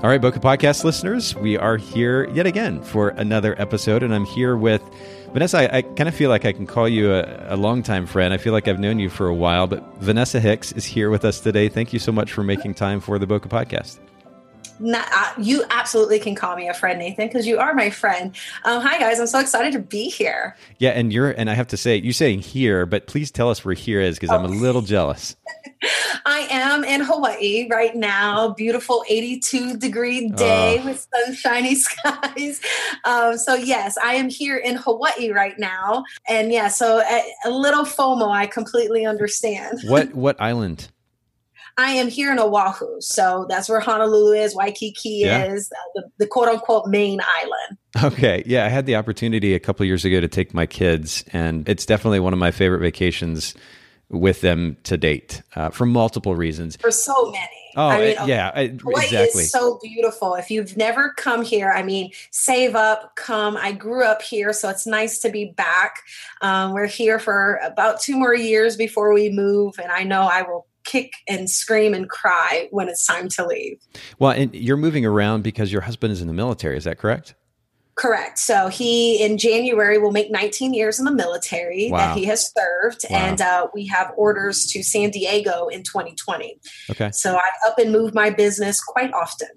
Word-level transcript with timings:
All 0.00 0.08
right, 0.08 0.20
Bokeh 0.20 0.40
Podcast 0.40 0.84
listeners, 0.84 1.34
we 1.34 1.56
are 1.56 1.76
here 1.76 2.30
yet 2.30 2.46
again 2.46 2.80
for 2.80 3.08
another 3.08 3.60
episode, 3.60 4.04
and 4.04 4.14
I'm 4.14 4.24
here 4.26 4.56
with 4.56 4.80
Vanessa. 5.32 5.58
I, 5.58 5.78
I 5.78 5.82
kind 5.82 6.08
of 6.08 6.14
feel 6.14 6.30
like 6.30 6.44
I 6.44 6.52
can 6.52 6.68
call 6.68 6.88
you 6.88 7.12
a, 7.12 7.46
a 7.48 7.56
longtime 7.56 8.06
friend. 8.06 8.32
I 8.32 8.36
feel 8.36 8.52
like 8.52 8.68
I've 8.68 8.78
known 8.78 9.00
you 9.00 9.10
for 9.10 9.26
a 9.26 9.34
while, 9.34 9.66
but 9.66 9.82
Vanessa 9.96 10.38
Hicks 10.38 10.70
is 10.70 10.84
here 10.84 11.10
with 11.10 11.24
us 11.24 11.40
today. 11.40 11.68
Thank 11.68 11.92
you 11.92 11.98
so 11.98 12.12
much 12.12 12.32
for 12.32 12.44
making 12.44 12.74
time 12.74 13.00
for 13.00 13.18
the 13.18 13.26
Bokeh 13.26 13.48
Podcast. 13.48 13.98
Not, 14.78 15.08
uh, 15.12 15.32
you 15.36 15.64
absolutely 15.70 16.20
can 16.20 16.36
call 16.36 16.54
me 16.54 16.68
a 16.68 16.74
friend, 16.74 17.00
Nathan, 17.00 17.26
because 17.26 17.48
you 17.48 17.58
are 17.58 17.74
my 17.74 17.90
friend. 17.90 18.36
Um, 18.64 18.80
hi, 18.80 19.00
guys. 19.00 19.18
I'm 19.18 19.26
so 19.26 19.40
excited 19.40 19.72
to 19.72 19.80
be 19.80 20.08
here. 20.08 20.56
Yeah, 20.78 20.90
and 20.90 21.12
you're, 21.12 21.32
and 21.32 21.50
I 21.50 21.54
have 21.54 21.66
to 21.68 21.76
say, 21.76 21.96
you 21.96 22.12
saying 22.12 22.42
here, 22.42 22.86
but 22.86 23.08
please 23.08 23.32
tell 23.32 23.50
us 23.50 23.64
where 23.64 23.74
here 23.74 24.00
is 24.00 24.16
because 24.16 24.30
oh. 24.30 24.36
I'm 24.36 24.44
a 24.44 24.48
little 24.48 24.82
jealous. 24.82 25.34
I 25.82 26.46
am 26.50 26.84
in 26.84 27.02
Hawaii 27.02 27.68
right 27.70 27.94
now. 27.94 28.50
Beautiful 28.50 29.04
82 29.08 29.76
degree 29.76 30.28
day 30.30 30.82
with 30.84 31.06
sunshiny 31.14 31.74
skies. 31.76 32.60
Um, 33.04 33.36
so, 33.36 33.54
yes, 33.54 33.96
I 34.02 34.14
am 34.14 34.28
here 34.28 34.56
in 34.56 34.76
Hawaii 34.76 35.30
right 35.30 35.58
now. 35.58 36.04
And 36.28 36.52
yeah, 36.52 36.68
so 36.68 37.00
a, 37.00 37.22
a 37.46 37.50
little 37.50 37.84
FOMO, 37.84 38.30
I 38.30 38.46
completely 38.46 39.06
understand. 39.06 39.78
What, 39.88 40.14
what 40.14 40.40
island? 40.40 40.90
I 41.78 41.92
am 41.92 42.08
here 42.08 42.30
in 42.32 42.38
Oahu. 42.38 43.00
So 43.00 43.46
that's 43.48 43.68
where 43.68 43.80
Honolulu 43.80 44.32
is, 44.32 44.54
Waikiki 44.54 45.22
yeah. 45.24 45.44
is, 45.44 45.70
uh, 45.72 45.90
the, 45.94 46.10
the, 46.18 46.26
quote 46.26 46.48
unquote 46.48 46.88
main 46.88 47.20
island. 47.20 48.12
Okay. 48.12 48.42
Yeah. 48.44 48.66
I 48.66 48.68
had 48.68 48.84
the 48.86 48.96
opportunity 48.96 49.54
a 49.54 49.60
couple 49.60 49.86
years 49.86 50.04
ago 50.04 50.20
to 50.20 50.28
take 50.28 50.52
my 50.52 50.66
kids, 50.66 51.24
and 51.32 51.66
it's 51.68 51.86
definitely 51.86 52.20
one 52.20 52.32
of 52.32 52.38
my 52.38 52.50
favorite 52.50 52.80
vacations 52.80 53.54
with 54.10 54.40
them 54.40 54.76
to 54.84 54.96
date 54.96 55.42
uh, 55.54 55.70
for 55.70 55.86
multiple 55.86 56.34
reasons. 56.34 56.76
For 56.76 56.90
so 56.90 57.30
many. 57.30 57.48
Oh, 57.76 57.88
I 57.88 58.00
mean, 58.00 58.16
yeah, 58.26 58.50
Hawaii 58.52 59.04
exactly. 59.04 59.42
Is 59.42 59.52
so 59.52 59.78
beautiful. 59.82 60.34
If 60.34 60.50
you've 60.50 60.76
never 60.76 61.12
come 61.16 61.44
here, 61.44 61.70
I 61.70 61.82
mean, 61.82 62.10
save 62.30 62.74
up, 62.74 63.14
come. 63.16 63.56
I 63.56 63.72
grew 63.72 64.02
up 64.04 64.22
here, 64.22 64.52
so 64.52 64.68
it's 64.68 64.86
nice 64.86 65.18
to 65.20 65.30
be 65.30 65.52
back. 65.56 66.00
Um, 66.40 66.72
we're 66.72 66.86
here 66.86 67.18
for 67.18 67.60
about 67.62 68.00
two 68.00 68.16
more 68.16 68.34
years 68.34 68.76
before 68.76 69.12
we 69.12 69.30
move, 69.30 69.78
and 69.80 69.92
I 69.92 70.02
know 70.02 70.22
I 70.22 70.42
will 70.42 70.66
kick 70.84 71.12
and 71.28 71.48
scream 71.50 71.92
and 71.92 72.08
cry 72.08 72.66
when 72.70 72.88
it's 72.88 73.06
time 73.06 73.28
to 73.28 73.46
leave. 73.46 73.78
Well, 74.18 74.32
and 74.32 74.54
you're 74.54 74.78
moving 74.78 75.04
around 75.04 75.42
because 75.42 75.70
your 75.70 75.82
husband 75.82 76.12
is 76.12 76.22
in 76.22 76.26
the 76.26 76.34
military. 76.34 76.76
Is 76.76 76.84
that 76.84 76.98
correct? 76.98 77.34
Correct. 77.98 78.38
So 78.38 78.68
he 78.68 79.20
in 79.20 79.38
January 79.38 79.98
will 79.98 80.12
make 80.12 80.30
19 80.30 80.72
years 80.72 81.00
in 81.00 81.04
the 81.04 81.12
military 81.12 81.90
wow. 81.90 81.98
that 81.98 82.16
he 82.16 82.24
has 82.26 82.52
served, 82.56 83.04
wow. 83.10 83.16
and 83.16 83.40
uh, 83.40 83.66
we 83.74 83.86
have 83.88 84.12
orders 84.16 84.66
to 84.66 84.84
San 84.84 85.10
Diego 85.10 85.66
in 85.66 85.82
2020. 85.82 86.60
Okay. 86.90 87.10
So 87.10 87.34
I 87.34 87.42
up 87.66 87.76
and 87.76 87.90
move 87.90 88.14
my 88.14 88.30
business 88.30 88.80
quite 88.80 89.12
often. 89.12 89.48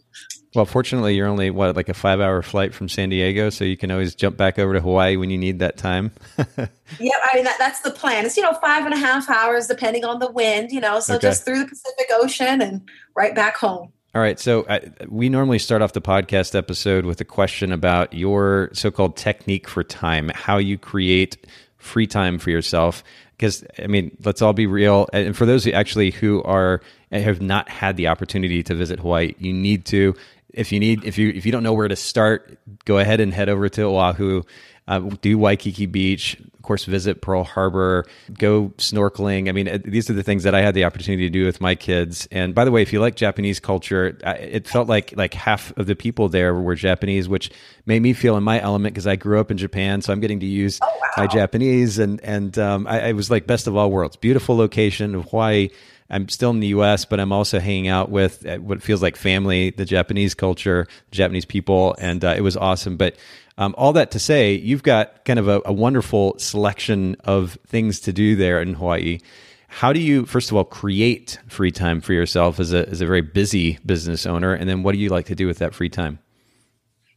Well, 0.56 0.66
fortunately, 0.66 1.16
you're 1.16 1.28
only 1.28 1.52
what 1.52 1.76
like 1.76 1.88
a 1.88 1.94
five 1.94 2.20
hour 2.20 2.42
flight 2.42 2.74
from 2.74 2.90
San 2.90 3.10
Diego, 3.10 3.52
so 3.52 3.64
you 3.64 3.78
can 3.78 3.92
always 3.92 4.16
jump 4.16 4.38
back 4.38 4.58
over 4.58 4.74
to 4.74 4.82
Hawaii 4.82 5.18
when 5.18 5.30
you 5.30 5.38
need 5.38 5.60
that 5.60 5.78
time. 5.78 6.12
yeah, 6.58 7.16
I 7.24 7.36
mean 7.36 7.44
that, 7.46 7.58
that's 7.60 7.82
the 7.82 7.92
plan. 7.92 8.26
It's 8.26 8.36
you 8.36 8.44
know 8.44 8.54
five 8.54 8.86
and 8.86 8.94
a 8.94 8.98
half 8.98 9.30
hours 9.30 9.68
depending 9.68 10.04
on 10.04 10.18
the 10.18 10.32
wind, 10.32 10.72
you 10.72 10.82
know, 10.82 11.00
so 11.00 11.16
okay. 11.16 11.28
just 11.28 11.46
through 11.46 11.60
the 11.60 11.68
Pacific 11.68 12.08
Ocean 12.14 12.62
and 12.62 12.90
right 13.16 13.36
back 13.36 13.56
home. 13.56 13.94
All 14.14 14.22
right. 14.22 14.38
So 14.38 14.64
uh, 14.64 14.80
we 15.08 15.30
normally 15.30 15.58
start 15.58 15.82
off 15.82 15.94
the 15.94 16.02
podcast 16.02 16.54
episode 16.54 17.06
with 17.06 17.22
a 17.22 17.26
question 17.26 17.72
about 17.72 18.14
your 18.14 18.70
so 18.74 18.92
called 18.92 19.16
technique 19.16 19.70
for 19.70 19.86
time, 19.86 20.30
how 20.36 20.58
you 20.58 20.78
create 20.78 21.38
free 21.78 22.08
time 22.08 22.38
for 22.38 22.50
yourself. 22.50 23.06
Because, 23.38 23.64
I 23.82 23.88
mean, 23.88 24.16
let's 24.26 24.42
all 24.42 24.52
be 24.52 24.68
real. 24.68 25.08
And 25.14 25.36
for 25.36 25.46
those 25.46 25.64
who 25.64 25.72
actually 25.72 26.12
who 26.12 26.44
are 26.44 26.82
have 27.12 27.42
not 27.42 27.70
had 27.70 27.96
the 27.96 28.08
opportunity 28.10 28.62
to 28.64 28.76
visit 28.76 29.00
Hawaii, 29.00 29.34
you 29.40 29.54
need 29.54 29.86
to. 29.86 30.14
If 30.54 30.74
you 30.74 30.82
need, 30.82 31.06
if 31.06 31.18
you 31.18 31.30
if 31.30 31.46
you 31.46 31.52
don't 31.54 31.64
know 31.64 31.74
where 31.74 31.88
to 31.88 31.96
start, 31.96 32.60
go 32.84 32.98
ahead 32.98 33.22
and 33.22 33.34
head 33.34 33.48
over 33.48 33.70
to 33.70 33.84
Oahu 33.84 34.44
uh, 34.88 35.00
do 35.22 35.38
Waikiki 35.38 35.86
Beach, 35.86 36.38
of 36.62 36.64
course, 36.64 36.86
visit 36.86 37.22
Pearl 37.22 37.44
Harbor, 37.44 38.06
go 38.38 38.70
snorkeling. 38.78 39.50
I 39.50 39.52
mean, 39.52 39.68
uh, 39.68 39.80
these 39.84 40.10
are 40.10 40.14
the 40.14 40.24
things 40.24 40.44
that 40.44 40.54
I 40.54 40.62
had 40.62 40.76
the 40.76 40.86
opportunity 40.86 41.24
to 41.24 41.30
do 41.30 41.46
with 41.46 41.62
my 41.62 41.76
kids. 41.76 42.28
And 42.32 42.54
by 42.54 42.66
the 42.66 42.72
way, 42.72 42.82
if 42.82 42.94
you 42.94 43.00
like 43.00 43.16
Japanese 43.16 43.60
culture, 43.60 44.18
it 44.24 44.68
felt 44.68 44.88
like 44.88 45.14
like 45.18 45.34
half 45.34 45.76
of 45.78 45.88
the 45.88 45.96
people 45.96 46.30
there 46.30 46.54
were 46.54 46.76
Japanese, 46.76 47.28
which 47.28 47.52
made 47.86 48.02
me 48.02 48.14
feel 48.14 48.38
in 48.38 48.44
my 48.44 48.62
element 48.62 48.94
because 48.94 49.08
I 49.08 49.16
grew 49.16 49.40
up 49.40 49.50
in 49.50 49.58
Japan, 49.58 50.02
so 50.02 50.14
I'm 50.14 50.20
getting 50.20 50.40
to 50.42 50.46
use 50.46 50.80
oh, 50.82 50.88
wow. 50.88 51.10
my 51.18 51.28
Japanese. 51.28 51.98
And 51.98 52.22
and 52.22 52.58
um, 52.60 52.86
I, 52.88 53.10
I 53.10 53.12
was 53.14 53.32
like 53.32 53.48
best 53.48 53.68
of 53.68 53.76
all 53.76 53.90
worlds. 53.90 54.16
Beautiful 54.16 54.56
location 54.56 55.16
of 55.16 55.30
Hawaii. 55.30 55.70
I'm 56.12 56.28
still 56.28 56.50
in 56.50 56.60
the 56.60 56.68
U.S., 56.68 57.06
but 57.06 57.22
I'm 57.22 57.32
also 57.32 57.58
hanging 57.60 57.88
out 57.88 58.12
with 58.12 58.46
uh, 58.46 58.58
what 58.58 58.84
feels 58.84 59.02
like 59.02 59.16
family, 59.16 59.70
the 59.70 59.86
Japanese 59.86 60.36
culture, 60.36 60.88
Japanese 61.12 61.46
people, 61.46 61.96
and 62.00 62.24
uh, 62.26 62.34
it 62.36 62.42
was 62.42 62.58
awesome. 62.58 62.98
But 62.98 63.16
um, 63.58 63.76
all 63.78 63.94
that 63.94 64.12
to 64.12 64.20
say, 64.20 64.54
you've 64.54 64.84
got 64.84 65.26
kind 65.26 65.40
of 65.40 65.48
a, 65.48 65.62
a 65.66 65.74
wonderful 65.74 66.38
selection 66.40 67.16
of 67.24 67.58
things 67.68 68.00
to 68.02 68.14
do 68.14 68.36
there 68.36 68.62
in 68.62 68.76
Hawaii. 68.76 69.20
How 69.68 69.94
do 69.94 70.00
you, 70.00 70.26
first 70.26 70.52
of 70.52 70.58
all, 70.58 70.66
create 70.66 71.40
free 71.48 71.72
time 71.72 72.02
for 72.02 72.14
yourself 72.14 72.60
as 72.60 72.74
a, 72.74 72.88
as 72.90 73.02
a 73.02 73.06
very 73.06 73.22
busy 73.22 73.80
business 73.86 74.26
owner? 74.26 74.54
And 74.54 74.70
then 74.70 74.84
what 74.84 74.94
do 74.94 74.98
you 74.98 75.10
like 75.10 75.28
to 75.28 75.36
do 75.36 75.48
with 75.48 75.60
that 75.60 75.74
free 75.74 75.90
time? 75.90 76.20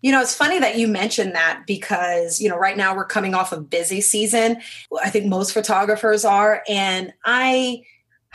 You 0.02 0.12
know, 0.12 0.20
it's 0.20 0.36
funny 0.36 0.58
that 0.58 0.76
you 0.76 0.86
mentioned 0.86 1.34
that 1.34 1.62
because, 1.66 2.40
you 2.40 2.48
know, 2.48 2.58
right 2.58 2.76
now 2.76 2.94
we're 2.94 3.06
coming 3.06 3.34
off 3.34 3.52
of 3.52 3.70
busy 3.70 4.00
season. 4.00 4.58
I 5.02 5.08
think 5.10 5.26
most 5.26 5.52
photographers 5.52 6.24
are. 6.24 6.62
And 6.68 7.12
I, 7.24 7.84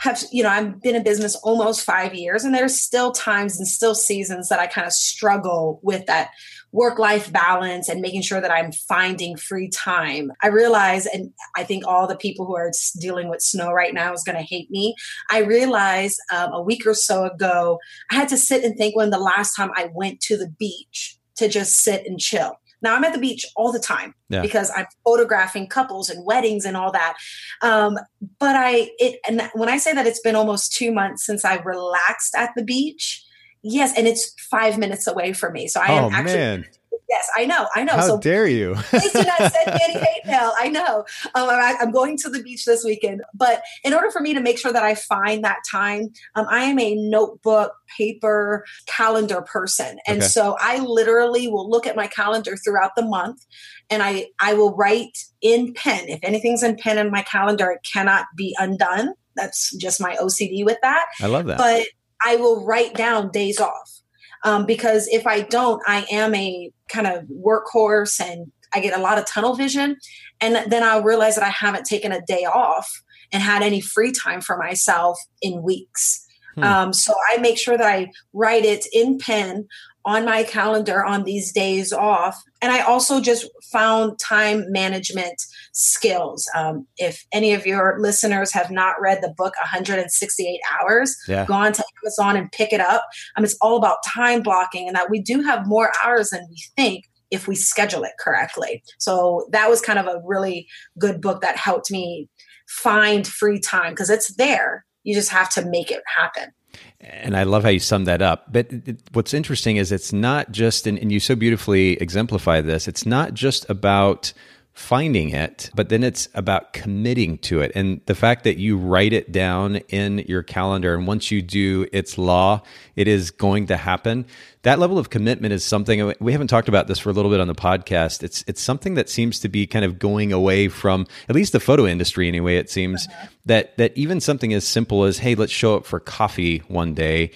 have 0.00 0.22
you 0.32 0.42
know 0.42 0.48
i've 0.48 0.80
been 0.80 0.96
in 0.96 1.02
business 1.02 1.36
almost 1.36 1.84
five 1.84 2.14
years 2.14 2.42
and 2.42 2.54
there's 2.54 2.80
still 2.80 3.12
times 3.12 3.58
and 3.58 3.68
still 3.68 3.94
seasons 3.94 4.48
that 4.48 4.58
i 4.58 4.66
kind 4.66 4.86
of 4.86 4.92
struggle 4.94 5.78
with 5.82 6.06
that 6.06 6.30
work 6.72 6.98
life 6.98 7.32
balance 7.32 7.88
and 7.88 8.00
making 8.00 8.22
sure 8.22 8.40
that 8.40 8.50
i'm 8.50 8.72
finding 8.72 9.36
free 9.36 9.68
time 9.68 10.30
i 10.42 10.48
realize 10.48 11.06
and 11.06 11.32
i 11.56 11.64
think 11.64 11.86
all 11.86 12.06
the 12.06 12.16
people 12.16 12.46
who 12.46 12.56
are 12.56 12.70
dealing 13.00 13.28
with 13.28 13.40
snow 13.40 13.72
right 13.72 13.94
now 13.94 14.12
is 14.12 14.24
going 14.24 14.36
to 14.36 14.44
hate 14.44 14.70
me 14.70 14.94
i 15.30 15.38
realized 15.38 16.20
um, 16.34 16.52
a 16.52 16.62
week 16.62 16.86
or 16.86 16.94
so 16.94 17.24
ago 17.24 17.78
i 18.10 18.14
had 18.14 18.28
to 18.28 18.36
sit 18.36 18.64
and 18.64 18.76
think 18.76 18.94
when 18.96 19.10
the 19.10 19.18
last 19.18 19.54
time 19.54 19.70
i 19.76 19.90
went 19.94 20.20
to 20.20 20.36
the 20.36 20.48
beach 20.58 21.16
to 21.36 21.48
just 21.48 21.76
sit 21.82 22.06
and 22.06 22.20
chill 22.20 22.56
now 22.82 22.94
I'm 22.94 23.04
at 23.04 23.12
the 23.12 23.18
beach 23.18 23.44
all 23.56 23.72
the 23.72 23.78
time 23.78 24.14
yeah. 24.28 24.42
because 24.42 24.70
I'm 24.74 24.86
photographing 25.04 25.66
couples 25.68 26.08
and 26.08 26.24
weddings 26.24 26.64
and 26.64 26.76
all 26.76 26.92
that. 26.92 27.16
Um, 27.62 27.98
but 28.38 28.56
I 28.56 28.90
it 28.98 29.20
and 29.28 29.42
when 29.54 29.68
I 29.68 29.78
say 29.78 29.92
that 29.92 30.06
it's 30.06 30.20
been 30.20 30.36
almost 30.36 30.72
two 30.72 30.92
months 30.92 31.24
since 31.24 31.44
I 31.44 31.56
relaxed 31.56 32.34
at 32.36 32.50
the 32.56 32.64
beach, 32.64 33.24
yes, 33.62 33.96
and 33.96 34.06
it's 34.06 34.34
five 34.50 34.78
minutes 34.78 35.06
away 35.06 35.32
from 35.32 35.52
me. 35.52 35.68
So 35.68 35.80
I 35.80 35.98
oh, 35.98 36.06
am 36.06 36.14
actually 36.14 36.34
man. 36.34 36.66
Yes, 37.10 37.28
I 37.36 37.44
know, 37.44 37.66
I 37.74 37.82
know. 37.82 37.94
How 37.94 38.06
so 38.06 38.18
dare 38.20 38.46
you? 38.46 38.74
please 38.90 39.12
do 39.12 39.24
not 39.24 39.38
send 39.38 39.66
me 39.66 39.80
any 39.82 39.94
hate 39.94 40.26
mail. 40.26 40.52
I 40.60 40.68
know. 40.68 41.04
Um, 41.34 41.48
I, 41.48 41.74
am 41.80 41.90
going 41.90 42.16
to 42.18 42.30
the 42.30 42.40
beach 42.40 42.64
this 42.64 42.84
weekend, 42.84 43.22
but 43.34 43.62
in 43.82 43.92
order 43.92 44.12
for 44.12 44.20
me 44.20 44.32
to 44.32 44.40
make 44.40 44.58
sure 44.58 44.72
that 44.72 44.84
I 44.84 44.94
find 44.94 45.42
that 45.42 45.58
time, 45.68 46.10
um, 46.36 46.46
I 46.48 46.62
am 46.64 46.78
a 46.78 46.94
notebook, 46.94 47.72
paper, 47.98 48.64
calendar 48.86 49.42
person, 49.42 49.98
and 50.06 50.18
okay. 50.18 50.26
so 50.28 50.56
I 50.60 50.78
literally 50.78 51.48
will 51.48 51.68
look 51.68 51.84
at 51.84 51.96
my 51.96 52.06
calendar 52.06 52.56
throughout 52.56 52.92
the 52.94 53.04
month, 53.04 53.44
and 53.90 54.04
I 54.04 54.28
I 54.38 54.54
will 54.54 54.76
write 54.76 55.18
in 55.42 55.74
pen. 55.74 56.08
If 56.08 56.20
anything's 56.22 56.62
in 56.62 56.76
pen 56.76 56.96
in 56.96 57.10
my 57.10 57.22
calendar, 57.22 57.72
it 57.72 57.80
cannot 57.82 58.26
be 58.36 58.54
undone. 58.60 59.14
That's 59.34 59.74
just 59.76 60.00
my 60.00 60.14
OCD 60.16 60.64
with 60.64 60.78
that. 60.82 61.06
I 61.20 61.26
love 61.26 61.46
that. 61.46 61.58
But 61.58 61.88
I 62.24 62.36
will 62.36 62.64
write 62.64 62.94
down 62.94 63.30
days 63.30 63.60
off 63.60 64.00
um, 64.44 64.66
because 64.66 65.08
if 65.08 65.26
I 65.26 65.42
don't, 65.42 65.82
I 65.86 66.06
am 66.10 66.34
a 66.34 66.70
kind 66.88 67.06
of 67.06 67.24
workhorse 67.24 68.20
and 68.20 68.50
I 68.74 68.80
get 68.80 68.98
a 68.98 69.02
lot 69.02 69.18
of 69.18 69.26
tunnel 69.26 69.54
vision. 69.54 69.96
And 70.40 70.70
then 70.70 70.82
I'll 70.82 71.02
realize 71.02 71.34
that 71.34 71.44
I 71.44 71.50
haven't 71.50 71.84
taken 71.84 72.12
a 72.12 72.22
day 72.22 72.44
off 72.44 73.02
and 73.32 73.42
had 73.42 73.62
any 73.62 73.80
free 73.80 74.12
time 74.12 74.40
for 74.40 74.56
myself 74.56 75.18
in 75.42 75.62
weeks. 75.62 76.26
Hmm. 76.54 76.64
Um, 76.64 76.92
so 76.92 77.14
I 77.32 77.38
make 77.38 77.58
sure 77.58 77.76
that 77.76 77.86
I 77.86 78.10
write 78.32 78.64
it 78.64 78.86
in 78.92 79.18
pen 79.18 79.68
on 80.04 80.24
my 80.24 80.42
calendar 80.42 81.04
on 81.04 81.24
these 81.24 81.52
days 81.52 81.92
off. 81.92 82.40
And 82.62 82.72
I 82.72 82.80
also 82.80 83.20
just 83.20 83.48
found 83.70 84.18
time 84.18 84.64
management 84.70 85.40
skills. 85.72 86.48
Um, 86.56 86.86
if 86.96 87.24
any 87.32 87.52
of 87.52 87.66
your 87.66 87.98
listeners 87.98 88.52
have 88.52 88.70
not 88.70 89.00
read 89.00 89.18
the 89.22 89.34
book 89.36 89.54
168 89.60 90.60
Hours, 90.80 91.16
yeah. 91.28 91.44
go 91.44 91.54
on 91.54 91.72
to 91.72 91.84
Amazon 92.02 92.36
and 92.36 92.50
pick 92.52 92.72
it 92.72 92.80
up. 92.80 93.06
Um, 93.36 93.44
it's 93.44 93.56
all 93.60 93.76
about 93.76 93.98
time 94.06 94.42
blocking 94.42 94.86
and 94.86 94.96
that 94.96 95.10
we 95.10 95.20
do 95.20 95.42
have 95.42 95.66
more 95.66 95.92
hours 96.02 96.30
than 96.30 96.46
we 96.48 96.56
think 96.76 97.04
if 97.30 97.46
we 97.46 97.54
schedule 97.54 98.02
it 98.02 98.12
correctly. 98.18 98.82
So 98.98 99.48
that 99.52 99.70
was 99.70 99.80
kind 99.80 99.98
of 99.98 100.06
a 100.06 100.20
really 100.24 100.66
good 100.98 101.20
book 101.20 101.42
that 101.42 101.56
helped 101.56 101.90
me 101.90 102.28
find 102.68 103.26
free 103.26 103.60
time 103.60 103.92
because 103.92 104.10
it's 104.10 104.34
there. 104.36 104.84
You 105.02 105.14
just 105.14 105.30
have 105.30 105.50
to 105.50 105.64
make 105.64 105.90
it 105.90 106.02
happen. 106.16 106.52
And 107.00 107.36
I 107.36 107.44
love 107.44 107.62
how 107.62 107.70
you 107.70 107.78
sum 107.78 108.04
that 108.04 108.20
up. 108.20 108.52
But 108.52 108.72
it, 108.72 108.98
what's 109.12 109.32
interesting 109.32 109.76
is 109.76 109.90
it's 109.90 110.12
not 110.12 110.52
just, 110.52 110.86
and, 110.86 110.98
and 110.98 111.10
you 111.10 111.20
so 111.20 111.34
beautifully 111.34 111.92
exemplify 111.94 112.60
this, 112.60 112.86
it's 112.86 113.06
not 113.06 113.34
just 113.34 113.68
about 113.70 114.32
finding 114.72 115.30
it, 115.30 115.70
but 115.74 115.88
then 115.88 116.02
it's 116.02 116.28
about 116.34 116.72
committing 116.72 117.38
to 117.38 117.60
it. 117.60 117.72
And 117.74 118.00
the 118.06 118.14
fact 118.14 118.44
that 118.44 118.56
you 118.56 118.78
write 118.78 119.12
it 119.12 119.30
down 119.30 119.76
in 119.88 120.18
your 120.20 120.42
calendar, 120.42 120.94
and 120.94 121.06
once 121.06 121.30
you 121.30 121.42
do, 121.42 121.86
it's 121.92 122.16
law, 122.16 122.62
it 122.96 123.08
is 123.08 123.30
going 123.30 123.66
to 123.66 123.76
happen. 123.76 124.26
That 124.62 124.78
level 124.78 124.98
of 124.98 125.10
commitment 125.10 125.52
is 125.52 125.64
something 125.64 126.14
we 126.20 126.32
haven't 126.32 126.48
talked 126.48 126.68
about 126.68 126.86
this 126.86 126.98
for 126.98 127.10
a 127.10 127.12
little 127.12 127.30
bit 127.30 127.40
on 127.40 127.48
the 127.48 127.54
podcast. 127.54 128.22
It's 128.22 128.44
it's 128.46 128.60
something 128.60 128.94
that 128.94 129.08
seems 129.08 129.40
to 129.40 129.48
be 129.48 129.66
kind 129.66 129.84
of 129.84 129.98
going 129.98 130.32
away 130.32 130.68
from 130.68 131.06
at 131.28 131.34
least 131.34 131.52
the 131.52 131.60
photo 131.60 131.86
industry 131.86 132.28
anyway. 132.28 132.56
It 132.56 132.70
seems 132.70 133.06
uh-huh. 133.06 133.26
that 133.46 133.76
that 133.78 133.96
even 133.96 134.20
something 134.20 134.52
as 134.52 134.66
simple 134.66 135.04
as 135.04 135.18
hey, 135.18 135.34
let's 135.34 135.52
show 135.52 135.76
up 135.76 135.84
for 135.84 136.00
coffee 136.00 136.58
one 136.68 136.94
day 136.94 137.32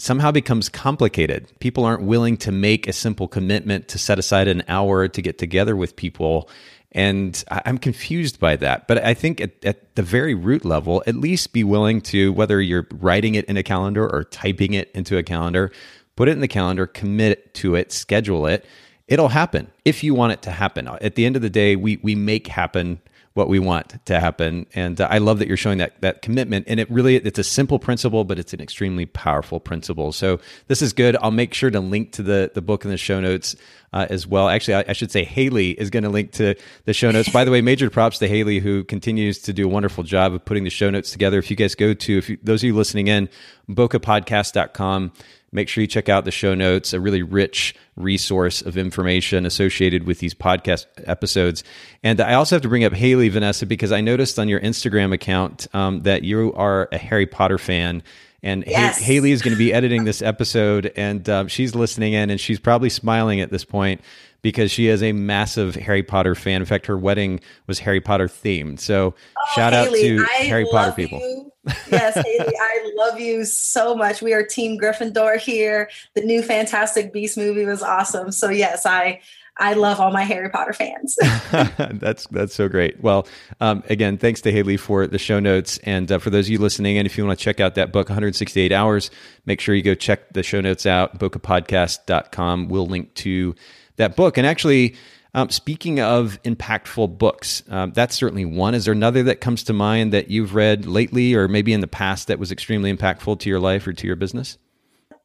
somehow 0.00 0.30
becomes 0.30 0.68
complicated. 0.68 1.52
People 1.58 1.84
aren't 1.84 2.02
willing 2.02 2.36
to 2.36 2.52
make 2.52 2.86
a 2.86 2.92
simple 2.92 3.26
commitment 3.26 3.88
to 3.88 3.98
set 3.98 4.16
aside 4.16 4.46
an 4.46 4.62
hour 4.68 5.08
to 5.08 5.20
get 5.20 5.38
together 5.38 5.74
with 5.74 5.96
people 5.96 6.48
and 6.92 7.44
I'm 7.50 7.78
confused 7.78 8.40
by 8.40 8.56
that. 8.56 8.88
But 8.88 9.04
I 9.04 9.14
think 9.14 9.40
at, 9.40 9.64
at, 9.64 9.94
the 9.94 10.02
very 10.02 10.34
root 10.34 10.64
level, 10.64 11.02
at 11.06 11.16
least 11.16 11.52
be 11.52 11.64
willing 11.64 12.00
to, 12.02 12.32
whether 12.32 12.60
you're 12.60 12.86
writing 12.94 13.34
it 13.34 13.44
in 13.46 13.56
a 13.56 13.62
calendar 13.62 14.08
or 14.08 14.24
typing 14.24 14.74
it 14.74 14.90
into 14.92 15.18
a 15.18 15.22
calendar, 15.22 15.72
put 16.16 16.28
it 16.28 16.32
in 16.32 16.40
the 16.40 16.48
calendar, 16.48 16.86
commit 16.86 17.52
to 17.54 17.74
it, 17.74 17.92
schedule 17.92 18.46
it. 18.46 18.64
It'll 19.06 19.28
happen 19.28 19.70
if 19.84 20.04
you 20.04 20.14
want 20.14 20.32
it 20.32 20.42
to 20.42 20.50
happen. 20.50 20.88
At 20.88 21.14
the 21.14 21.26
end 21.26 21.36
of 21.36 21.42
the 21.42 21.50
day, 21.50 21.76
we, 21.76 21.98
we 22.02 22.14
make 22.14 22.46
happen 22.46 23.00
what 23.34 23.48
we 23.48 23.58
want 23.58 24.04
to 24.06 24.20
happen. 24.20 24.66
And 24.74 25.00
uh, 25.00 25.08
I 25.10 25.18
love 25.18 25.38
that 25.38 25.48
you're 25.48 25.56
showing 25.56 25.78
that 25.78 26.00
that 26.00 26.22
commitment. 26.22 26.66
And 26.68 26.80
it 26.80 26.90
really 26.90 27.16
it's 27.16 27.38
a 27.38 27.44
simple 27.44 27.78
principle, 27.78 28.24
but 28.24 28.38
it's 28.38 28.52
an 28.52 28.60
extremely 28.60 29.06
powerful 29.06 29.60
principle. 29.60 30.12
So 30.12 30.40
this 30.66 30.82
is 30.82 30.92
good. 30.92 31.16
I'll 31.20 31.30
make 31.30 31.54
sure 31.54 31.70
to 31.70 31.80
link 31.80 32.12
to 32.12 32.22
the 32.22 32.50
the 32.54 32.62
book 32.62 32.84
in 32.84 32.90
the 32.90 32.96
show 32.96 33.20
notes 33.20 33.54
uh, 33.92 34.06
as 34.10 34.26
well. 34.26 34.48
Actually, 34.48 34.74
I, 34.74 34.84
I, 34.88 34.92
should 34.92 35.10
say 35.10 35.24
Haley 35.24 35.70
is 35.70 35.88
going 35.88 36.02
to 36.02 36.10
link 36.10 36.32
to 36.32 36.54
the 36.84 36.92
show 36.92 37.10
notes. 37.10 37.30
By 37.30 37.44
the 37.44 37.50
way, 37.50 37.62
major 37.62 37.88
props 37.88 38.18
to 38.18 38.28
Haley 38.28 38.58
who 38.58 38.84
continues 38.84 39.38
to 39.40 39.52
do 39.52 39.64
a 39.64 39.68
wonderful 39.68 40.04
job 40.04 40.34
of 40.34 40.44
putting 40.44 40.64
the 40.64 40.70
show 40.70 40.90
notes 40.90 41.10
together. 41.10 41.38
If 41.38 41.50
you 41.50 41.56
guys 41.56 41.74
go 41.74 41.94
to 41.94 42.18
if 42.18 42.28
you, 42.28 42.38
those 42.42 42.62
of 42.62 42.66
you 42.66 42.74
listening 42.74 43.08
in, 43.08 43.28
bokehpodcast.com 43.70 45.12
Make 45.50 45.68
sure 45.68 45.80
you 45.82 45.88
check 45.88 46.08
out 46.08 46.24
the 46.24 46.30
show 46.30 46.54
notes, 46.54 46.92
a 46.92 47.00
really 47.00 47.22
rich 47.22 47.74
resource 47.96 48.60
of 48.60 48.76
information 48.76 49.46
associated 49.46 50.04
with 50.04 50.18
these 50.18 50.34
podcast 50.34 50.86
episodes. 51.04 51.64
And 52.02 52.20
I 52.20 52.34
also 52.34 52.56
have 52.56 52.62
to 52.62 52.68
bring 52.68 52.84
up 52.84 52.92
Haley, 52.92 53.28
Vanessa, 53.28 53.64
because 53.66 53.90
I 53.90 54.00
noticed 54.00 54.38
on 54.38 54.48
your 54.48 54.60
Instagram 54.60 55.12
account 55.14 55.66
um, 55.72 56.02
that 56.02 56.22
you 56.22 56.52
are 56.54 56.88
a 56.92 56.98
Harry 56.98 57.26
Potter 57.26 57.58
fan. 57.58 58.02
And 58.42 58.64
yes. 58.66 58.98
Haley 58.98 59.32
is 59.32 59.42
going 59.42 59.54
to 59.54 59.58
be 59.58 59.72
editing 59.72 60.04
this 60.04 60.22
episode, 60.22 60.92
and 60.96 61.28
um, 61.28 61.48
she's 61.48 61.74
listening 61.74 62.12
in, 62.12 62.30
and 62.30 62.40
she's 62.40 62.60
probably 62.60 62.90
smiling 62.90 63.40
at 63.40 63.50
this 63.50 63.64
point 63.64 64.00
because 64.42 64.70
she 64.70 64.86
is 64.86 65.02
a 65.02 65.12
massive 65.12 65.74
Harry 65.74 66.02
Potter 66.02 66.34
fan. 66.34 66.60
In 66.60 66.66
fact, 66.66 66.86
her 66.86 66.96
wedding 66.96 67.40
was 67.66 67.78
Harry 67.80 68.00
Potter 68.00 68.28
themed. 68.28 68.78
So 68.78 69.14
oh, 69.16 69.54
shout 69.54 69.72
Haley, 69.72 70.18
out 70.18 70.26
to 70.26 70.26
I 70.30 70.44
Harry 70.44 70.66
Potter 70.70 70.92
people. 70.92 71.18
You. 71.18 71.52
Yes, 71.90 72.14
Haley, 72.14 72.54
I 72.60 72.92
love 72.96 73.20
you 73.20 73.44
so 73.44 73.94
much. 73.94 74.22
We 74.22 74.32
are 74.32 74.42
Team 74.42 74.78
Gryffindor 74.78 75.38
here. 75.38 75.90
The 76.14 76.22
new 76.22 76.42
Fantastic 76.42 77.12
Beast 77.12 77.36
movie 77.36 77.64
was 77.64 77.82
awesome. 77.82 78.32
So 78.32 78.50
yes, 78.50 78.86
I 78.86 79.20
I 79.58 79.72
love 79.72 79.98
all 79.98 80.12
my 80.12 80.22
Harry 80.22 80.48
Potter 80.50 80.72
fans. 80.72 81.16
that's 81.98 82.26
that's 82.28 82.54
so 82.54 82.68
great. 82.68 83.00
Well, 83.00 83.26
um, 83.60 83.82
again, 83.88 84.16
thanks 84.16 84.40
to 84.42 84.52
Haley 84.52 84.76
for 84.76 85.06
the 85.06 85.18
show 85.18 85.40
notes, 85.40 85.78
and 85.78 86.10
uh, 86.10 86.18
for 86.18 86.30
those 86.30 86.46
of 86.46 86.50
you 86.50 86.58
listening, 86.58 86.96
and 86.96 87.06
if 87.06 87.18
you 87.18 87.26
want 87.26 87.38
to 87.38 87.42
check 87.42 87.58
out 87.58 87.74
that 87.74 87.92
book, 87.92 88.08
168 88.08 88.70
Hours, 88.70 89.10
make 89.46 89.60
sure 89.60 89.74
you 89.74 89.82
go 89.82 89.94
check 89.94 90.32
the 90.32 90.42
show 90.42 90.60
notes 90.60 90.86
out. 90.86 91.18
Bokehpodcast.com. 91.18 92.68
We'll 92.68 92.86
link 92.86 93.12
to 93.14 93.54
that 93.96 94.14
book. 94.14 94.38
And 94.38 94.46
actually, 94.46 94.94
um, 95.34 95.50
speaking 95.50 96.00
of 96.00 96.38
impactful 96.42 97.18
books, 97.18 97.62
um, 97.68 97.92
that's 97.92 98.14
certainly 98.14 98.44
one. 98.44 98.74
Is 98.74 98.84
there 98.86 98.92
another 98.92 99.22
that 99.24 99.40
comes 99.40 99.62
to 99.64 99.72
mind 99.72 100.12
that 100.12 100.30
you've 100.30 100.54
read 100.54 100.86
lately 100.86 101.34
or 101.34 101.48
maybe 101.48 101.72
in 101.72 101.80
the 101.80 101.86
past 101.86 102.28
that 102.28 102.38
was 102.38 102.50
extremely 102.50 102.94
impactful 102.94 103.38
to 103.40 103.48
your 103.48 103.60
life 103.60 103.86
or 103.86 103.92
to 103.92 104.06
your 104.06 104.16
business? 104.16 104.58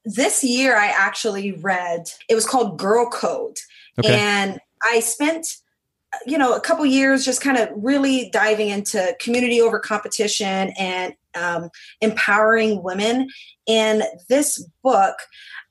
This 0.06 0.44
year, 0.44 0.76
I 0.76 0.88
actually 0.88 1.54
read, 1.54 2.10
it 2.30 2.36
was 2.36 2.46
called 2.46 2.78
Girl 2.78 3.10
Code. 3.10 3.58
Okay. 3.98 4.14
And 4.14 4.60
I 4.84 5.00
spent 5.00 5.48
you 6.26 6.38
know 6.38 6.56
a 6.56 6.60
couple 6.60 6.86
years 6.86 7.26
just 7.26 7.42
kind 7.42 7.58
of 7.58 7.70
really 7.76 8.30
diving 8.30 8.70
into 8.70 9.16
community 9.20 9.62
over 9.62 9.80
competition 9.80 10.74
and 10.78 11.14
um, 11.36 11.70
empowering 12.02 12.84
women 12.84 13.30
and 13.68 14.04
this 14.30 14.64
book 14.84 15.16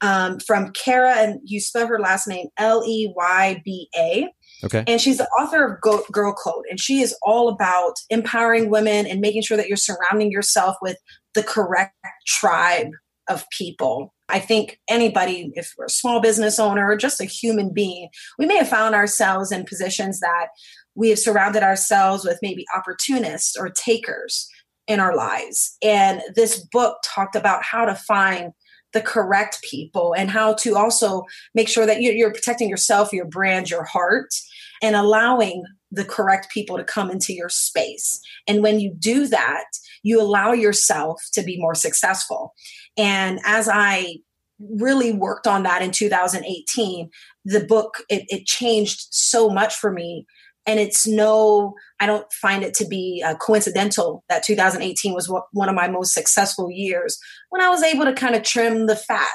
um, 0.02 0.38
from 0.40 0.72
Cara, 0.72 1.14
and 1.16 1.40
you 1.44 1.60
spell 1.60 1.86
her 1.86 1.98
last 1.98 2.28
name 2.28 2.48
L 2.58 2.82
E 2.86 3.12
Y 3.16 3.62
B 3.64 3.88
A. 3.96 4.28
Okay. 4.64 4.84
And 4.86 5.00
she's 5.00 5.18
the 5.18 5.28
author 5.40 5.64
of 5.64 5.80
Go- 5.80 6.04
Girl 6.12 6.34
Code, 6.34 6.64
and 6.70 6.78
she 6.80 7.00
is 7.00 7.16
all 7.22 7.48
about 7.48 7.94
empowering 8.10 8.70
women 8.70 9.06
and 9.06 9.20
making 9.20 9.42
sure 9.42 9.56
that 9.56 9.68
you're 9.68 9.76
surrounding 9.76 10.30
yourself 10.30 10.76
with 10.82 10.96
the 11.34 11.42
correct 11.42 11.94
tribe 12.26 12.90
of 13.28 13.44
people. 13.50 14.12
I 14.28 14.38
think 14.38 14.78
anybody, 14.88 15.52
if 15.54 15.72
we're 15.76 15.86
a 15.86 15.90
small 15.90 16.20
business 16.20 16.58
owner 16.58 16.88
or 16.88 16.96
just 16.96 17.20
a 17.20 17.24
human 17.24 17.72
being, 17.72 18.08
we 18.38 18.46
may 18.46 18.56
have 18.56 18.68
found 18.68 18.94
ourselves 18.94 19.52
in 19.52 19.64
positions 19.64 20.20
that 20.20 20.48
we 20.94 21.10
have 21.10 21.18
surrounded 21.18 21.62
ourselves 21.62 22.24
with 22.24 22.38
maybe 22.42 22.64
opportunists 22.74 23.56
or 23.56 23.70
takers 23.70 24.48
in 24.86 25.00
our 25.00 25.14
lives. 25.14 25.76
And 25.82 26.22
this 26.34 26.66
book 26.72 26.98
talked 27.04 27.36
about 27.36 27.62
how 27.62 27.84
to 27.84 27.94
find 27.94 28.52
the 28.92 29.00
correct 29.00 29.62
people 29.62 30.14
and 30.14 30.30
how 30.30 30.54
to 30.54 30.76
also 30.76 31.24
make 31.54 31.68
sure 31.68 31.86
that 31.86 32.02
you're 32.02 32.32
protecting 32.32 32.68
yourself, 32.68 33.12
your 33.12 33.24
brand, 33.24 33.70
your 33.70 33.84
heart, 33.84 34.34
and 34.82 34.96
allowing 34.96 35.64
the 35.90 36.04
correct 36.04 36.50
people 36.50 36.76
to 36.76 36.84
come 36.84 37.10
into 37.10 37.32
your 37.32 37.48
space. 37.48 38.20
And 38.48 38.62
when 38.62 38.80
you 38.80 38.94
do 38.98 39.26
that, 39.28 39.64
you 40.02 40.20
allow 40.20 40.52
yourself 40.52 41.22
to 41.32 41.42
be 41.42 41.58
more 41.58 41.74
successful. 41.74 42.54
And 42.96 43.38
as 43.44 43.68
I 43.72 44.16
really 44.58 45.12
worked 45.12 45.46
on 45.46 45.62
that 45.64 45.82
in 45.82 45.90
2018, 45.90 47.10
the 47.44 47.64
book 47.64 47.98
it, 48.08 48.24
it 48.28 48.46
changed 48.46 49.06
so 49.10 49.48
much 49.48 49.74
for 49.74 49.92
me 49.92 50.26
and 50.66 50.78
it's 50.78 51.06
no 51.06 51.74
i 52.00 52.06
don't 52.06 52.30
find 52.32 52.62
it 52.62 52.74
to 52.74 52.86
be 52.86 53.22
uh, 53.24 53.34
coincidental 53.36 54.24
that 54.28 54.42
2018 54.42 55.14
was 55.14 55.32
one 55.52 55.68
of 55.68 55.74
my 55.74 55.88
most 55.88 56.14
successful 56.14 56.70
years 56.70 57.18
when 57.50 57.62
i 57.62 57.68
was 57.68 57.82
able 57.82 58.04
to 58.04 58.12
kind 58.12 58.34
of 58.34 58.42
trim 58.42 58.86
the 58.86 58.96
fat 58.96 59.26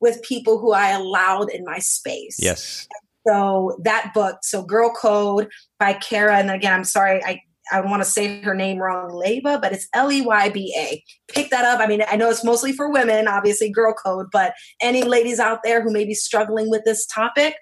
with 0.00 0.22
people 0.22 0.58
who 0.58 0.72
i 0.72 0.90
allowed 0.90 1.50
in 1.50 1.64
my 1.64 1.78
space 1.78 2.36
yes 2.38 2.86
so 3.26 3.76
that 3.82 4.12
book 4.14 4.38
so 4.42 4.62
girl 4.62 4.90
code 4.90 5.48
by 5.78 5.92
cara 5.92 6.36
and 6.36 6.50
again 6.50 6.72
i'm 6.72 6.84
sorry 6.84 7.22
i 7.24 7.40
I 7.72 7.80
want 7.80 8.02
to 8.02 8.08
say 8.08 8.40
her 8.42 8.54
name 8.54 8.78
wrong, 8.78 9.10
Leyba, 9.10 9.60
but 9.60 9.72
it's 9.72 9.88
L 9.92 10.12
E 10.12 10.20
Y 10.20 10.48
B 10.50 10.74
A. 10.76 11.02
Pick 11.32 11.50
that 11.50 11.64
up. 11.64 11.80
I 11.80 11.86
mean, 11.86 12.02
I 12.08 12.16
know 12.16 12.30
it's 12.30 12.44
mostly 12.44 12.72
for 12.72 12.90
women, 12.90 13.26
obviously, 13.26 13.70
girl 13.70 13.92
code, 13.92 14.26
but 14.30 14.54
any 14.80 15.02
ladies 15.02 15.40
out 15.40 15.60
there 15.64 15.82
who 15.82 15.92
may 15.92 16.04
be 16.04 16.14
struggling 16.14 16.70
with 16.70 16.84
this 16.84 17.06
topic, 17.06 17.56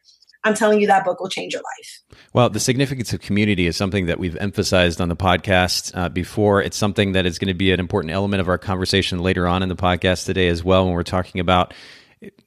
I'm 0.45 0.55
telling 0.55 0.81
you 0.81 0.87
that 0.87 1.05
book 1.05 1.21
will 1.21 1.29
change 1.29 1.55
your 1.55 1.63
life. 1.63 2.19
Well, 2.33 2.51
the 2.51 2.61
significance 2.61 3.13
of 3.13 3.21
community 3.21 3.67
is 3.67 3.77
something 3.77 4.07
that 4.07 4.19
we've 4.19 4.37
emphasized 4.37 5.01
on 5.01 5.09
the 5.09 5.17
podcast 5.17 5.93
uh, 5.97 6.09
before. 6.11 6.63
It's 6.63 6.77
something 6.77 7.13
that 7.13 7.25
is 7.25 7.39
going 7.39 7.49
to 7.49 7.55
be 7.55 7.73
an 7.73 7.81
important 7.81 8.13
element 8.13 8.41
of 8.41 8.49
our 8.49 8.59
conversation 8.59 9.21
later 9.21 9.49
on 9.49 9.63
in 9.63 9.69
the 9.69 9.77
podcast 9.77 10.27
today 10.27 10.49
as 10.49 10.63
well 10.63 10.85
when 10.85 10.95
we're 10.95 11.03
talking 11.03 11.41
about 11.41 11.73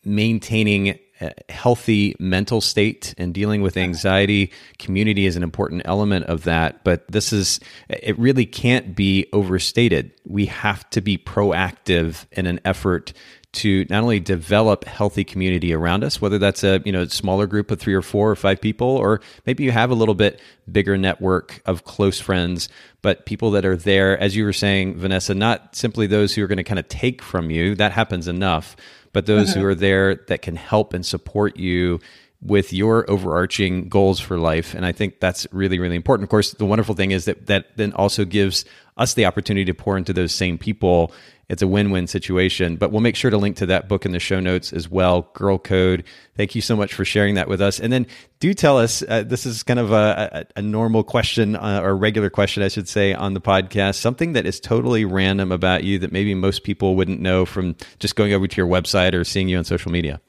maintaining 0.03 0.99
a 1.19 1.33
healthy 1.49 2.15
mental 2.19 2.61
state 2.61 3.15
and 3.17 3.33
dealing 3.33 3.61
with 3.61 3.77
anxiety. 3.77 4.51
Community 4.77 5.25
is 5.25 5.35
an 5.35 5.43
important 5.43 5.81
element 5.85 6.25
of 6.25 6.43
that, 6.43 6.83
but 6.83 7.07
this 7.11 7.33
is, 7.33 7.59
it 7.89 8.17
really 8.19 8.45
can't 8.45 8.95
be 8.95 9.27
overstated. 9.33 10.11
We 10.25 10.45
have 10.47 10.87
to 10.91 11.01
be 11.01 11.17
proactive 11.17 12.25
in 12.31 12.45
an 12.45 12.59
effort 12.65 13.13
to 13.53 13.85
not 13.89 14.03
only 14.03 14.19
develop 14.19 14.85
healthy 14.85 15.23
community 15.23 15.73
around 15.73 16.03
us, 16.03 16.21
whether 16.21 16.37
that's 16.37 16.63
a 16.63 16.81
you 16.85 16.91
know 16.91 17.05
smaller 17.05 17.47
group 17.47 17.71
of 17.71 17.79
three 17.79 17.93
or 17.93 18.01
four 18.01 18.29
or 18.29 18.35
five 18.35 18.61
people, 18.61 18.87
or 18.87 19.21
maybe 19.45 19.63
you 19.63 19.71
have 19.71 19.89
a 19.89 19.95
little 19.95 20.15
bit 20.15 20.39
bigger 20.71 20.97
network 20.97 21.61
of 21.65 21.83
close 21.83 22.19
friends, 22.19 22.69
but 23.01 23.25
people 23.25 23.51
that 23.51 23.65
are 23.65 23.77
there, 23.77 24.19
as 24.19 24.35
you 24.35 24.43
were 24.43 24.53
saying, 24.53 24.97
Vanessa, 24.97 25.33
not 25.33 25.75
simply 25.75 26.07
those 26.07 26.35
who 26.35 26.43
are 26.43 26.47
going 26.47 26.57
to 26.57 26.63
kind 26.63 26.79
of 26.79 26.87
take 26.87 27.21
from 27.21 27.49
you. 27.49 27.73
That 27.75 27.93
happens 27.93 28.27
enough, 28.27 28.75
but 29.13 29.25
those 29.25 29.51
mm-hmm. 29.51 29.61
who 29.61 29.65
are 29.65 29.75
there 29.75 30.15
that 30.27 30.41
can 30.41 30.55
help 30.55 30.93
and 30.93 31.05
support 31.05 31.57
you 31.57 31.99
with 32.41 32.71
your 32.71 33.09
overarching 33.09 33.89
goals 33.89 34.19
for 34.19 34.37
life 34.37 34.75
and 34.75 34.85
i 34.85 34.91
think 34.91 35.19
that's 35.19 35.47
really 35.51 35.79
really 35.79 35.95
important 35.95 36.23
of 36.23 36.29
course 36.29 36.51
the 36.53 36.65
wonderful 36.65 36.93
thing 36.93 37.09
is 37.09 37.25
that 37.25 37.47
that 37.47 37.75
then 37.77 37.91
also 37.93 38.25
gives 38.25 38.63
us 38.95 39.15
the 39.15 39.25
opportunity 39.25 39.65
to 39.65 39.73
pour 39.73 39.97
into 39.97 40.13
those 40.13 40.31
same 40.31 40.55
people 40.55 41.11
it's 41.49 41.61
a 41.61 41.67
win-win 41.67 42.07
situation 42.07 42.75
but 42.75 42.91
we'll 42.91 43.01
make 43.01 43.15
sure 43.15 43.31
to 43.31 43.37
link 43.37 43.57
to 43.57 43.65
that 43.65 43.87
book 43.87 44.05
in 44.05 44.11
the 44.11 44.19
show 44.19 44.39
notes 44.39 44.73
as 44.73 44.89
well 44.89 45.29
girl 45.33 45.57
code. 45.57 46.03
Thank 46.35 46.55
you 46.55 46.61
so 46.61 46.75
much 46.75 46.93
for 46.93 47.05
sharing 47.05 47.35
that 47.35 47.47
with 47.47 47.61
us. 47.61 47.79
And 47.79 47.91
then 47.91 48.07
do 48.39 48.53
tell 48.53 48.77
us 48.77 49.03
uh, 49.07 49.23
this 49.23 49.45
is 49.45 49.63
kind 49.63 49.79
of 49.79 49.91
a, 49.91 50.45
a, 50.55 50.59
a 50.59 50.61
normal 50.61 51.03
question 51.03 51.55
uh, 51.55 51.81
or 51.83 51.95
regular 51.95 52.29
question 52.29 52.61
i 52.61 52.67
should 52.67 52.87
say 52.87 53.13
on 53.13 53.33
the 53.33 53.41
podcast 53.41 53.95
something 53.95 54.33
that 54.33 54.45
is 54.45 54.59
totally 54.59 55.05
random 55.05 55.51
about 55.51 55.83
you 55.83 55.99
that 55.99 56.11
maybe 56.11 56.33
most 56.35 56.63
people 56.63 56.95
wouldn't 56.95 57.19
know 57.19 57.45
from 57.45 57.75
just 57.99 58.15
going 58.15 58.33
over 58.33 58.47
to 58.47 58.57
your 58.57 58.67
website 58.67 59.13
or 59.13 59.23
seeing 59.23 59.49
you 59.49 59.57
on 59.57 59.63
social 59.63 59.91
media. 59.91 60.21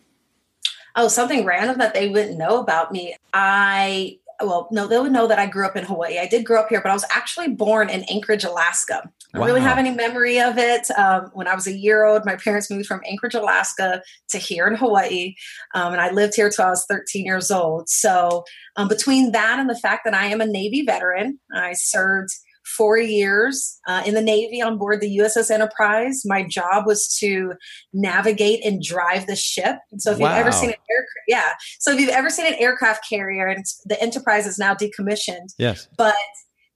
Oh 0.97 1.09
something 1.09 1.45
random 1.45 1.79
that 1.79 1.95
they 1.95 2.09
wouldn't 2.09 2.39
know 2.39 2.61
about 2.61 2.91
me. 2.91 3.15
I 3.33 4.19
well, 4.40 4.68
no, 4.71 4.87
they 4.87 4.99
would 4.99 5.12
know 5.12 5.26
that 5.26 5.38
I 5.38 5.47
grew 5.47 5.66
up 5.66 5.76
in 5.76 5.85
Hawaii. 5.85 6.18
I 6.18 6.26
did 6.26 6.45
grow 6.45 6.61
up 6.61 6.68
here, 6.68 6.80
but 6.80 6.90
I 6.90 6.95
was 6.95 7.04
actually 7.11 7.49
born 7.49 7.90
in 7.90 8.04
Anchorage, 8.04 8.45
Alaska. 8.45 9.02
I 9.35 9.38
don't 9.38 9.47
really 9.47 9.61
have 9.61 9.78
any 9.78 9.90
memory 9.90 10.40
of 10.40 10.59
it. 10.59 10.88
Um, 10.97 11.30
when 11.35 11.49
I 11.49 11.54
was 11.54 11.66
a 11.66 11.76
year 11.76 12.04
old, 12.04 12.25
my 12.25 12.37
parents 12.37 12.71
moved 12.71 12.87
from 12.87 13.02
Anchorage, 13.04 13.35
Alaska 13.35 14.00
to 14.30 14.38
here 14.38 14.66
in 14.66 14.76
Hawaii. 14.76 15.35
Um, 15.75 15.92
and 15.92 16.00
I 16.00 16.11
lived 16.11 16.35
here 16.37 16.50
till 16.50 16.64
I 16.64 16.71
was 16.71 16.87
13 16.88 17.26
years 17.26 17.50
old. 17.50 17.88
So, 17.88 18.45
um, 18.76 18.88
between 18.88 19.33
that 19.33 19.59
and 19.59 19.68
the 19.68 19.78
fact 19.78 20.02
that 20.04 20.14
I 20.14 20.26
am 20.26 20.40
a 20.40 20.47
Navy 20.47 20.83
veteran, 20.83 21.40
I 21.52 21.73
served 21.73 22.30
four 22.79 22.97
years 22.97 23.79
uh, 23.89 24.03
in 24.07 24.15
the 24.15 24.23
Navy 24.23 24.63
on 24.63 24.79
board 24.79 25.01
the 25.01 25.19
USS 25.19 25.51
Enterprise. 25.51 26.23
My 26.25 26.45
job 26.45 26.87
was 26.87 27.15
to 27.19 27.55
navigate 27.93 28.65
and 28.65 28.81
drive 28.81 29.27
the 29.27 29.37
ship. 29.37 29.77
And 29.91 30.01
so 30.01 30.13
if 30.13 30.19
wow. 30.19 30.29
you've 30.29 30.39
ever 30.39 30.53
seen 30.53 30.71
an 30.71 30.77
aircraft, 30.91 31.27
yeah. 31.27 31.53
So 31.81 31.93
if 31.93 32.01
you've 32.01 32.09
ever 32.11 32.31
seen 32.31 32.47
an 32.47 32.55
aircraft 32.55 33.07
carrier, 33.09 33.49
and 33.49 33.65
the 33.85 34.01
Enterprise 34.01 34.47
is 34.47 34.59
now 34.59 34.75
decommissioned, 34.75 35.49
yes, 35.59 35.89
but 35.99 36.15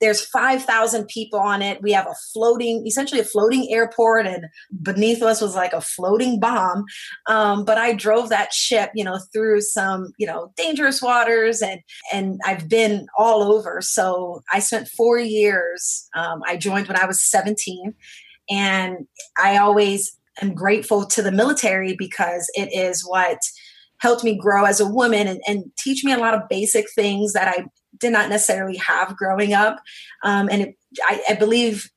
there's 0.03 0.27
5,000 0.27 1.07
people 1.07 1.39
on 1.39 1.63
it. 1.63 1.81
We 1.81 1.93
have 1.93 2.09
a 2.09 2.17
floating, 2.33 2.85
essentially 2.89 3.21
a 3.21 3.25
floating 3.25 3.69
airport, 3.71 4.27
and 4.27 4.47
beneath 4.83 5.23
us 5.23 5.41
was 5.41 5.55
like 5.55 5.73
a 5.73 5.81
floating 5.81 6.41
bomb. 6.41 6.85
Um, 7.29 7.65
but 7.65 7.79
I 7.79 7.95
drove 7.95 8.29
that 8.29 8.53
ship, 8.53 8.91
you 8.97 9.05
know, 9.05 9.21
through 9.33 9.61
some, 9.61 10.13
you 10.19 10.27
know, 10.27 10.53
dangerous 10.57 11.01
waters, 11.01 11.63
and 11.63 11.81
and 12.13 12.41
I've 12.45 12.69
been 12.69 13.07
all 13.17 13.45
over. 13.45 13.81
So 13.81 14.43
I 14.53 14.59
spent 14.59 14.89
four 14.89 15.21
years. 15.21 16.09
Um, 16.17 16.43
I 16.49 16.57
joined 16.57 16.89
when 16.89 16.99
I 16.99 17.07
was 17.07 17.23
17, 17.23 17.95
and 18.51 19.07
I 19.41 19.57
always 19.59 20.19
am 20.41 20.53
grateful 20.53 21.07
to 21.07 21.23
the 21.23 21.31
military 21.31 21.95
because 21.97 22.51
it 22.55 22.73
is 22.73 23.07
what 23.07 23.39
helped 24.01 24.25
me 24.25 24.37
grow 24.37 24.65
as 24.65 24.81
a 24.81 24.87
woman 24.87 25.29
and, 25.29 25.41
and, 25.47 25.65
teach 25.79 26.03
me 26.03 26.13
a 26.13 26.19
lot 26.19 26.35
of 26.35 26.49
basic 26.49 26.87
things 26.97 27.35
that 27.35 27.47
I 27.47 27.65
did 28.03 28.13
not 28.13 28.29
necessarily 28.29 28.77
have 28.77 29.17
growing 29.17 29.55
up. 29.55 29.79
Um, 30.23 30.49
and 30.51 30.63
it, 30.63 30.77
I, 31.03 31.23
I 31.31 31.35
believe 31.35 31.91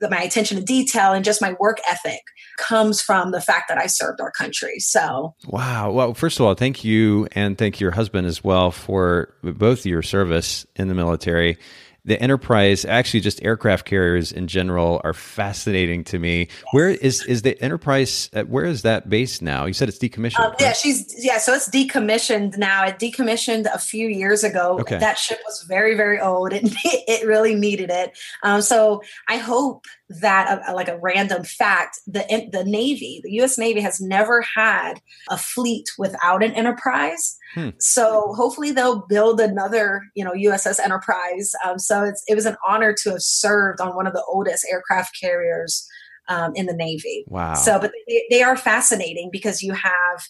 that 0.00 0.10
my 0.10 0.20
attention 0.20 0.58
to 0.58 0.64
detail 0.64 1.12
and 1.12 1.24
just 1.24 1.40
my 1.40 1.54
work 1.60 1.78
ethic 1.88 2.20
comes 2.58 3.00
from 3.00 3.30
the 3.30 3.40
fact 3.40 3.68
that 3.68 3.78
I 3.78 3.86
served 3.86 4.20
our 4.20 4.30
country. 4.32 4.80
So, 4.80 5.34
wow. 5.46 5.92
Well, 5.92 6.14
first 6.14 6.40
of 6.40 6.46
all, 6.46 6.54
thank 6.54 6.84
you 6.84 7.28
and 7.32 7.56
thank 7.56 7.80
your 7.80 7.92
husband 7.92 8.26
as 8.26 8.42
well 8.42 8.70
for 8.70 9.34
both 9.42 9.86
your 9.86 10.02
service 10.02 10.66
in 10.76 10.88
the 10.88 10.94
military 10.94 11.58
the 12.04 12.20
enterprise 12.20 12.84
actually 12.84 13.20
just 13.20 13.42
aircraft 13.42 13.86
carriers 13.86 14.30
in 14.30 14.46
general 14.46 15.00
are 15.04 15.14
fascinating 15.14 16.04
to 16.04 16.18
me. 16.18 16.48
Where 16.72 16.90
is 16.90 17.24
is 17.24 17.42
the 17.42 17.60
enterprise 17.62 18.28
uh, 18.34 18.42
where 18.42 18.64
is 18.64 18.82
that 18.82 19.08
based 19.08 19.40
now? 19.40 19.64
You 19.64 19.72
said 19.72 19.88
it's 19.88 19.98
decommissioned 19.98 20.40
um, 20.40 20.54
yeah 20.60 20.72
she's 20.72 21.14
yeah 21.24 21.38
so 21.38 21.54
it's 21.54 21.68
decommissioned 21.68 22.58
now. 22.58 22.84
It 22.84 22.98
decommissioned 22.98 23.66
a 23.72 23.78
few 23.78 24.08
years 24.08 24.44
ago. 24.44 24.78
Okay. 24.80 24.98
that 24.98 25.18
ship 25.18 25.40
was 25.44 25.64
very 25.66 25.94
very 25.94 26.20
old. 26.20 26.52
It, 26.52 26.64
it 26.84 27.26
really 27.26 27.54
needed 27.54 27.90
it. 27.90 28.16
Um, 28.42 28.60
so 28.60 29.02
i 29.28 29.36
hope 29.36 29.86
that 30.08 30.62
uh, 30.68 30.74
like 30.74 30.88
a 30.88 30.98
random 31.00 31.42
fact 31.42 31.98
the 32.06 32.24
the 32.52 32.62
navy 32.64 33.22
the 33.24 33.30
us 33.30 33.56
navy 33.56 33.80
has 33.80 34.02
never 34.02 34.42
had 34.42 35.00
a 35.30 35.38
fleet 35.38 35.86
without 35.98 36.42
an 36.42 36.52
enterprise 36.52 37.38
Hmm. 37.54 37.70
So 37.78 38.34
hopefully 38.36 38.72
they'll 38.72 39.06
build 39.06 39.40
another, 39.40 40.02
you 40.14 40.24
know, 40.24 40.32
USS 40.32 40.80
Enterprise. 40.80 41.52
Um, 41.64 41.78
so 41.78 42.12
it 42.26 42.34
was 42.34 42.46
an 42.46 42.56
honor 42.66 42.94
to 43.02 43.10
have 43.10 43.22
served 43.22 43.80
on 43.80 43.94
one 43.94 44.06
of 44.06 44.12
the 44.12 44.24
oldest 44.28 44.66
aircraft 44.70 45.16
carriers 45.20 45.86
um, 46.28 46.52
in 46.56 46.66
the 46.66 46.74
Navy. 46.74 47.24
Wow. 47.28 47.54
So, 47.54 47.78
but 47.78 47.92
they, 48.08 48.24
they 48.30 48.42
are 48.42 48.56
fascinating 48.56 49.30
because 49.30 49.62
you 49.62 49.72
have, 49.72 50.24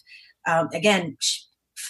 um, 0.47 0.69
again, 0.71 1.17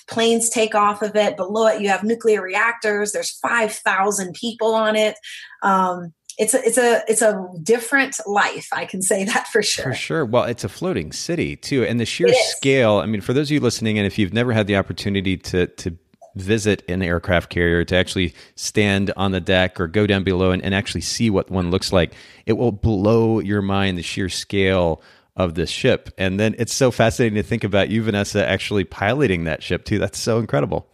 planes 0.07 0.49
take 0.49 0.73
off 0.73 1.01
of 1.01 1.15
it. 1.15 1.35
Below 1.35 1.67
it, 1.67 1.81
you 1.81 1.89
have 1.89 2.03
nuclear 2.03 2.41
reactors. 2.41 3.11
There's 3.11 3.37
5,000 3.39 4.33
people 4.35 4.73
on 4.73 4.95
it. 4.95 5.15
Um, 5.63 6.13
it's 6.37 6.53
a 6.53 6.65
it's 6.65 6.77
a 6.77 7.03
it's 7.07 7.21
a 7.21 7.47
different 7.61 8.19
life. 8.25 8.67
I 8.73 8.85
can 8.85 9.01
say 9.01 9.23
that 9.25 9.47
for 9.47 9.61
sure. 9.61 9.85
For 9.85 9.93
sure. 9.93 10.25
Well, 10.25 10.43
it's 10.43 10.63
a 10.63 10.69
floating 10.69 11.11
city 11.11 11.55
too, 11.55 11.83
and 11.83 11.99
the 11.99 12.05
sheer 12.05 12.33
scale. 12.33 12.97
I 12.97 13.05
mean, 13.05 13.21
for 13.21 13.33
those 13.33 13.47
of 13.47 13.51
you 13.51 13.59
listening, 13.59 13.97
and 13.97 14.05
if 14.05 14.17
you've 14.17 14.33
never 14.33 14.53
had 14.53 14.67
the 14.67 14.75
opportunity 14.75 15.37
to 15.37 15.67
to 15.67 15.97
visit 16.35 16.83
an 16.89 17.01
aircraft 17.01 17.49
carrier 17.49 17.85
to 17.85 17.95
actually 17.95 18.33
stand 18.55 19.11
on 19.15 19.31
the 19.31 19.39
deck 19.39 19.79
or 19.79 19.87
go 19.87 20.05
down 20.05 20.23
below 20.23 20.51
and, 20.51 20.61
and 20.63 20.75
actually 20.75 20.99
see 20.99 21.29
what 21.29 21.49
one 21.49 21.71
looks 21.71 21.93
like, 21.93 22.13
it 22.45 22.53
will 22.53 22.73
blow 22.73 23.39
your 23.39 23.61
mind 23.61 23.97
the 23.97 24.03
sheer 24.03 24.27
scale 24.27 25.01
of 25.37 25.55
this 25.55 25.69
ship. 25.69 26.09
And 26.17 26.37
then 26.37 26.53
it's 26.57 26.73
so 26.73 26.91
fascinating 26.91 27.35
to 27.35 27.43
think 27.43 27.63
about 27.63 27.89
you, 27.89 28.03
Vanessa, 28.03 28.45
actually 28.45 28.83
piloting 28.83 29.45
that 29.45 29.63
ship 29.63 29.85
too. 29.85 29.97
That's 29.97 30.19
so 30.19 30.39
incredible 30.39 30.89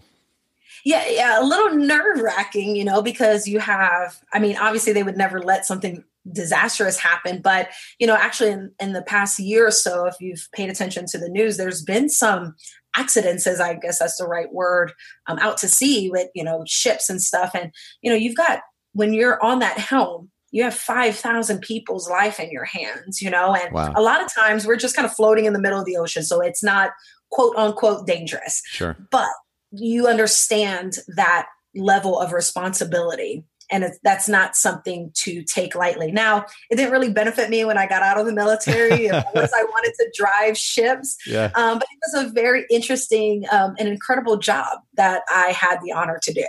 yeah, 0.85 1.07
yeah, 1.07 1.41
a 1.41 1.45
little 1.45 1.77
nerve 1.77 2.19
wracking, 2.19 2.75
you 2.75 2.83
know, 2.83 3.01
because 3.01 3.47
you 3.47 3.59
have, 3.59 4.19
I 4.33 4.39
mean, 4.39 4.57
obviously 4.57 4.93
they 4.93 5.03
would 5.03 5.17
never 5.17 5.41
let 5.41 5.65
something 5.65 6.03
disastrous 6.31 6.97
happen, 6.97 7.41
but, 7.41 7.69
you 7.99 8.07
know, 8.07 8.15
actually 8.15 8.51
in, 8.51 8.71
in 8.79 8.93
the 8.93 9.01
past 9.01 9.39
year 9.39 9.67
or 9.67 9.71
so, 9.71 10.05
if 10.05 10.15
you've 10.19 10.47
paid 10.53 10.69
attention 10.69 11.05
to 11.07 11.17
the 11.17 11.29
news, 11.29 11.57
there's 11.57 11.83
been 11.83 12.09
some 12.09 12.55
accidents, 12.95 13.47
as 13.47 13.59
I 13.59 13.75
guess 13.75 13.99
that's 13.99 14.17
the 14.17 14.27
right 14.27 14.51
word, 14.53 14.91
um, 15.27 15.39
out 15.39 15.57
to 15.59 15.67
sea 15.67 16.09
with, 16.09 16.29
you 16.35 16.43
know, 16.43 16.63
ships 16.67 17.09
and 17.09 17.21
stuff. 17.21 17.51
And, 17.53 17.71
you 18.01 18.11
know, 18.11 18.17
you've 18.17 18.35
got, 18.35 18.61
when 18.93 19.13
you're 19.13 19.43
on 19.43 19.59
that 19.59 19.77
helm, 19.77 20.29
you 20.51 20.63
have 20.63 20.73
5,000 20.73 21.61
people's 21.61 22.09
life 22.09 22.39
in 22.39 22.51
your 22.51 22.65
hands, 22.65 23.21
you 23.21 23.29
know, 23.29 23.55
and 23.55 23.73
wow. 23.73 23.93
a 23.95 24.01
lot 24.01 24.21
of 24.21 24.33
times 24.33 24.67
we're 24.67 24.75
just 24.75 24.95
kind 24.95 25.05
of 25.05 25.13
floating 25.13 25.45
in 25.45 25.53
the 25.53 25.61
middle 25.61 25.79
of 25.79 25.85
the 25.85 25.95
ocean. 25.95 26.23
So 26.23 26.41
it's 26.41 26.61
not 26.61 26.91
quote 27.31 27.55
unquote 27.55 28.05
dangerous. 28.05 28.61
Sure. 28.65 28.97
But 29.09 29.29
you 29.71 30.07
understand 30.07 30.97
that 31.15 31.47
level 31.73 32.19
of 32.19 32.33
responsibility 32.33 33.45
and 33.71 33.89
that's 34.03 34.27
not 34.27 34.55
something 34.55 35.11
to 35.15 35.43
take 35.43 35.75
lightly. 35.75 36.11
Now, 36.11 36.45
it 36.69 36.75
didn't 36.75 36.91
really 36.91 37.11
benefit 37.11 37.49
me 37.49 37.63
when 37.63 37.77
I 37.77 37.87
got 37.87 38.03
out 38.03 38.19
of 38.19 38.25
the 38.25 38.33
military 38.33 39.07
unless 39.07 39.53
I 39.53 39.63
wanted 39.63 39.93
to 39.97 40.11
drive 40.15 40.57
ships. 40.57 41.15
Yeah. 41.25 41.51
Um, 41.55 41.79
but 41.79 41.87
it 41.89 42.13
was 42.13 42.25
a 42.25 42.33
very 42.33 42.65
interesting 42.69 43.45
um, 43.51 43.75
and 43.79 43.87
incredible 43.87 44.37
job 44.37 44.79
that 44.95 45.23
I 45.29 45.51
had 45.51 45.79
the 45.83 45.93
honor 45.93 46.19
to 46.23 46.33
do. 46.33 46.45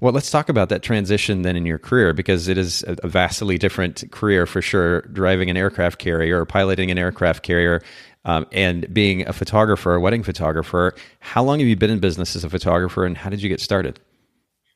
Well, 0.00 0.12
let's 0.12 0.30
talk 0.30 0.48
about 0.48 0.68
that 0.70 0.82
transition 0.82 1.42
then 1.42 1.56
in 1.56 1.66
your 1.66 1.78
career 1.78 2.14
because 2.14 2.48
it 2.48 2.56
is 2.56 2.84
a 2.86 3.06
vastly 3.06 3.58
different 3.58 4.10
career 4.10 4.46
for 4.46 4.62
sure. 4.62 5.02
Driving 5.02 5.50
an 5.50 5.56
aircraft 5.56 5.98
carrier 5.98 6.40
or 6.40 6.46
piloting 6.46 6.90
an 6.90 6.98
aircraft 6.98 7.42
carrier 7.42 7.82
um, 8.24 8.46
and 8.52 8.92
being 8.92 9.26
a 9.26 9.32
photographer, 9.32 9.94
a 9.94 10.00
wedding 10.00 10.22
photographer. 10.22 10.94
How 11.20 11.42
long 11.42 11.58
have 11.58 11.68
you 11.68 11.76
been 11.76 11.90
in 11.90 11.98
business 11.98 12.36
as 12.36 12.44
a 12.44 12.50
photographer 12.50 13.04
and 13.04 13.16
how 13.16 13.30
did 13.30 13.42
you 13.42 13.48
get 13.48 13.60
started? 13.60 14.00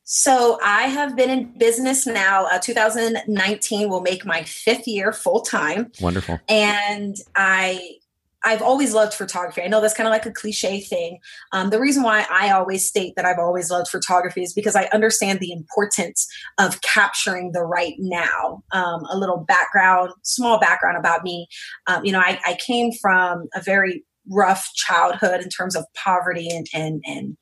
So 0.09 0.57
I 0.63 0.83
have 0.83 1.17
been 1.17 1.29
in 1.29 1.57
business 1.57 2.07
now. 2.07 2.45
Uh, 2.45 2.59
2019 2.59 3.89
will 3.89 4.01
make 4.01 4.25
my 4.25 4.43
fifth 4.43 4.87
year 4.87 5.11
full 5.11 5.41
time. 5.41 5.91
Wonderful. 5.99 6.39
And 6.47 7.17
I 7.35 7.97
I've 8.45 8.61
always 8.61 8.93
loved 8.93 9.13
photography. 9.13 9.61
I 9.61 9.67
know 9.67 9.81
that's 9.81 9.93
kind 9.93 10.07
of 10.07 10.11
like 10.11 10.25
a 10.25 10.31
cliche 10.31 10.79
thing. 10.79 11.19
Um, 11.51 11.69
the 11.69 11.79
reason 11.79 12.03
why 12.03 12.25
I 12.29 12.51
always 12.51 12.87
state 12.87 13.13
that 13.15 13.25
I've 13.25 13.39
always 13.39 13.71
loved 13.71 13.89
photography 13.89 14.43
is 14.43 14.53
because 14.53 14.75
I 14.75 14.85
understand 14.93 15.39
the 15.39 15.51
importance 15.51 16.27
of 16.57 16.81
capturing 16.81 17.51
the 17.51 17.63
right 17.63 17.95
now. 17.97 18.63
Um, 18.71 19.03
a 19.09 19.17
little 19.17 19.37
background, 19.37 20.11
small 20.23 20.59
background 20.59 20.97
about 20.97 21.23
me. 21.23 21.47
Um, 21.87 22.05
you 22.05 22.11
know, 22.11 22.19
I, 22.19 22.39
I 22.45 22.55
came 22.55 22.91
from 23.01 23.47
a 23.55 23.61
very 23.61 24.05
rough 24.29 24.69
childhood 24.75 25.41
in 25.41 25.49
terms 25.49 25.75
of 25.75 25.85
poverty 25.95 26.49
and 26.49 26.67
and 26.73 27.01
and 27.05 27.37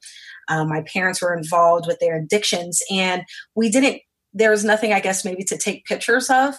um, 0.47 0.69
my 0.69 0.83
parents 0.93 1.21
were 1.21 1.35
involved 1.35 1.87
with 1.87 1.99
their 1.99 2.17
addictions 2.17 2.81
and 2.91 3.23
we 3.55 3.69
didn't 3.69 4.01
there 4.33 4.51
was 4.51 4.63
nothing 4.63 4.93
i 4.93 4.99
guess 4.99 5.25
maybe 5.25 5.43
to 5.43 5.57
take 5.57 5.85
pictures 5.85 6.29
of 6.29 6.53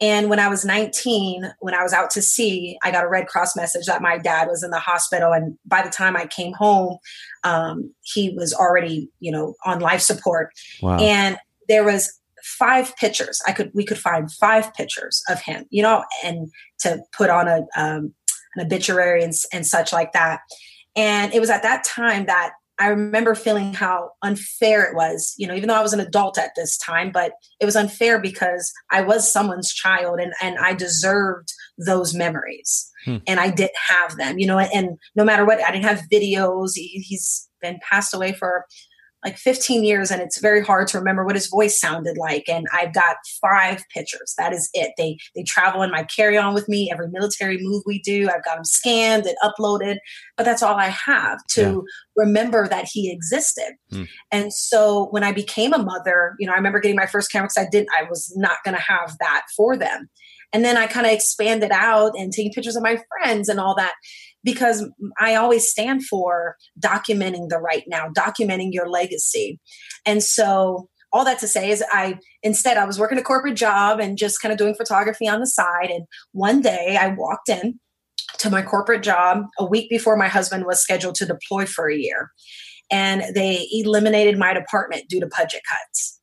and 0.00 0.30
when 0.30 0.38
I 0.38 0.48
was 0.48 0.64
19, 0.64 1.52
when 1.60 1.74
I 1.74 1.82
was 1.82 1.92
out 1.92 2.10
to 2.12 2.22
sea, 2.22 2.78
I 2.82 2.90
got 2.90 3.04
a 3.04 3.08
Red 3.08 3.26
Cross 3.26 3.54
message 3.54 3.84
that 3.86 4.00
my 4.00 4.16
dad 4.16 4.48
was 4.48 4.62
in 4.62 4.70
the 4.70 4.78
hospital. 4.78 5.32
And 5.32 5.58
by 5.66 5.82
the 5.82 5.90
time 5.90 6.16
I 6.16 6.26
came 6.26 6.54
home, 6.54 6.98
um, 7.44 7.92
he 8.02 8.30
was 8.30 8.54
already, 8.54 9.10
you 9.20 9.30
know, 9.30 9.54
on 9.66 9.80
life 9.80 10.00
support. 10.00 10.52
Wow. 10.80 10.98
And 10.98 11.38
there 11.68 11.84
was 11.84 12.18
five 12.42 12.96
pictures. 12.96 13.42
I 13.46 13.52
could 13.52 13.70
we 13.74 13.84
could 13.84 13.98
find 13.98 14.32
five 14.32 14.72
pictures 14.72 15.22
of 15.28 15.42
him, 15.42 15.66
you 15.68 15.82
know, 15.82 16.04
and 16.24 16.50
to 16.80 17.02
put 17.16 17.28
on 17.28 17.46
a 17.46 17.66
um, 17.76 18.14
an 18.56 18.66
obituary 18.66 19.22
and, 19.22 19.34
and 19.52 19.66
such 19.66 19.92
like 19.92 20.12
that. 20.12 20.40
And 20.96 21.32
it 21.34 21.40
was 21.40 21.50
at 21.50 21.62
that 21.62 21.84
time 21.84 22.26
that 22.26 22.52
I 22.80 22.86
remember 22.86 23.34
feeling 23.34 23.74
how 23.74 24.12
unfair 24.22 24.84
it 24.84 24.96
was, 24.96 25.34
you 25.36 25.46
know, 25.46 25.54
even 25.54 25.68
though 25.68 25.74
I 25.74 25.82
was 25.82 25.92
an 25.92 26.00
adult 26.00 26.38
at 26.38 26.52
this 26.56 26.78
time, 26.78 27.12
but 27.12 27.32
it 27.60 27.66
was 27.66 27.76
unfair 27.76 28.18
because 28.18 28.72
I 28.90 29.02
was 29.02 29.30
someone's 29.30 29.72
child 29.72 30.18
and, 30.18 30.32
and 30.40 30.58
I 30.58 30.72
deserved 30.72 31.52
those 31.76 32.14
memories. 32.14 32.90
Hmm. 33.04 33.18
And 33.26 33.38
I 33.38 33.50
didn't 33.50 33.76
have 33.88 34.16
them, 34.16 34.38
you 34.38 34.46
know, 34.46 34.58
and 34.58 34.98
no 35.14 35.24
matter 35.24 35.44
what, 35.44 35.62
I 35.62 35.70
didn't 35.70 35.84
have 35.84 36.04
videos. 36.12 36.70
He, 36.74 37.04
he's 37.06 37.48
been 37.60 37.78
passed 37.88 38.14
away 38.14 38.32
for 38.32 38.64
like 39.24 39.36
15 39.36 39.84
years 39.84 40.10
and 40.10 40.22
it's 40.22 40.40
very 40.40 40.64
hard 40.64 40.88
to 40.88 40.98
remember 40.98 41.24
what 41.24 41.34
his 41.34 41.48
voice 41.48 41.78
sounded 41.78 42.16
like 42.16 42.48
and 42.48 42.66
i've 42.72 42.94
got 42.94 43.16
five 43.40 43.84
pictures. 43.92 44.34
That 44.38 44.52
is 44.52 44.68
it. 44.72 44.92
They 44.96 45.18
they 45.34 45.42
travel 45.42 45.82
in 45.82 45.90
my 45.90 46.04
carry-on 46.04 46.54
with 46.54 46.68
me. 46.68 46.90
Every 46.90 47.08
military 47.08 47.58
move 47.60 47.82
we 47.86 48.00
do 48.00 48.28
i've 48.28 48.44
got 48.44 48.56
them 48.56 48.64
scanned 48.64 49.26
and 49.26 49.36
uploaded 49.42 49.98
but 50.36 50.44
that's 50.44 50.62
all 50.62 50.76
i 50.76 50.88
have 50.88 51.38
to 51.50 51.62
yeah. 51.62 51.78
remember 52.16 52.68
that 52.68 52.86
he 52.90 53.10
existed. 53.12 53.74
Hmm. 53.90 54.04
and 54.30 54.52
so 54.52 55.08
when 55.10 55.24
i 55.24 55.32
became 55.32 55.72
a 55.72 55.78
mother 55.78 56.34
you 56.38 56.46
know 56.46 56.52
i 56.52 56.56
remember 56.56 56.80
getting 56.80 56.96
my 56.96 57.06
first 57.06 57.30
camera 57.30 57.48
because 57.48 57.66
i 57.66 57.70
didn't 57.70 57.88
i 57.98 58.08
was 58.08 58.32
not 58.36 58.58
going 58.64 58.76
to 58.76 58.82
have 58.82 59.16
that 59.20 59.42
for 59.56 59.76
them. 59.76 60.08
And 60.52 60.64
then 60.64 60.76
i 60.76 60.86
kind 60.86 61.06
of 61.06 61.12
expanded 61.12 61.70
out 61.72 62.12
and 62.16 62.32
taking 62.32 62.52
pictures 62.52 62.76
of 62.76 62.82
my 62.82 62.98
friends 63.08 63.48
and 63.48 63.60
all 63.60 63.74
that 63.76 63.94
because 64.44 64.88
I 65.18 65.34
always 65.34 65.68
stand 65.68 66.04
for 66.06 66.56
documenting 66.78 67.48
the 67.48 67.58
right 67.58 67.84
now, 67.86 68.08
documenting 68.08 68.72
your 68.72 68.88
legacy. 68.88 69.58
And 70.06 70.22
so 70.22 70.88
all 71.12 71.24
that 71.24 71.38
to 71.40 71.48
say 71.48 71.70
is 71.70 71.82
I 71.90 72.18
instead 72.42 72.76
I 72.76 72.84
was 72.84 72.98
working 72.98 73.18
a 73.18 73.22
corporate 73.22 73.56
job 73.56 74.00
and 74.00 74.16
just 74.16 74.40
kind 74.40 74.52
of 74.52 74.58
doing 74.58 74.74
photography 74.74 75.28
on 75.28 75.40
the 75.40 75.46
side 75.46 75.90
and 75.90 76.04
one 76.32 76.60
day 76.60 76.96
I 77.00 77.08
walked 77.08 77.48
in 77.48 77.80
to 78.38 78.50
my 78.50 78.62
corporate 78.62 79.02
job 79.02 79.44
a 79.58 79.64
week 79.64 79.90
before 79.90 80.16
my 80.16 80.28
husband 80.28 80.66
was 80.66 80.80
scheduled 80.80 81.16
to 81.16 81.26
deploy 81.26 81.66
for 81.66 81.90
a 81.90 81.96
year 81.96 82.30
and 82.90 83.22
they 83.34 83.66
eliminated 83.72 84.38
my 84.38 84.52
department 84.52 85.08
due 85.08 85.20
to 85.20 85.28
budget 85.36 85.62
cuts. 85.70 86.20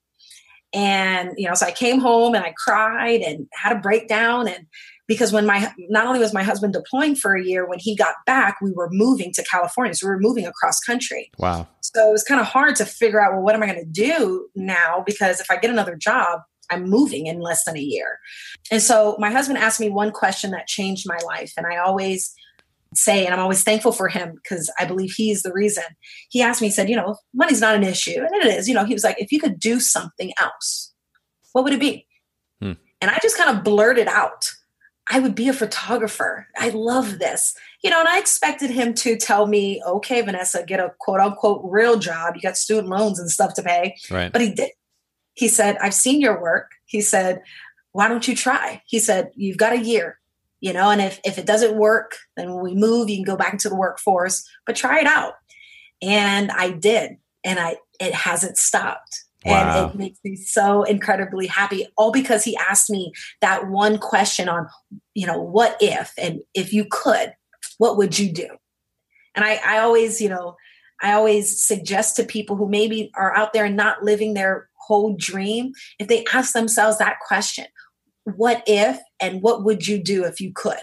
And 0.74 1.32
you 1.38 1.48
know 1.48 1.54
so 1.54 1.66
I 1.66 1.72
came 1.72 2.00
home 2.00 2.34
and 2.34 2.46
I 2.46 2.54
cried 2.58 3.22
and 3.22 3.48
had 3.54 3.76
a 3.76 3.80
breakdown 3.80 4.48
and 4.48 4.68
because 5.08 5.32
when 5.32 5.46
my 5.46 5.72
not 5.90 6.06
only 6.06 6.20
was 6.20 6.34
my 6.34 6.44
husband 6.44 6.74
deploying 6.74 7.16
for 7.16 7.36
a 7.36 7.44
year 7.44 7.68
when 7.68 7.80
he 7.80 7.96
got 7.96 8.16
back 8.26 8.58
we 8.62 8.72
were 8.72 8.90
moving 8.92 9.32
to 9.34 9.44
california. 9.44 9.94
So 9.94 10.08
we 10.08 10.14
were 10.14 10.20
moving 10.20 10.46
across 10.46 10.80
country. 10.80 11.32
Wow. 11.38 11.68
So 11.82 12.10
it 12.10 12.12
was 12.12 12.24
kind 12.24 12.42
of 12.42 12.48
hard 12.48 12.76
to 12.78 12.86
figure 12.86 13.22
out 13.22 13.34
well 13.34 13.42
what 13.42 13.56
am 13.56 13.64
i 13.64 13.68
going 13.68 13.80
to 13.80 13.86
do 13.86 14.48
now? 14.56 15.04
Because 15.06 15.40
if 15.40 15.50
i 15.50 15.58
get 15.58 15.72
another 15.72 15.96
job 15.96 16.42
i'm 16.70 16.90
moving 16.90 17.28
in 17.28 17.40
less 17.40 17.64
than 17.64 17.78
a 17.78 17.82
year. 17.82 18.20
And 18.70 18.82
so 18.82 19.16
my 19.20 19.32
husband 19.32 19.58
asked 19.58 19.80
me 19.80 19.90
one 19.90 20.12
question 20.12 20.52
that 20.52 20.68
changed 20.68 21.08
my 21.08 21.18
life 21.26 21.54
and 21.58 21.66
i 21.66 21.78
always 21.78 22.34
say 22.94 23.26
and 23.26 23.34
i'm 23.34 23.42
always 23.42 23.64
thankful 23.64 23.92
for 23.92 24.08
him 24.08 24.34
because 24.36 24.72
i 24.80 24.86
believe 24.86 25.12
he's 25.16 25.44
the 25.44 25.54
reason. 25.54 25.84
He 26.30 26.42
asked 26.42 26.62
me 26.62 26.68
he 26.68 26.74
said 26.74 26.90
you 26.90 26.96
know 26.96 27.16
money's 27.34 27.62
not 27.62 27.76
an 27.76 27.84
issue 27.84 28.20
and 28.20 28.36
it 28.36 28.46
is 28.46 28.68
you 28.68 28.76
know 28.76 28.86
he 28.86 28.94
was 28.94 29.04
like 29.04 29.20
if 29.20 29.32
you 29.32 29.40
could 29.40 29.60
do 29.60 29.80
something 29.80 30.32
else 30.40 30.94
what 31.54 31.64
would 31.64 31.74
it 31.74 31.80
be? 31.80 32.06
Hmm. 32.62 32.74
and 33.02 33.12
i 33.12 33.20
just 33.22 33.38
kind 33.38 33.56
of 33.56 33.64
blurted 33.64 34.08
out 34.08 34.50
I 35.10 35.20
would 35.20 35.36
be 35.36 35.48
a 35.48 35.54
photographer. 35.54 36.48
I 36.58 36.70
love 36.70 37.20
this. 37.20 37.56
You 37.82 37.90
know, 37.90 38.00
and 38.00 38.10
I 38.10 38.20
expected 38.20 38.70
him 38.70 38.94
to 38.96 39.16
tell 39.18 39.48
me, 39.48 39.82
okay, 39.86 40.22
Vanessa, 40.22 40.64
get 40.66 40.80
a 40.80 40.94
quote 41.00 41.20
unquote 41.20 41.62
real 41.64 41.98
job. 41.98 42.36
You 42.36 42.42
got 42.42 42.58
student 42.58 42.90
loans 42.90 43.20
and 43.20 43.32
stuff 43.32 43.54
to 43.56 43.64
pay. 43.64 43.98
Right. 44.12 44.32
But 44.32 44.42
he 44.42 44.52
did. 44.52 44.72
He 45.34 45.48
said, 45.48 45.78
I've 45.78 45.94
seen 45.94 46.20
your 46.20 46.42
work. 46.42 46.72
He 46.86 47.00
said, 47.02 47.42
why 47.92 48.08
don't 48.08 48.28
you 48.28 48.36
try? 48.36 48.82
He 48.86 49.00
said, 49.00 49.32
you've 49.36 49.58
got 49.58 49.74
a 49.74 49.80
year, 49.80 50.20
you 50.60 50.74
know, 50.74 50.90
and 50.90 51.02
if, 51.02 51.20
if 51.24 51.38
it 51.38 51.46
doesn't 51.46 51.78
work, 51.78 52.16
then 52.36 52.54
when 52.54 52.64
we 52.64 52.76
move, 52.76 53.10
you 53.10 53.18
can 53.18 53.26
go 53.26 53.38
back 53.38 53.54
into 53.54 53.70
the 53.70 53.76
workforce, 53.76 54.48
but 54.66 54.76
try 54.76 55.00
it 55.00 55.08
out. 55.08 55.34
And 56.02 56.52
I 56.52 56.72
did. 56.72 57.18
And 57.44 57.60
I, 57.60 57.78
it 58.00 58.14
hasn't 58.14 58.58
stopped. 58.58 59.26
Wow. 59.48 59.86
And 59.86 59.94
it 59.94 59.98
makes 59.98 60.20
me 60.24 60.36
so 60.36 60.84
incredibly 60.84 61.48
happy, 61.48 61.88
all 61.98 62.12
because 62.12 62.44
he 62.44 62.58
asked 62.58 62.89
me 62.89 63.12
that 63.42 63.68
one 63.68 63.98
question 63.98 64.50
on, 64.50 64.68
you 65.13 65.25
know, 65.25 65.42
what 65.42 65.77
if, 65.80 66.13
and 66.18 66.42
if 66.54 66.74
you 66.74 66.86
could, 66.89 67.34
what 67.77 67.98
would 67.98 68.18
you 68.18 68.32
do? 68.32 68.48
And 69.36 69.46
I, 69.46 69.60
I 69.66 69.80
always, 69.80 70.20
you 70.22 70.30
know, 70.30 70.56
I 71.01 71.13
always 71.13 71.62
suggest 71.62 72.15
to 72.15 72.24
people 72.24 72.56
who 72.56 72.67
maybe 72.67 73.12
are 73.15 73.36
out 73.36 73.54
there 73.54 73.65
and 73.65 73.76
not 73.76 74.04
living 74.04 74.34
their 74.34 74.69
whole 74.76 75.15
dream, 75.15 75.74
if 76.00 76.08
they 76.08 76.26
ask 76.34 76.54
themselves 76.54 76.98
that 76.98 77.19
question, 77.28 77.65
what 78.24 78.63
if, 78.65 79.00
and 79.19 79.41
what 79.41 79.63
would 79.63 79.88
you 79.88 80.02
do 80.02 80.26
if 80.26 80.41
you 80.41 80.52
could? 80.54 80.82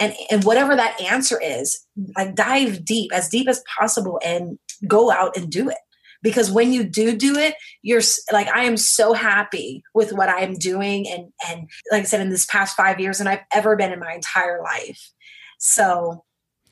And, 0.00 0.14
and 0.30 0.44
whatever 0.44 0.74
that 0.74 1.00
answer 1.00 1.38
is, 1.40 1.86
like 2.16 2.34
dive 2.34 2.84
deep, 2.84 3.12
as 3.12 3.28
deep 3.28 3.48
as 3.48 3.62
possible, 3.78 4.18
and 4.24 4.58
go 4.86 5.10
out 5.10 5.36
and 5.36 5.50
do 5.50 5.68
it 5.68 5.76
because 6.22 6.50
when 6.50 6.72
you 6.72 6.84
do 6.84 7.16
do 7.16 7.36
it 7.36 7.54
you're 7.82 8.02
like 8.32 8.48
i 8.48 8.64
am 8.64 8.76
so 8.76 9.12
happy 9.12 9.82
with 9.94 10.12
what 10.12 10.28
i'm 10.28 10.54
doing 10.54 11.06
and 11.08 11.32
and 11.48 11.68
like 11.90 12.02
i 12.02 12.04
said 12.04 12.20
in 12.20 12.30
this 12.30 12.46
past 12.46 12.76
five 12.76 13.00
years 13.00 13.20
and 13.20 13.28
i've 13.28 13.44
ever 13.52 13.76
been 13.76 13.92
in 13.92 13.98
my 13.98 14.12
entire 14.12 14.62
life 14.62 15.10
so 15.58 16.24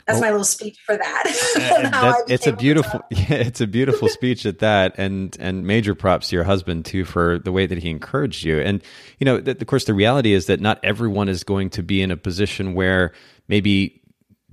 that's 0.09 0.23
well, 0.23 0.29
my 0.29 0.31
little 0.31 0.45
speech 0.45 0.79
for 0.87 0.97
that. 0.97 1.23
that 1.93 2.25
it's 2.29 2.47
a 2.47 2.57
beautiful, 2.57 3.03
yeah, 3.11 3.27
it's 3.29 3.61
a 3.61 3.67
beautiful 3.67 4.09
speech 4.09 4.47
at 4.47 4.61
that, 4.61 4.95
and 4.97 5.37
and 5.39 5.67
major 5.67 5.95
props 5.95 6.31
to 6.31 6.37
your 6.37 6.45
husband 6.45 6.87
too 6.87 7.05
for 7.05 7.39
the 7.39 7.53
way 7.53 7.67
that 7.67 7.77
he 7.77 7.91
encouraged 7.91 8.43
you. 8.43 8.59
And 8.59 8.83
you 9.19 9.27
know, 9.27 9.37
of 9.37 9.67
course, 9.67 9.85
the 9.85 9.93
reality 9.93 10.33
is 10.33 10.47
that 10.47 10.61
not 10.61 10.81
everyone 10.83 11.29
is 11.29 11.45
going 11.45 11.69
to 11.71 11.83
be 11.83 12.01
in 12.01 12.11
a 12.11 12.17
position 12.17 12.73
where 12.73 13.13
maybe 13.49 13.98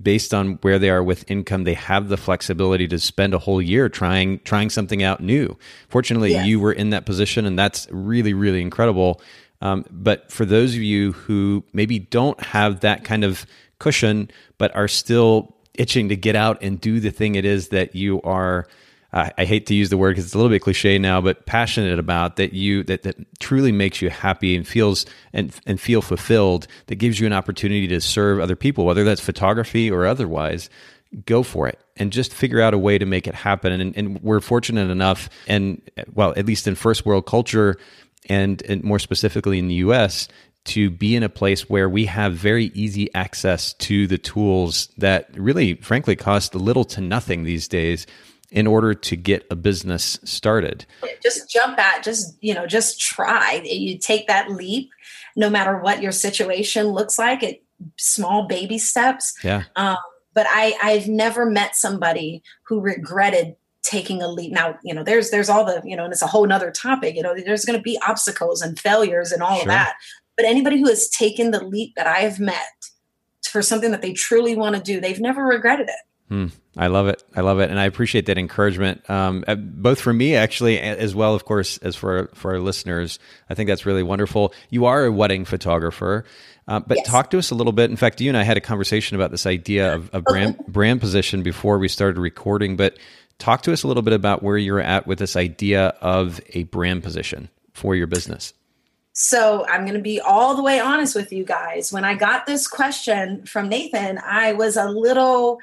based 0.00 0.34
on 0.34 0.54
where 0.62 0.78
they 0.78 0.90
are 0.90 1.02
with 1.02 1.28
income, 1.30 1.64
they 1.64 1.74
have 1.74 2.08
the 2.08 2.16
flexibility 2.16 2.86
to 2.88 2.98
spend 2.98 3.34
a 3.34 3.38
whole 3.38 3.62
year 3.62 3.88
trying 3.88 4.40
trying 4.40 4.70
something 4.70 5.02
out 5.02 5.20
new. 5.20 5.56
Fortunately, 5.88 6.36
you 6.36 6.60
were 6.60 6.72
in 6.72 6.90
that 6.90 7.06
position, 7.06 7.46
and 7.46 7.58
that's 7.58 7.88
really 7.90 8.34
really 8.34 8.60
incredible. 8.60 9.20
Um, 9.62 9.84
but 9.90 10.30
for 10.30 10.44
those 10.44 10.74
of 10.74 10.82
you 10.82 11.12
who 11.12 11.64
maybe 11.72 11.98
don't 11.98 12.38
have 12.42 12.80
that 12.80 13.04
kind 13.04 13.24
of 13.24 13.46
cushion, 13.78 14.30
but 14.58 14.74
are 14.74 14.88
still 14.88 15.54
itching 15.74 16.08
to 16.08 16.16
get 16.16 16.36
out 16.36 16.62
and 16.62 16.80
do 16.80 17.00
the 17.00 17.10
thing 17.10 17.34
it 17.34 17.44
is 17.44 17.68
that 17.68 17.94
you 17.94 18.20
are 18.22 18.66
uh, 19.16 19.30
I 19.38 19.46
hate 19.46 19.64
to 19.68 19.74
use 19.74 19.88
the 19.88 19.96
word 19.96 20.10
because 20.10 20.26
it's 20.26 20.34
a 20.34 20.36
little 20.36 20.50
bit 20.50 20.60
cliche 20.60 20.98
now, 20.98 21.22
but 21.22 21.46
passionate 21.46 21.98
about 21.98 22.36
that 22.36 22.52
you 22.52 22.82
that, 22.84 23.02
that 23.04 23.16
truly 23.38 23.72
makes 23.72 24.02
you 24.02 24.10
happy 24.10 24.54
and 24.54 24.68
feels 24.68 25.06
and 25.32 25.58
and 25.64 25.80
feel 25.80 26.02
fulfilled. 26.02 26.66
That 26.88 26.96
gives 26.96 27.18
you 27.18 27.26
an 27.26 27.32
opportunity 27.32 27.88
to 27.88 28.00
serve 28.02 28.40
other 28.40 28.56
people, 28.56 28.84
whether 28.84 29.04
that's 29.04 29.22
photography 29.22 29.90
or 29.90 30.04
otherwise. 30.04 30.68
Go 31.24 31.42
for 31.42 31.66
it 31.66 31.78
and 31.96 32.12
just 32.12 32.34
figure 32.34 32.60
out 32.60 32.74
a 32.74 32.78
way 32.78 32.98
to 32.98 33.06
make 33.06 33.26
it 33.26 33.34
happen. 33.34 33.72
And, 33.72 33.96
and 33.96 34.22
we're 34.22 34.40
fortunate 34.40 34.90
enough, 34.90 35.30
and 35.46 35.80
well, 36.12 36.34
at 36.36 36.44
least 36.44 36.68
in 36.68 36.74
first 36.74 37.06
world 37.06 37.24
culture, 37.24 37.78
and, 38.28 38.60
and 38.68 38.84
more 38.84 38.98
specifically 38.98 39.58
in 39.58 39.68
the 39.68 39.76
U.S., 39.76 40.28
to 40.64 40.90
be 40.90 41.14
in 41.14 41.22
a 41.22 41.28
place 41.28 41.70
where 41.70 41.88
we 41.88 42.06
have 42.06 42.34
very 42.34 42.66
easy 42.74 43.08
access 43.14 43.72
to 43.74 44.08
the 44.08 44.18
tools 44.18 44.88
that 44.98 45.30
really, 45.38 45.74
frankly, 45.74 46.16
cost 46.16 46.56
little 46.56 46.84
to 46.84 47.00
nothing 47.00 47.44
these 47.44 47.68
days 47.68 48.04
in 48.50 48.66
order 48.66 48.94
to 48.94 49.16
get 49.16 49.46
a 49.50 49.56
business 49.56 50.18
started? 50.24 50.86
Just 51.22 51.50
jump 51.50 51.78
at, 51.78 52.02
just, 52.02 52.36
you 52.40 52.54
know, 52.54 52.66
just 52.66 53.00
try. 53.00 53.60
You 53.64 53.98
take 53.98 54.26
that 54.28 54.50
leap 54.50 54.90
no 55.36 55.50
matter 55.50 55.78
what 55.78 56.02
your 56.02 56.12
situation 56.12 56.88
looks 56.88 57.18
like, 57.18 57.42
it 57.42 57.62
small 57.96 58.46
baby 58.46 58.78
steps. 58.78 59.34
Yeah. 59.44 59.64
Um, 59.76 59.98
but 60.32 60.46
I, 60.48 60.74
I've 60.82 61.08
never 61.08 61.46
met 61.46 61.76
somebody 61.76 62.42
who 62.64 62.80
regretted 62.80 63.56
taking 63.82 64.22
a 64.22 64.28
leap. 64.28 64.52
Now, 64.52 64.78
you 64.82 64.94
know, 64.94 65.04
there's 65.04 65.30
there's 65.30 65.48
all 65.48 65.64
the, 65.64 65.80
you 65.84 65.96
know, 65.96 66.04
and 66.04 66.12
it's 66.12 66.22
a 66.22 66.26
whole 66.26 66.46
nother 66.46 66.70
topic, 66.70 67.14
you 67.14 67.22
know, 67.22 67.34
there's 67.34 67.64
gonna 67.64 67.80
be 67.80 67.98
obstacles 68.06 68.60
and 68.60 68.78
failures 68.78 69.30
and 69.30 69.42
all 69.42 69.54
sure. 69.54 69.62
of 69.62 69.68
that. 69.68 69.94
But 70.36 70.46
anybody 70.46 70.78
who 70.78 70.88
has 70.88 71.08
taken 71.08 71.50
the 71.50 71.64
leap 71.64 71.94
that 71.96 72.06
I've 72.06 72.40
met 72.40 72.90
for 73.44 73.62
something 73.62 73.92
that 73.92 74.02
they 74.02 74.12
truly 74.12 74.56
want 74.56 74.76
to 74.76 74.82
do, 74.82 75.00
they've 75.00 75.20
never 75.20 75.44
regretted 75.44 75.88
it 75.88 75.94
Hmm. 76.28 76.46
I 76.76 76.88
love 76.88 77.08
it. 77.08 77.22
I 77.34 77.40
love 77.40 77.60
it, 77.60 77.70
and 77.70 77.78
I 77.78 77.84
appreciate 77.84 78.26
that 78.26 78.36
encouragement, 78.36 79.08
um, 79.08 79.44
uh, 79.46 79.54
both 79.54 80.00
for 80.00 80.12
me 80.12 80.34
actually, 80.34 80.78
as 80.78 81.14
well, 81.14 81.34
of 81.34 81.44
course, 81.44 81.78
as 81.78 81.96
for 81.96 82.28
for 82.34 82.52
our 82.52 82.60
listeners. 82.60 83.18
I 83.48 83.54
think 83.54 83.68
that's 83.68 83.86
really 83.86 84.02
wonderful. 84.02 84.52
You 84.68 84.86
are 84.86 85.04
a 85.04 85.12
wedding 85.12 85.44
photographer, 85.44 86.24
uh, 86.68 86.80
but 86.80 86.98
yes. 86.98 87.06
talk 87.06 87.30
to 87.30 87.38
us 87.38 87.50
a 87.50 87.54
little 87.54 87.72
bit. 87.72 87.90
In 87.90 87.96
fact, 87.96 88.20
you 88.20 88.28
and 88.28 88.36
I 88.36 88.42
had 88.42 88.56
a 88.56 88.60
conversation 88.60 89.14
about 89.14 89.30
this 89.30 89.46
idea 89.46 89.94
of, 89.94 90.10
of 90.12 90.24
brand 90.24 90.58
brand 90.66 91.00
position 91.00 91.42
before 91.42 91.78
we 91.78 91.88
started 91.88 92.18
recording. 92.18 92.76
But 92.76 92.98
talk 93.38 93.62
to 93.62 93.72
us 93.72 93.84
a 93.84 93.88
little 93.88 94.02
bit 94.02 94.12
about 94.12 94.42
where 94.42 94.58
you're 94.58 94.80
at 94.80 95.06
with 95.06 95.18
this 95.18 95.36
idea 95.36 95.94
of 96.00 96.40
a 96.54 96.64
brand 96.64 97.04
position 97.04 97.48
for 97.72 97.94
your 97.94 98.06
business. 98.08 98.52
So 99.12 99.64
I'm 99.66 99.82
going 99.82 99.94
to 99.94 100.02
be 100.02 100.20
all 100.20 100.56
the 100.56 100.62
way 100.62 100.78
honest 100.78 101.14
with 101.14 101.32
you 101.32 101.42
guys. 101.42 101.90
When 101.90 102.04
I 102.04 102.14
got 102.14 102.44
this 102.44 102.68
question 102.68 103.46
from 103.46 103.70
Nathan, 103.70 104.18
I 104.22 104.52
was 104.52 104.76
a 104.76 104.90
little 104.90 105.60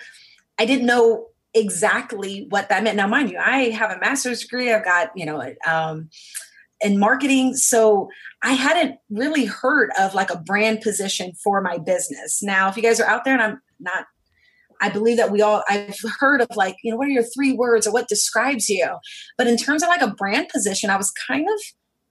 I 0.60 0.66
didn't 0.66 0.86
know 0.86 1.28
exactly 1.54 2.48
what 2.50 2.70
that 2.70 2.84
meant. 2.84 2.98
Now, 2.98 3.08
mind 3.08 3.30
you, 3.30 3.38
I 3.38 3.70
have 3.70 3.92
a 3.92 4.00
master's 4.00 4.42
degree. 4.42 4.72
I've 4.72 4.86
got, 4.86 5.12
you 5.16 5.26
know, 5.26 5.42
um, 5.68 6.10
in 6.82 7.00
marketing. 7.00 7.56
So 7.56 8.10
I 8.44 8.54
hadn't 8.54 8.98
really 9.10 9.46
heard 9.46 9.92
of 10.00 10.14
like 10.14 10.30
a 10.30 10.40
brand 10.40 10.82
position 10.82 11.32
for 11.44 11.62
my 11.62 11.78
business. 11.78 12.42
Now, 12.44 12.70
if 12.70 12.78
you 12.78 12.84
guys 12.84 13.00
are 13.00 13.08
out 13.08 13.24
there 13.24 13.34
and 13.34 13.44
I'm 13.44 13.62
not, 13.80 14.06
I 14.82 14.90
believe 14.90 15.18
that 15.18 15.32
we 15.32 15.42
all, 15.42 15.64
I've 15.70 15.96
heard 16.20 16.42
of 16.42 16.50
like, 16.56 16.76
you 16.84 16.92
know, 16.92 16.98
what 16.98 17.08
are 17.08 17.12
your 17.12 17.24
three 17.24 17.54
words 17.54 17.88
or 17.88 17.94
what 17.94 18.10
describes 18.10 18.68
you? 18.68 18.88
But 19.38 19.48
in 19.48 19.56
terms 19.56 19.82
of 19.82 19.88
like 19.88 20.02
a 20.02 20.14
brand 20.14 20.50
position, 20.50 20.90
I 20.90 20.98
was 20.98 21.12
kind 21.12 21.48
of, 21.48 21.62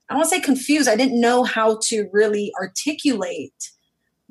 I 0.09 0.15
don't 0.15 0.25
say 0.25 0.41
confused. 0.41 0.89
I 0.89 0.97
didn't 0.97 1.21
know 1.21 1.45
how 1.45 1.79
to 1.89 2.09
really 2.13 2.51
articulate 2.59 3.53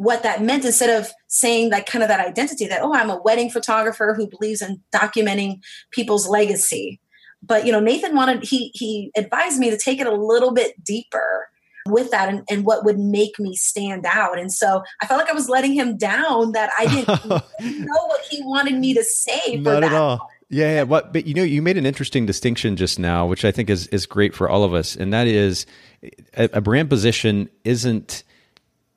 what 0.02 0.24
that 0.24 0.42
meant 0.42 0.66
instead 0.66 0.90
of 1.00 1.12
saying 1.28 1.70
that 1.70 1.86
kind 1.86 2.02
of 2.02 2.08
that 2.08 2.20
identity 2.20 2.68
that 2.68 2.82
oh 2.82 2.94
i'm 2.94 3.12
a 3.12 3.22
wedding 3.22 3.52
photographer 3.52 4.16
who 4.16 4.28
believes 4.28 4.62
in 4.62 4.82
documenting 4.94 5.60
people's 5.92 6.28
legacy. 6.28 7.00
But 7.44 7.66
you 7.68 7.72
know 7.72 7.80
nathan 7.80 8.16
wanted 8.16 8.44
he 8.44 8.72
he 8.74 9.12
advised 9.16 9.60
me 9.60 9.70
to 9.70 9.78
take 9.78 10.00
it 10.00 10.08
a 10.08 10.16
little 10.16 10.54
bit 10.54 10.84
deeper 10.84 11.48
with 11.88 12.12
that 12.12 12.30
and, 12.30 12.44
and 12.50 12.64
what 12.64 12.84
would 12.86 13.00
make 13.00 13.40
me 13.40 13.56
stand 13.56 14.06
out. 14.08 14.40
And 14.40 14.52
so 14.52 14.82
i 15.04 15.06
felt 15.06 15.20
like 15.20 15.30
i 15.30 15.34
was 15.34 15.50
letting 15.50 15.74
him 15.74 15.98
down 15.98 16.54
that 16.54 16.72
i 16.80 16.88
didn't 16.88 17.26
know 17.86 18.06
what 18.08 18.22
he 18.30 18.42
wanted 18.44 18.76
me 18.76 18.96
to 18.96 19.04
say 19.04 19.58
not 19.58 19.84
at 19.84 19.94
all. 19.94 20.32
Yeah, 20.50 20.76
yeah, 20.76 20.84
what 20.84 21.14
but 21.14 21.28
you 21.28 21.36
know 21.36 21.44
you 21.44 21.62
made 21.62 21.78
an 21.78 21.86
interesting 21.86 22.26
distinction 22.26 22.76
just 22.76 22.98
now 22.98 23.28
which 23.28 23.46
i 23.46 23.52
think 23.52 23.70
is 23.70 23.86
is 23.88 24.08
great 24.08 24.34
for 24.34 24.50
all 24.50 24.64
of 24.64 24.74
us. 24.74 24.96
And 24.96 25.14
that 25.14 25.28
is 25.28 25.68
a, 26.36 26.50
a 26.54 26.62
brand 26.62 26.90
position 26.90 27.50
isn't 27.64 28.24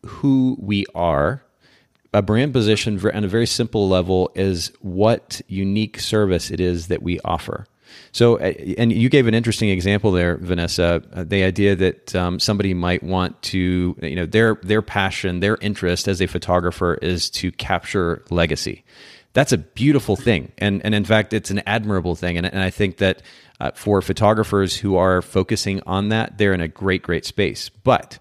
who 0.06 0.56
we 0.60 0.86
are. 0.94 1.42
A 2.12 2.22
brand 2.22 2.52
position 2.52 3.00
on 3.12 3.24
a 3.24 3.28
very 3.28 3.46
simple 3.46 3.88
level 3.88 4.30
is 4.36 4.72
what 4.80 5.40
unique 5.48 5.98
service 5.98 6.50
it 6.50 6.60
is 6.60 6.86
that 6.86 7.02
we 7.02 7.18
offer. 7.24 7.66
So, 8.12 8.36
uh, 8.36 8.52
and 8.78 8.92
you 8.92 9.08
gave 9.08 9.26
an 9.26 9.34
interesting 9.34 9.70
example 9.70 10.12
there, 10.12 10.36
Vanessa. 10.36 11.02
Uh, 11.12 11.24
the 11.24 11.42
idea 11.42 11.74
that 11.76 12.14
um, 12.14 12.38
somebody 12.38 12.72
might 12.74 13.02
want 13.02 13.40
to, 13.42 13.96
you 14.00 14.16
know, 14.16 14.26
their 14.26 14.56
their 14.62 14.82
passion, 14.82 15.40
their 15.40 15.56
interest 15.60 16.06
as 16.08 16.20
a 16.20 16.26
photographer 16.26 16.94
is 16.94 17.30
to 17.30 17.50
capture 17.52 18.24
legacy. 18.30 18.84
That's 19.32 19.52
a 19.52 19.58
beautiful 19.58 20.14
thing, 20.14 20.52
and 20.58 20.84
and 20.84 20.94
in 20.94 21.04
fact, 21.04 21.32
it's 21.32 21.50
an 21.50 21.62
admirable 21.66 22.14
thing. 22.14 22.36
And, 22.36 22.46
and 22.46 22.60
I 22.60 22.70
think 22.70 22.98
that 22.98 23.22
uh, 23.60 23.72
for 23.74 24.00
photographers 24.00 24.76
who 24.76 24.96
are 24.96 25.22
focusing 25.22 25.80
on 25.86 26.10
that, 26.10 26.38
they're 26.38 26.54
in 26.54 26.60
a 26.60 26.68
great, 26.68 27.02
great 27.02 27.24
space. 27.24 27.68
But 27.68 28.18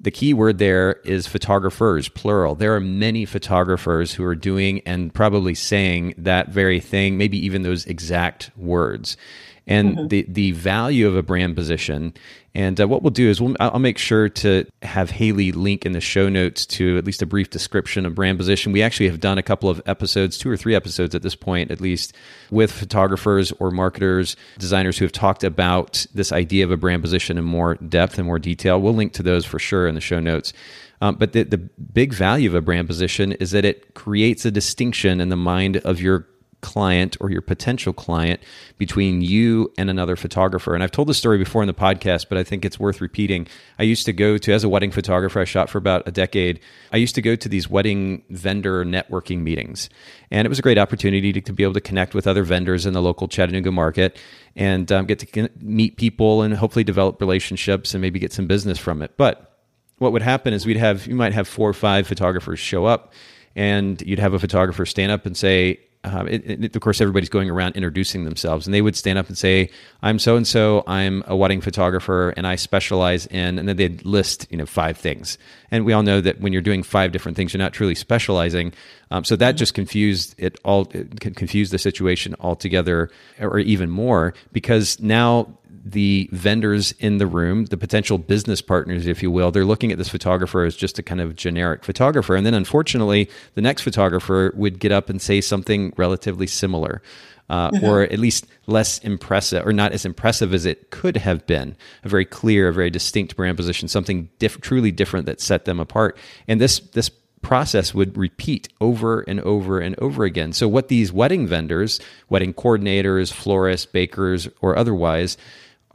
the 0.00 0.10
key 0.10 0.32
word 0.32 0.58
there 0.58 0.94
is 1.04 1.26
photographers, 1.26 2.08
plural. 2.08 2.54
There 2.54 2.74
are 2.74 2.80
many 2.80 3.26
photographers 3.26 4.14
who 4.14 4.24
are 4.24 4.34
doing 4.34 4.80
and 4.86 5.12
probably 5.12 5.54
saying 5.54 6.14
that 6.16 6.48
very 6.48 6.80
thing, 6.80 7.18
maybe 7.18 7.38
even 7.44 7.62
those 7.62 7.84
exact 7.86 8.50
words. 8.56 9.18
And 9.66 9.96
mm-hmm. 9.96 10.08
the, 10.08 10.26
the 10.28 10.52
value 10.52 11.06
of 11.06 11.16
a 11.16 11.22
brand 11.22 11.56
position 11.56 12.14
and 12.54 12.80
uh, 12.80 12.88
what 12.88 13.02
we'll 13.02 13.10
do 13.10 13.28
is 13.28 13.40
we'll, 13.40 13.54
I'll 13.60 13.78
make 13.78 13.98
sure 13.98 14.28
to 14.28 14.66
have 14.82 15.10
Haley 15.10 15.52
link 15.52 15.86
in 15.86 15.92
the 15.92 16.00
show 16.00 16.28
notes 16.28 16.66
to 16.66 16.98
at 16.98 17.04
least 17.04 17.22
a 17.22 17.26
brief 17.26 17.50
description 17.50 18.04
of 18.04 18.14
brand 18.14 18.38
position. 18.38 18.72
We 18.72 18.82
actually 18.82 19.08
have 19.08 19.20
done 19.20 19.38
a 19.38 19.42
couple 19.42 19.70
of 19.70 19.80
episodes, 19.86 20.36
two 20.36 20.50
or 20.50 20.56
three 20.56 20.74
episodes 20.74 21.14
at 21.14 21.22
this 21.22 21.36
point, 21.36 21.70
at 21.70 21.80
least, 21.80 22.12
with 22.50 22.72
photographers 22.72 23.52
or 23.60 23.70
marketers, 23.70 24.36
designers 24.58 24.98
who 24.98 25.04
have 25.04 25.12
talked 25.12 25.44
about 25.44 26.06
this 26.12 26.32
idea 26.32 26.64
of 26.64 26.72
a 26.72 26.76
brand 26.76 27.02
position 27.02 27.38
in 27.38 27.44
more 27.44 27.76
depth 27.76 28.18
and 28.18 28.26
more 28.26 28.40
detail. 28.40 28.80
We'll 28.80 28.94
link 28.94 29.12
to 29.14 29.22
those 29.22 29.44
for 29.44 29.60
sure 29.60 29.86
in 29.86 29.94
the 29.94 30.00
show 30.00 30.18
notes. 30.18 30.52
Um, 31.00 31.14
but 31.14 31.32
the, 31.32 31.44
the 31.44 31.58
big 31.58 32.12
value 32.12 32.48
of 32.48 32.54
a 32.54 32.60
brand 32.60 32.88
position 32.88 33.32
is 33.32 33.52
that 33.52 33.64
it 33.64 33.94
creates 33.94 34.44
a 34.44 34.50
distinction 34.50 35.20
in 35.20 35.28
the 35.28 35.36
mind 35.36 35.78
of 35.78 36.00
your 36.00 36.26
client 36.60 37.16
or 37.20 37.30
your 37.30 37.42
potential 37.42 37.92
client 37.92 38.40
between 38.78 39.22
you 39.22 39.72
and 39.78 39.90
another 39.90 40.16
photographer. 40.16 40.74
And 40.74 40.82
I've 40.82 40.90
told 40.90 41.08
this 41.08 41.18
story 41.18 41.38
before 41.38 41.62
in 41.62 41.66
the 41.66 41.74
podcast, 41.74 42.26
but 42.28 42.38
I 42.38 42.44
think 42.44 42.64
it's 42.64 42.78
worth 42.78 43.00
repeating. 43.00 43.46
I 43.78 43.84
used 43.84 44.06
to 44.06 44.12
go 44.12 44.38
to, 44.38 44.52
as 44.52 44.64
a 44.64 44.68
wedding 44.68 44.90
photographer, 44.90 45.40
I 45.40 45.44
shot 45.44 45.70
for 45.70 45.78
about 45.78 46.06
a 46.06 46.10
decade. 46.10 46.60
I 46.92 46.96
used 46.96 47.14
to 47.14 47.22
go 47.22 47.36
to 47.36 47.48
these 47.48 47.68
wedding 47.68 48.22
vendor 48.30 48.84
networking 48.84 49.40
meetings. 49.40 49.90
And 50.30 50.46
it 50.46 50.48
was 50.48 50.58
a 50.58 50.62
great 50.62 50.78
opportunity 50.78 51.32
to, 51.32 51.40
to 51.40 51.52
be 51.52 51.62
able 51.62 51.74
to 51.74 51.80
connect 51.80 52.14
with 52.14 52.26
other 52.26 52.44
vendors 52.44 52.86
in 52.86 52.92
the 52.92 53.02
local 53.02 53.28
Chattanooga 53.28 53.72
market 53.72 54.18
and 54.56 54.90
um, 54.92 55.06
get 55.06 55.18
to 55.20 55.50
meet 55.60 55.96
people 55.96 56.42
and 56.42 56.54
hopefully 56.54 56.84
develop 56.84 57.20
relationships 57.20 57.94
and 57.94 58.00
maybe 58.00 58.18
get 58.18 58.32
some 58.32 58.46
business 58.46 58.78
from 58.78 59.02
it. 59.02 59.16
But 59.16 59.58
what 59.98 60.12
would 60.12 60.22
happen 60.22 60.54
is 60.54 60.64
we'd 60.64 60.76
have, 60.78 61.06
you 61.06 61.14
might 61.14 61.34
have 61.34 61.46
four 61.46 61.68
or 61.68 61.74
five 61.74 62.06
photographers 62.06 62.58
show 62.58 62.86
up 62.86 63.12
and 63.54 64.00
you'd 64.02 64.18
have 64.18 64.32
a 64.34 64.38
photographer 64.38 64.86
stand 64.86 65.12
up 65.12 65.26
and 65.26 65.36
say, 65.36 65.80
um, 66.02 66.28
it, 66.28 66.44
it, 66.46 66.76
of 66.76 66.80
course, 66.80 67.00
everybody's 67.00 67.28
going 67.28 67.50
around 67.50 67.76
introducing 67.76 68.24
themselves, 68.24 68.66
and 68.66 68.72
they 68.72 68.80
would 68.80 68.96
stand 68.96 69.18
up 69.18 69.28
and 69.28 69.36
say, 69.36 69.70
"I'm 70.02 70.18
so 70.18 70.36
and 70.36 70.46
so. 70.46 70.82
I'm 70.86 71.22
a 71.26 71.36
wedding 71.36 71.60
photographer, 71.60 72.30
and 72.30 72.46
I 72.46 72.56
specialize 72.56 73.26
in." 73.26 73.58
And 73.58 73.68
then 73.68 73.76
they'd 73.76 74.04
list, 74.06 74.46
you 74.50 74.56
know, 74.56 74.64
five 74.64 74.96
things. 74.96 75.36
And 75.70 75.84
we 75.84 75.92
all 75.92 76.02
know 76.02 76.22
that 76.22 76.40
when 76.40 76.54
you're 76.54 76.62
doing 76.62 76.82
five 76.82 77.12
different 77.12 77.36
things, 77.36 77.52
you're 77.52 77.58
not 77.58 77.74
truly 77.74 77.94
specializing. 77.94 78.72
Um, 79.10 79.24
so 79.24 79.36
that 79.36 79.52
just 79.52 79.74
confused 79.74 80.34
it 80.38 80.58
all, 80.64 80.88
it 80.94 81.20
confused 81.20 81.72
the 81.72 81.78
situation 81.78 82.34
altogether, 82.40 83.10
or 83.38 83.58
even 83.58 83.90
more, 83.90 84.32
because 84.52 84.98
now 85.00 85.58
the 85.84 86.28
vendors 86.32 86.92
in 86.92 87.18
the 87.18 87.26
room, 87.26 87.66
the 87.66 87.76
potential 87.76 88.18
business 88.18 88.60
partners, 88.60 89.06
if 89.06 89.22
you 89.22 89.30
will, 89.30 89.50
they're 89.50 89.64
looking 89.64 89.92
at 89.92 89.98
this 89.98 90.08
photographer 90.08 90.64
as 90.64 90.76
just 90.76 90.98
a 90.98 91.02
kind 91.02 91.20
of 91.20 91.36
generic 91.36 91.84
photographer. 91.84 92.36
And 92.36 92.46
then 92.46 92.54
unfortunately, 92.54 93.30
the 93.54 93.62
next 93.62 93.82
photographer 93.82 94.52
would 94.56 94.78
get 94.78 94.92
up 94.92 95.08
and 95.08 95.20
say 95.20 95.40
something 95.40 95.92
relatively 95.96 96.46
similar. 96.46 97.02
Uh, 97.48 97.68
mm-hmm. 97.72 97.84
Or 97.84 98.02
at 98.02 98.20
least 98.20 98.46
less 98.68 98.98
impressive, 99.00 99.66
or 99.66 99.72
not 99.72 99.90
as 99.90 100.04
impressive 100.04 100.54
as 100.54 100.64
it 100.64 100.92
could 100.92 101.16
have 101.16 101.44
been. 101.48 101.74
A 102.04 102.08
very 102.08 102.24
clear, 102.24 102.68
a 102.68 102.72
very 102.72 102.90
distinct 102.90 103.34
brand 103.34 103.56
position, 103.56 103.88
something 103.88 104.28
diff- 104.38 104.60
truly 104.60 104.92
different 104.92 105.26
that 105.26 105.40
set 105.40 105.64
them 105.64 105.80
apart. 105.80 106.16
And 106.46 106.60
this 106.60 106.78
this 106.78 107.10
process 107.42 107.94
would 107.94 108.16
repeat 108.16 108.68
over 108.80 109.22
and 109.22 109.40
over 109.40 109.80
and 109.80 109.98
over 109.98 110.24
again. 110.24 110.52
So, 110.52 110.68
what 110.68 110.86
these 110.86 111.12
wedding 111.12 111.46
vendors, 111.46 112.00
wedding 112.28 112.54
coordinators, 112.54 113.32
florists, 113.32 113.86
bakers, 113.86 114.48
or 114.60 114.76
otherwise, 114.76 115.36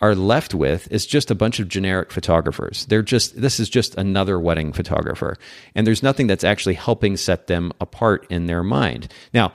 are 0.05 0.13
left 0.13 0.53
with 0.53 0.91
is 0.91 1.07
just 1.07 1.31
a 1.31 1.35
bunch 1.35 1.59
of 1.59 1.67
generic 1.67 2.11
photographers. 2.11 2.85
They're 2.85 3.01
just, 3.01 3.41
this 3.41 3.59
is 3.59 3.69
just 3.69 3.95
another 3.95 4.39
wedding 4.39 4.71
photographer. 4.71 5.35
And 5.73 5.87
there's 5.87 6.03
nothing 6.03 6.27
that's 6.27 6.43
actually 6.43 6.75
helping 6.75 7.17
set 7.17 7.47
them 7.47 7.71
apart 7.81 8.27
in 8.29 8.45
their 8.45 8.61
mind. 8.61 9.11
Now, 9.33 9.51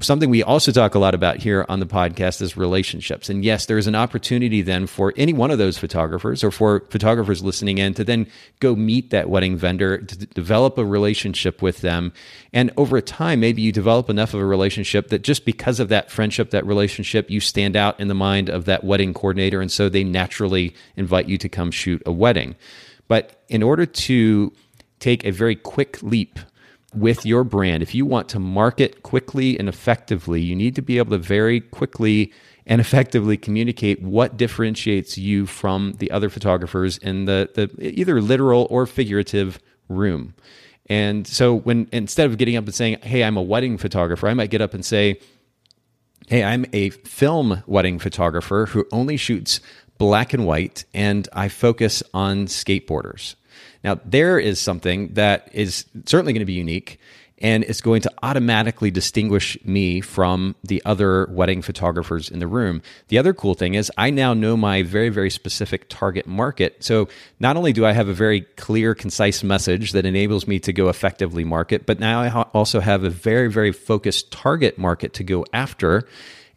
something 0.00 0.30
we 0.30 0.42
also 0.42 0.72
talk 0.72 0.94
a 0.94 0.98
lot 0.98 1.14
about 1.14 1.38
here 1.38 1.64
on 1.68 1.80
the 1.80 1.86
podcast 1.86 2.42
is 2.42 2.56
relationships. 2.56 3.28
And 3.28 3.44
yes, 3.44 3.66
there 3.66 3.78
is 3.78 3.86
an 3.86 3.94
opportunity 3.94 4.62
then 4.62 4.86
for 4.86 5.12
any 5.16 5.32
one 5.32 5.50
of 5.50 5.58
those 5.58 5.78
photographers 5.78 6.44
or 6.44 6.50
for 6.50 6.80
photographers 6.90 7.42
listening 7.42 7.78
in 7.78 7.94
to 7.94 8.04
then 8.04 8.26
go 8.60 8.74
meet 8.74 9.10
that 9.10 9.28
wedding 9.28 9.56
vendor, 9.56 9.98
to 9.98 10.16
develop 10.26 10.78
a 10.78 10.84
relationship 10.84 11.62
with 11.62 11.80
them. 11.80 12.12
And 12.52 12.70
over 12.76 13.00
time, 13.00 13.40
maybe 13.40 13.62
you 13.62 13.72
develop 13.72 14.10
enough 14.10 14.34
of 14.34 14.40
a 14.40 14.46
relationship 14.46 15.08
that 15.08 15.22
just 15.22 15.44
because 15.44 15.80
of 15.80 15.88
that 15.88 16.10
friendship, 16.10 16.50
that 16.50 16.66
relationship, 16.66 17.30
you 17.30 17.40
stand 17.40 17.76
out 17.76 17.98
in 17.98 18.08
the 18.08 18.14
mind 18.14 18.48
of 18.48 18.66
that 18.66 18.84
wedding 18.84 19.14
coordinator. 19.14 19.60
And 19.60 19.72
so 19.72 19.88
they 19.88 20.04
naturally 20.04 20.74
invite 20.96 21.28
you 21.28 21.38
to 21.38 21.48
come 21.48 21.70
shoot 21.70 22.02
a 22.06 22.12
wedding. 22.12 22.56
But 23.08 23.42
in 23.48 23.62
order 23.62 23.86
to 23.86 24.52
take 24.98 25.24
a 25.24 25.30
very 25.30 25.56
quick 25.56 26.02
leap 26.02 26.38
with 26.96 27.26
your 27.26 27.44
brand, 27.44 27.82
if 27.82 27.94
you 27.94 28.06
want 28.06 28.28
to 28.30 28.38
market 28.38 29.02
quickly 29.02 29.58
and 29.58 29.68
effectively, 29.68 30.40
you 30.40 30.54
need 30.54 30.74
to 30.76 30.82
be 30.82 30.98
able 30.98 31.10
to 31.10 31.18
very 31.18 31.60
quickly 31.60 32.32
and 32.66 32.80
effectively 32.80 33.36
communicate 33.36 34.02
what 34.02 34.36
differentiates 34.36 35.18
you 35.18 35.46
from 35.46 35.92
the 35.98 36.10
other 36.10 36.30
photographers 36.30 36.98
in 36.98 37.26
the, 37.26 37.50
the 37.54 37.70
either 37.80 38.20
literal 38.20 38.66
or 38.70 38.86
figurative 38.86 39.58
room. 39.88 40.34
And 40.86 41.26
so 41.26 41.54
when 41.54 41.88
instead 41.92 42.26
of 42.26 42.38
getting 42.38 42.56
up 42.56 42.64
and 42.64 42.74
saying, 42.74 42.98
"Hey, 43.02 43.24
I'm 43.24 43.36
a 43.36 43.42
wedding 43.42 43.78
photographer," 43.78 44.28
I 44.28 44.34
might 44.34 44.50
get 44.50 44.60
up 44.60 44.74
and 44.74 44.84
say, 44.84 45.18
"Hey, 46.28 46.42
I'm 46.42 46.66
a 46.72 46.90
film 46.90 47.62
wedding 47.66 47.98
photographer 47.98 48.66
who 48.66 48.86
only 48.92 49.16
shoots 49.16 49.60
black 49.96 50.34
and 50.34 50.46
white 50.46 50.84
and 50.92 51.28
I 51.32 51.48
focus 51.48 52.02
on 52.12 52.46
skateboarders." 52.46 53.34
Now, 53.84 54.00
there 54.04 54.38
is 54.38 54.58
something 54.58 55.12
that 55.14 55.50
is 55.52 55.84
certainly 56.06 56.32
going 56.32 56.40
to 56.40 56.46
be 56.46 56.54
unique. 56.54 56.98
and 57.38 57.64
it's 57.64 57.80
going 57.80 58.00
to 58.00 58.12
automatically 58.22 58.92
distinguish 58.92 59.58
me 59.64 60.00
from 60.00 60.54
the 60.62 60.80
other 60.84 61.26
wedding 61.30 61.62
photographers 61.62 62.30
in 62.30 62.38
the 62.38 62.46
room. 62.46 62.80
The 63.08 63.18
other 63.18 63.34
cool 63.34 63.54
thing 63.54 63.74
is 63.74 63.90
I 63.98 64.10
now 64.10 64.34
know 64.34 64.56
my 64.56 64.82
very, 64.84 65.08
very 65.08 65.30
specific 65.30 65.88
target 65.88 66.28
market. 66.28 66.82
So 66.84 67.08
not 67.40 67.56
only 67.56 67.72
do 67.72 67.84
I 67.84 67.92
have 67.92 68.08
a 68.08 68.14
very 68.14 68.42
clear, 68.56 68.94
concise 68.94 69.42
message 69.42 69.92
that 69.92 70.06
enables 70.06 70.46
me 70.46 70.60
to 70.60 70.72
go 70.72 70.88
effectively 70.88 71.42
market, 71.44 71.86
but 71.86 71.98
now 71.98 72.20
I 72.20 72.42
also 72.54 72.78
have 72.78 73.02
a 73.02 73.10
very, 73.10 73.50
very 73.50 73.72
focused 73.72 74.30
target 74.30 74.78
market 74.78 75.12
to 75.14 75.24
go 75.24 75.44
after 75.52 76.06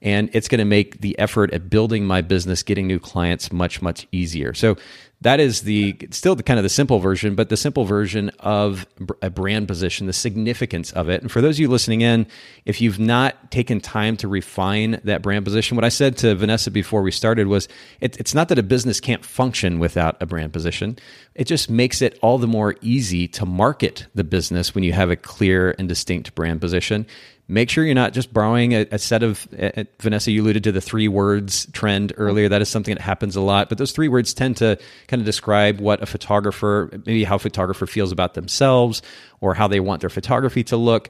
and 0.02 0.30
it's 0.34 0.48
going 0.48 0.60
to 0.60 0.66
make 0.66 1.02
the 1.02 1.18
effort 1.18 1.52
at 1.54 1.70
building 1.70 2.06
my 2.06 2.22
business 2.22 2.62
getting 2.64 2.88
new 2.88 3.00
clients 3.00 3.52
much 3.52 3.82
much 3.82 4.08
easier 4.12 4.54
so 4.54 4.78
that 5.22 5.40
is 5.40 5.62
the 5.62 5.98
still 6.12 6.36
the 6.36 6.44
kind 6.44 6.60
of 6.60 6.64
the 6.64 6.70
simple 6.70 7.00
version, 7.00 7.34
but 7.34 7.50
the 7.50 7.58
simple 7.58 7.86
version 7.86 8.30
of 8.40 8.86
a 9.22 9.32
brand 9.32 9.68
position, 9.68 10.06
the 10.06 10.14
significance 10.14 10.92
of 10.92 11.10
it. 11.10 11.22
And 11.22 11.32
for 11.32 11.42
those 11.42 11.56
of 11.56 11.60
you 11.62 11.70
listening 11.70 12.02
in, 12.02 12.28
if 12.66 12.82
you've 12.82 13.00
not 13.00 13.50
taken 13.50 13.82
time 13.82 14.16
to 14.18 14.28
refine 14.28 15.02
that 15.06 15.24
brand 15.24 15.44
position, 15.44 15.76
what 15.76 15.84
I 15.84 15.90
said 15.90 16.18
to 16.18 16.36
Vanessa 16.36 16.70
before 16.70 17.02
we 17.02 17.10
started 17.12 17.48
was 17.48 17.68
it, 18.00 18.16
it's 18.20 18.36
not 18.36 18.50
that 18.50 18.60
a 18.60 18.64
business 18.64 19.00
can't 19.00 19.26
function 19.26 19.80
without 19.80 20.22
a 20.22 20.28
brand 20.28 20.54
position. 20.54 21.00
It 21.34 21.46
just 21.46 21.68
makes 21.68 22.02
it 22.04 22.20
all 22.22 22.38
the 22.38 22.48
more 22.48 22.76
easy 22.82 23.28
to 23.30 23.46
market 23.46 24.06
the 24.14 24.24
business 24.24 24.76
when 24.76 24.84
you 24.84 24.94
have 24.94 25.10
a 25.10 25.16
clear 25.16 25.74
and 25.80 25.90
distinct 25.90 26.36
brand 26.36 26.62
position 26.62 27.08
make 27.48 27.70
sure 27.70 27.86
you're 27.86 27.96
not 27.96 28.14
just 28.14 28.34
borrowing 28.34 28.74
a, 28.74 28.86
a 28.92 29.00
set 29.00 29.24
of 29.24 29.48
uh, 29.60 29.84
vanessa 30.00 30.32
you 30.32 30.42
alluded 30.42 30.64
to 30.64 30.72
the 30.72 30.82
three 30.82 31.08
words 31.08 31.66
trend 31.72 32.14
earlier. 32.18 32.50
That 32.50 32.62
is 32.62 32.70
something 32.70 32.96
that 32.96 33.02
happens 33.02 33.36
a 33.36 33.42
lot 33.42 33.70
but 33.70 33.78
those 33.78 33.92
three 33.92 34.08
words 34.08 34.34
tend 34.34 34.58
to 34.58 34.78
kind 35.08 35.22
of 35.22 35.26
describe 35.26 35.80
what 35.80 36.02
a 36.02 36.06
photographer 36.06 36.90
maybe 37.06 37.24
how 37.24 37.36
a 37.36 37.40
photographer 37.40 37.88
feels 37.88 38.12
about 38.12 38.34
themselves 38.34 39.02
or 39.42 39.54
how 39.54 39.68
they 39.68 39.80
want 39.80 40.02
their 40.02 40.10
photography 40.10 40.64
to 40.66 40.78
look. 40.78 41.10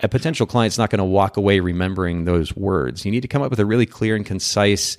A 0.00 0.08
potential 0.08 0.46
client's 0.46 0.76
not 0.76 0.90
going 0.90 0.98
to 0.98 1.04
walk 1.04 1.36
away 1.36 1.60
remembering 1.60 2.24
those 2.24 2.54
words. 2.54 3.04
You 3.04 3.10
need 3.10 3.22
to 3.22 3.28
come 3.28 3.42
up 3.42 3.50
with 3.50 3.60
a 3.60 3.66
really 3.66 3.86
clear 3.86 4.16
and 4.16 4.26
concise 4.26 4.96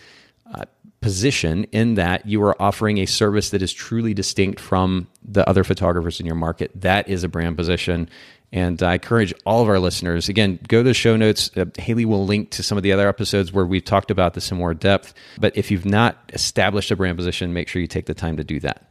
uh, 0.54 0.66
position 1.02 1.66
in 1.66 1.96
that 1.96 2.26
you 2.26 2.42
are 2.42 2.60
offering 2.60 2.98
a 2.98 3.06
service 3.06 3.52
that 3.52 3.62
is 3.62 3.72
truly 3.72 4.14
distinct 4.14 4.60
from 4.60 5.08
the 5.24 5.48
other 5.48 5.64
photographers 5.64 6.20
in 6.20 6.26
your 6.26 6.36
market. 6.36 6.72
That 6.74 7.08
is 7.08 7.24
a 7.24 7.28
brand 7.28 7.58
position 7.58 8.10
and 8.56 8.82
I 8.82 8.94
encourage 8.94 9.34
all 9.46 9.62
of 9.62 9.68
our 9.68 9.80
listeners, 9.80 10.30
again, 10.30 10.60
go 10.70 10.78
to 10.78 10.84
the 10.86 10.94
show 10.94 11.18
notes. 11.18 11.52
Uh, 11.58 11.66
Haley 11.78 12.06
will 12.06 12.26
link 12.26 12.52
to 12.52 12.64
some 12.64 12.78
of 12.78 12.84
the 12.84 12.94
other 12.94 13.10
episodes 13.10 13.52
where 13.52 13.66
we've 13.66 13.84
talked 13.84 14.10
about 14.10 14.34
this 14.34 14.50
in 14.50 14.58
more 14.58 14.74
depth. 14.74 15.14
But 15.38 15.58
if 15.58 15.72
you've 15.72 15.84
not 15.84 16.32
established 16.32 16.90
a 16.90 16.96
brand 16.96 17.18
position, 17.18 17.52
make 17.52 17.68
sure 17.68 17.82
you 17.82 17.88
take 17.88 18.06
the 18.06 18.14
time 18.14 18.38
to 18.38 18.46
do 18.46 18.62
that. 18.62 18.90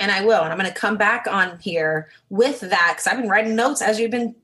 And 0.00 0.10
I 0.10 0.24
will. 0.24 0.42
And 0.42 0.52
I'm 0.52 0.58
going 0.58 0.68
to 0.68 0.78
come 0.78 0.96
back 0.96 1.28
on 1.28 1.60
here 1.60 2.10
with 2.28 2.58
that 2.58 2.94
because 2.96 3.06
I've 3.06 3.20
been 3.20 3.30
writing 3.30 3.54
notes 3.54 3.80
as 3.80 4.00
you've 4.00 4.10
been 4.10 4.34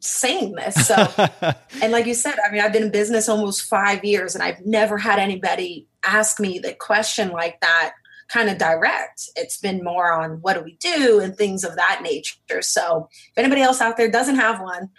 saying 0.00 0.56
this. 0.56 0.86
So, 0.86 1.08
and 1.82 1.90
like 1.90 2.04
you 2.04 2.12
said, 2.14 2.36
I 2.46 2.52
mean, 2.52 2.60
I've 2.60 2.74
been 2.74 2.82
in 2.82 2.90
business 2.90 3.30
almost 3.30 3.62
five 3.62 4.04
years 4.04 4.34
and 4.34 4.44
I've 4.44 4.64
never 4.66 4.98
had 4.98 5.18
anybody 5.18 5.86
ask 6.04 6.38
me 6.38 6.58
the 6.58 6.74
question 6.74 7.30
like 7.30 7.60
that 7.62 7.94
kind 8.32 8.48
of 8.48 8.58
direct. 8.58 9.28
It's 9.36 9.58
been 9.58 9.82
more 9.82 10.12
on 10.12 10.40
what 10.40 10.54
do 10.54 10.62
we 10.62 10.76
do 10.80 11.20
and 11.20 11.36
things 11.36 11.64
of 11.64 11.76
that 11.76 12.00
nature. 12.02 12.62
So 12.62 13.08
if 13.12 13.38
anybody 13.38 13.62
else 13.62 13.80
out 13.80 13.96
there 13.96 14.10
doesn't 14.10 14.36
have 14.36 14.60
one, 14.60 14.90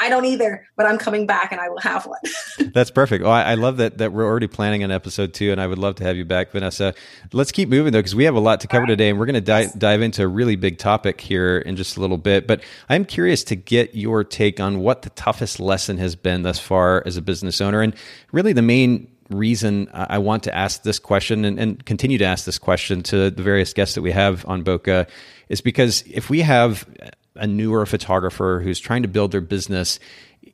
I 0.00 0.08
don't 0.08 0.24
either, 0.26 0.64
but 0.76 0.86
I'm 0.86 0.96
coming 0.96 1.26
back 1.26 1.50
and 1.50 1.60
I 1.60 1.68
will 1.68 1.80
have 1.80 2.06
one. 2.06 2.20
That's 2.72 2.90
perfect. 2.90 3.24
Oh, 3.24 3.30
I, 3.30 3.42
I, 3.42 3.54
love 3.54 3.78
that 3.78 3.98
that 3.98 4.12
we're 4.12 4.24
already 4.24 4.46
planning 4.46 4.84
an 4.84 4.92
episode 4.92 5.34
two, 5.34 5.50
and 5.50 5.60
I 5.60 5.66
would 5.66 5.78
love 5.78 5.96
to 5.96 6.04
have 6.04 6.16
you 6.16 6.24
back, 6.24 6.52
Vanessa. 6.52 6.94
Let's 7.32 7.50
keep 7.50 7.68
moving 7.68 7.92
though, 7.92 7.98
because 7.98 8.14
we 8.14 8.22
have 8.24 8.36
a 8.36 8.40
lot 8.40 8.60
to 8.60 8.68
cover 8.68 8.82
right. 8.82 8.90
today, 8.90 9.10
and 9.10 9.18
we're 9.18 9.26
going 9.26 9.34
to 9.34 9.40
dive 9.40 9.76
dive 9.76 10.00
into 10.00 10.22
a 10.22 10.28
really 10.28 10.54
big 10.54 10.78
topic 10.78 11.20
here 11.20 11.58
in 11.58 11.74
just 11.74 11.96
a 11.96 12.00
little 12.00 12.16
bit. 12.16 12.46
But 12.46 12.62
I'm 12.88 13.04
curious 13.04 13.42
to 13.44 13.56
get 13.56 13.96
your 13.96 14.22
take 14.22 14.60
on 14.60 14.78
what 14.78 15.02
the 15.02 15.10
toughest 15.10 15.58
lesson 15.58 15.98
has 15.98 16.14
been 16.14 16.42
thus 16.42 16.60
far 16.60 17.02
as 17.04 17.16
a 17.16 17.22
business 17.22 17.60
owner, 17.60 17.82
and 17.82 17.92
really 18.30 18.52
the 18.52 18.62
main 18.62 19.08
reason 19.30 19.88
I 19.92 20.18
want 20.18 20.44
to 20.44 20.54
ask 20.54 20.82
this 20.82 20.98
question 20.98 21.44
and, 21.44 21.58
and, 21.58 21.84
continue 21.84 22.18
to 22.18 22.24
ask 22.24 22.44
this 22.44 22.58
question 22.58 23.02
to 23.04 23.30
the 23.30 23.42
various 23.42 23.72
guests 23.72 23.94
that 23.94 24.02
we 24.02 24.12
have 24.12 24.46
on 24.48 24.64
Bokeh 24.64 25.08
is 25.48 25.60
because 25.60 26.02
if 26.06 26.30
we 26.30 26.40
have 26.40 26.88
a 27.34 27.46
newer 27.46 27.86
photographer 27.86 28.60
who's 28.62 28.80
trying 28.80 29.02
to 29.02 29.08
build 29.08 29.32
their 29.32 29.40
business, 29.40 30.00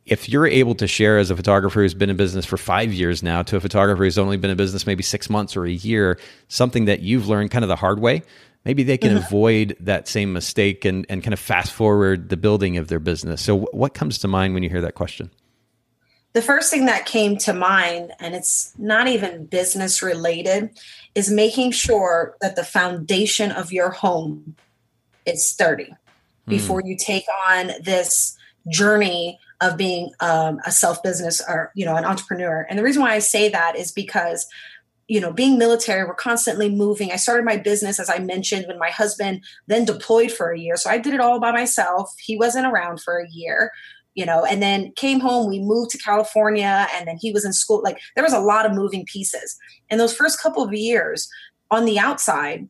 if 0.07 0.29
you're 0.29 0.47
able 0.47 0.75
to 0.77 0.87
share 0.87 1.19
as 1.19 1.31
a 1.31 1.37
photographer 1.37 1.83
who's 1.83 1.95
been 1.95 2.11
in 2.11 2.17
business 2.17 2.45
for 2.45 2.57
five 2.57 2.93
years 2.93 3.23
now 3.23 3.43
to 3.43 3.57
a 3.57 3.61
photographer 3.61 4.05
who's 4.05 4.19
only 4.19 4.37
been 4.37 4.51
in 4.51 4.57
business 4.57 4.87
maybe 4.87 5.03
six 5.03 5.31
months 5.31 5.57
or 5.57 5.65
a 5.65 5.71
year, 5.71 6.19
something 6.49 6.87
that 6.87 7.01
you've 7.01 7.29
learned 7.29 7.51
kind 7.51 7.65
of 7.65 7.69
the 7.69 7.77
hard 7.77 8.01
way, 8.01 8.23
maybe 8.65 8.83
they 8.83 8.99
can 8.99 9.11
mm-hmm. 9.11 9.27
avoid 9.27 9.77
that 9.81 10.09
same 10.09 10.33
mistake 10.33 10.85
and, 10.85 11.07
and 11.09 11.23
kind 11.23 11.33
of 11.33 11.41
fast 11.41 11.73
forward 11.73 12.29
the 12.29 12.37
building 12.37 12.77
of 12.77 12.89
their 12.89 12.99
business. 12.99 13.41
So, 13.41 13.61
what 13.73 13.95
comes 13.95 14.19
to 14.19 14.29
mind 14.29 14.55
when 14.55 14.63
you 14.63 14.69
hear 14.69 14.83
that 14.83 14.95
question? 14.95 15.31
The 16.35 16.43
first 16.43 16.71
thing 16.71 16.87
that 16.87 17.07
came 17.07 17.37
to 17.39 17.53
mind, 17.53 18.13
and 18.19 18.35
it's 18.35 18.73
not 18.77 19.07
even 19.07 19.47
business 19.47 20.03
related, 20.03 20.71
is 21.15 21.31
making 21.31 21.71
sure 21.71 22.37
that 22.41 22.57
the 22.57 22.65
foundation 22.65 23.53
of 23.53 23.73
your 23.73 23.91
home 23.91 24.57
is 25.25 25.47
sturdy 25.47 25.91
mm. 25.91 25.97
before 26.49 26.83
you 26.85 26.97
take 26.97 27.25
on 27.49 27.71
this 27.83 28.37
journey 28.69 29.39
of 29.61 29.77
being 29.77 30.11
um, 30.19 30.61
a 30.67 30.73
self 30.73 31.03
business 31.05 31.41
or 31.49 31.71
you 31.77 31.87
know 31.87 31.95
an 31.95 32.05
entrepreneur. 32.05 32.67
And 32.69 32.79
the 32.79 32.83
reason 32.83 33.01
why 33.01 33.15
I 33.15 33.21
say 33.21 33.49
that 33.51 33.77
is 33.77 33.93
because 33.93 34.47
you 35.07 35.21
know 35.21 35.33
being 35.33 35.59
military 35.59 36.05
we're 36.05 36.15
constantly 36.15 36.71
moving 36.71 37.13
i 37.13 37.17
started 37.17 37.45
my 37.45 37.59
business 37.59 38.01
as 38.01 38.09
i 38.09 38.19
mentioned 38.19 38.65
when 38.67 38.79
my 38.79 38.89
husband 38.89 39.45
then 39.67 39.85
deployed 39.85 40.33
for 40.33 40.51
a 40.51 40.59
year 40.59 40.77
so 40.77 40.89
i 40.89 40.97
did 40.97 41.13
it 41.13 41.21
all 41.21 41.39
by 41.39 41.53
myself 41.53 42.15
he 42.19 42.39
wasn't 42.39 42.67
around 42.67 43.01
for 43.03 43.19
a 43.19 43.29
year 43.29 43.71
you 44.15 44.25
know, 44.25 44.45
and 44.45 44.63
then 44.63 44.93
came 44.97 45.21
home. 45.21 45.49
We 45.49 45.61
moved 45.61 45.91
to 45.91 45.99
California, 45.99 46.87
and 46.95 47.07
then 47.07 47.19
he 47.21 47.33
was 47.33 47.45
in 47.45 47.53
school. 47.53 47.83
Like 47.83 47.99
there 48.15 48.25
was 48.25 48.33
a 48.33 48.41
lot 48.41 48.67
of 48.67 48.73
moving 48.73 49.05
pieces. 49.07 49.57
And 49.91 50.01
those 50.01 50.15
first 50.15 50.41
couple 50.41 50.63
of 50.63 50.73
years 50.73 51.29
on 51.71 51.85
the 51.85 51.99
outside, 51.99 52.69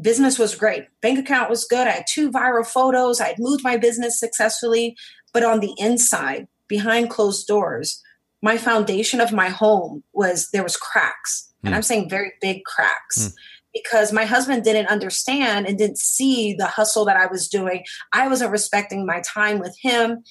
business 0.00 0.38
was 0.38 0.54
great. 0.54 0.86
Bank 1.00 1.18
account 1.18 1.50
was 1.50 1.64
good. 1.64 1.86
I 1.86 1.92
had 1.92 2.06
two 2.08 2.30
viral 2.30 2.66
photos. 2.66 3.20
I 3.20 3.28
had 3.28 3.38
moved 3.38 3.64
my 3.64 3.76
business 3.76 4.18
successfully. 4.20 4.96
But 5.32 5.42
on 5.42 5.60
the 5.60 5.74
inside, 5.78 6.48
behind 6.68 7.10
closed 7.10 7.46
doors, 7.46 8.02
my 8.42 8.56
foundation 8.58 9.20
of 9.20 9.32
my 9.32 9.48
home 9.48 10.02
was 10.12 10.50
there 10.50 10.62
was 10.62 10.76
cracks. 10.76 11.50
Mm. 11.58 11.66
And 11.66 11.68
hmm. 11.70 11.76
I'm 11.76 11.82
saying 11.82 12.10
very 12.10 12.32
big 12.40 12.64
cracks. 12.64 13.18
Mm 13.18 13.34
because 13.82 14.12
my 14.12 14.24
husband 14.24 14.64
didn't 14.64 14.88
understand 14.88 15.66
and 15.66 15.78
didn't 15.78 15.98
see 15.98 16.54
the 16.54 16.66
hustle 16.66 17.04
that 17.04 17.16
I 17.16 17.26
was 17.26 17.48
doing. 17.48 17.84
I 18.12 18.28
wasn't 18.28 18.50
respecting 18.50 19.06
my 19.06 19.20
time 19.20 19.58
with 19.58 19.76
him. 19.80 20.22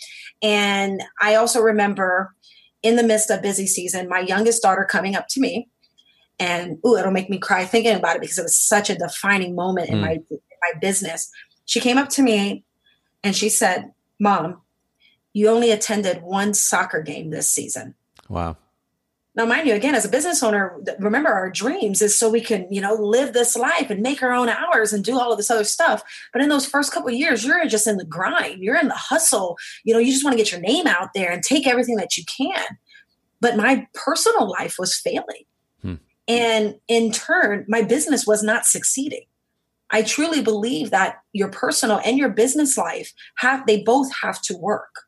And 0.41 1.01
I 1.21 1.35
also 1.35 1.61
remember 1.61 2.33
in 2.81 2.95
the 2.95 3.03
midst 3.03 3.29
of 3.29 3.41
busy 3.41 3.67
season, 3.67 4.09
my 4.09 4.19
youngest 4.19 4.61
daughter 4.61 4.85
coming 4.85 5.15
up 5.15 5.27
to 5.29 5.39
me 5.39 5.69
and 6.39 6.77
ooh, 6.85 6.97
it'll 6.97 7.11
make 7.11 7.29
me 7.29 7.37
cry 7.37 7.65
thinking 7.65 7.95
about 7.95 8.17
it 8.17 8.21
because 8.21 8.37
it 8.37 8.43
was 8.43 8.57
such 8.57 8.89
a 8.89 8.95
defining 8.95 9.55
moment 9.55 9.89
mm. 9.89 9.93
in 9.93 10.01
my 10.01 10.11
in 10.11 10.39
my 10.39 10.79
business. 10.79 11.31
She 11.65 11.79
came 11.79 11.97
up 11.97 12.09
to 12.09 12.21
me 12.21 12.63
and 13.23 13.35
she 13.35 13.49
said, 13.49 13.91
"Mom, 14.19 14.61
you 15.33 15.47
only 15.47 15.71
attended 15.71 16.21
one 16.21 16.53
soccer 16.53 17.01
game 17.01 17.29
this 17.29 17.49
season." 17.49 17.95
Wow. 18.27 18.57
Now, 19.35 19.45
mind 19.45 19.67
you, 19.67 19.73
again, 19.73 19.95
as 19.95 20.05
a 20.05 20.09
business 20.09 20.41
owner, 20.41 20.79
remember 20.99 21.29
our 21.29 21.49
dreams 21.49 22.01
is 22.01 22.17
so 22.17 22.29
we 22.29 22.39
can, 22.39 22.71
you 22.71 22.79
know, 22.79 22.93
live 22.93 23.33
this 23.33 23.57
life 23.57 23.89
and 23.89 24.01
make 24.01 24.23
our 24.23 24.31
own 24.31 24.47
hours 24.47 24.93
and 24.93 25.03
do 25.03 25.19
all 25.19 25.31
of 25.31 25.37
this 25.37 25.51
other 25.51 25.65
stuff. 25.65 26.03
But 26.31 26.41
in 26.41 26.47
those 26.47 26.65
first 26.65 26.93
couple 26.93 27.11
years, 27.11 27.43
you're 27.43 27.65
just 27.65 27.85
in 27.85 27.97
the 27.97 28.05
grind, 28.05 28.63
you're 28.63 28.79
in 28.79 28.87
the 28.87 28.93
hustle. 28.93 29.57
You 29.83 29.93
know, 29.93 29.99
you 29.99 30.11
just 30.11 30.23
want 30.23 30.37
to 30.37 30.43
get 30.43 30.51
your 30.51 30.61
name 30.61 30.87
out 30.87 31.09
there 31.13 31.31
and 31.31 31.43
take 31.43 31.67
everything 31.67 31.97
that 31.97 32.15
you 32.15 32.23
can. 32.25 32.65
But 33.41 33.57
my 33.57 33.87
personal 33.93 34.49
life 34.49 34.75
was 34.79 34.95
failing. 34.95 35.43
Hmm. 35.81 35.95
And 36.27 36.75
in 36.87 37.11
turn, 37.11 37.65
my 37.67 37.81
business 37.81 38.25
was 38.25 38.41
not 38.41 38.65
succeeding. 38.65 39.25
I 39.91 40.01
truly 40.01 40.41
believe 40.41 40.91
that 40.91 41.17
your 41.33 41.49
personal 41.49 42.01
and 42.05 42.17
your 42.17 42.29
business 42.29 42.77
life 42.77 43.13
have 43.37 43.65
they 43.67 43.83
both 43.83 44.09
have 44.21 44.41
to 44.43 44.57
work. 44.57 45.04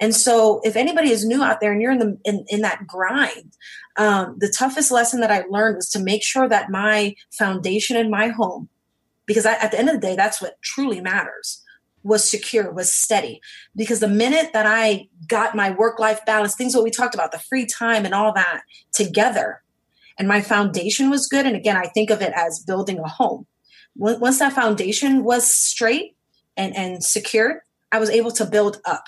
And 0.00 0.14
so, 0.14 0.60
if 0.64 0.76
anybody 0.76 1.10
is 1.10 1.26
new 1.26 1.42
out 1.42 1.60
there 1.60 1.72
and 1.72 1.82
you're 1.82 1.92
in 1.92 1.98
the 1.98 2.18
in, 2.24 2.44
in 2.48 2.62
that 2.62 2.86
grind, 2.86 3.52
um, 3.96 4.36
the 4.38 4.48
toughest 4.48 4.90
lesson 4.90 5.20
that 5.20 5.30
I 5.30 5.44
learned 5.50 5.76
was 5.76 5.90
to 5.90 6.00
make 6.00 6.22
sure 6.24 6.48
that 6.48 6.70
my 6.70 7.14
foundation 7.30 7.96
in 7.96 8.10
my 8.10 8.28
home, 8.28 8.70
because 9.26 9.44
I, 9.44 9.52
at 9.54 9.72
the 9.72 9.78
end 9.78 9.90
of 9.90 9.94
the 9.94 10.00
day, 10.00 10.16
that's 10.16 10.40
what 10.40 10.60
truly 10.62 11.02
matters, 11.02 11.62
was 12.02 12.28
secure, 12.28 12.72
was 12.72 12.90
steady. 12.90 13.42
Because 13.76 14.00
the 14.00 14.08
minute 14.08 14.54
that 14.54 14.66
I 14.66 15.08
got 15.28 15.54
my 15.54 15.70
work 15.70 15.98
life 15.98 16.24
balance, 16.24 16.54
things 16.54 16.74
what 16.74 16.84
we 16.84 16.90
talked 16.90 17.14
about, 17.14 17.30
the 17.30 17.38
free 17.38 17.66
time 17.66 18.06
and 18.06 18.14
all 18.14 18.32
that 18.32 18.62
together, 18.92 19.62
and 20.18 20.26
my 20.26 20.40
foundation 20.40 21.10
was 21.10 21.26
good. 21.26 21.44
And 21.44 21.56
again, 21.56 21.76
I 21.76 21.86
think 21.88 22.08
of 22.08 22.22
it 22.22 22.32
as 22.34 22.58
building 22.58 22.98
a 22.98 23.08
home. 23.08 23.46
Once 23.96 24.38
that 24.38 24.54
foundation 24.54 25.24
was 25.24 25.46
straight 25.46 26.16
and, 26.56 26.74
and 26.74 27.04
secured, 27.04 27.60
I 27.92 27.98
was 27.98 28.08
able 28.08 28.30
to 28.32 28.46
build 28.46 28.80
up 28.86 29.04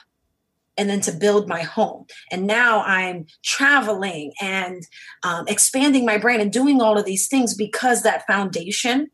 and 0.77 0.89
then 0.89 1.01
to 1.03 1.13
build 1.13 1.49
my 1.49 1.63
home. 1.63 2.07
And 2.31 2.47
now 2.47 2.83
I'm 2.83 3.27
traveling 3.43 4.33
and 4.41 4.83
um, 5.23 5.47
expanding 5.49 6.07
my 6.07 6.19
brand 6.19 6.43
and 6.43 6.53
doing 6.53 6.81
all 6.81 6.99
of 6.99 7.05
these 7.05 7.29
things 7.29 7.55
because 7.55 8.03
that 8.03 8.27
foundation 8.27 9.11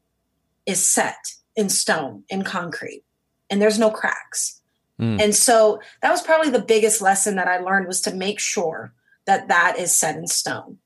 is 0.67 0.87
set 0.87 1.17
in 1.57 1.69
stone, 1.69 2.25
in 2.29 2.45
concrete, 2.45 3.03
and 3.51 3.61
there's 3.61 3.79
no 3.79 3.91
cracks. 3.91 4.61
Mm. 5.01 5.21
And 5.21 5.35
so 5.35 5.81
that 6.03 6.11
was 6.11 6.23
probably 6.23 6.51
the 6.51 6.63
biggest 6.63 7.01
lesson 7.01 7.37
that 7.37 7.49
I 7.49 7.59
learned 7.59 7.87
was 7.87 8.01
to 8.03 8.15
make 8.15 8.39
sure 8.39 8.93
that 9.27 9.49
that 9.49 9.79
is 9.79 9.95
set 9.95 10.17
in 10.17 10.27
stone 10.27 10.79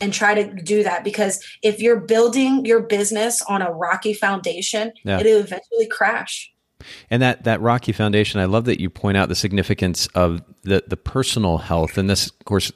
and 0.00 0.12
try 0.12 0.34
to 0.34 0.62
do 0.62 0.82
that 0.82 1.04
because 1.04 1.44
if 1.62 1.80
you're 1.80 2.00
building 2.00 2.64
your 2.66 2.80
business 2.80 3.42
on 3.42 3.62
a 3.62 3.72
rocky 3.72 4.12
foundation, 4.12 4.92
yeah. 5.04 5.18
it'll 5.18 5.38
eventually 5.38 5.86
crash. 5.86 6.52
And 7.10 7.22
that 7.22 7.44
that 7.44 7.60
rocky 7.60 7.92
foundation, 7.92 8.40
I 8.40 8.44
love 8.44 8.66
that 8.66 8.80
you 8.80 8.90
point 8.90 9.16
out 9.16 9.28
the 9.28 9.34
significance 9.34 10.06
of 10.08 10.42
the 10.62 10.84
the 10.86 10.96
personal 10.96 11.58
health, 11.58 11.98
and 11.98 12.08
this, 12.08 12.28
of 12.28 12.44
course, 12.44 12.72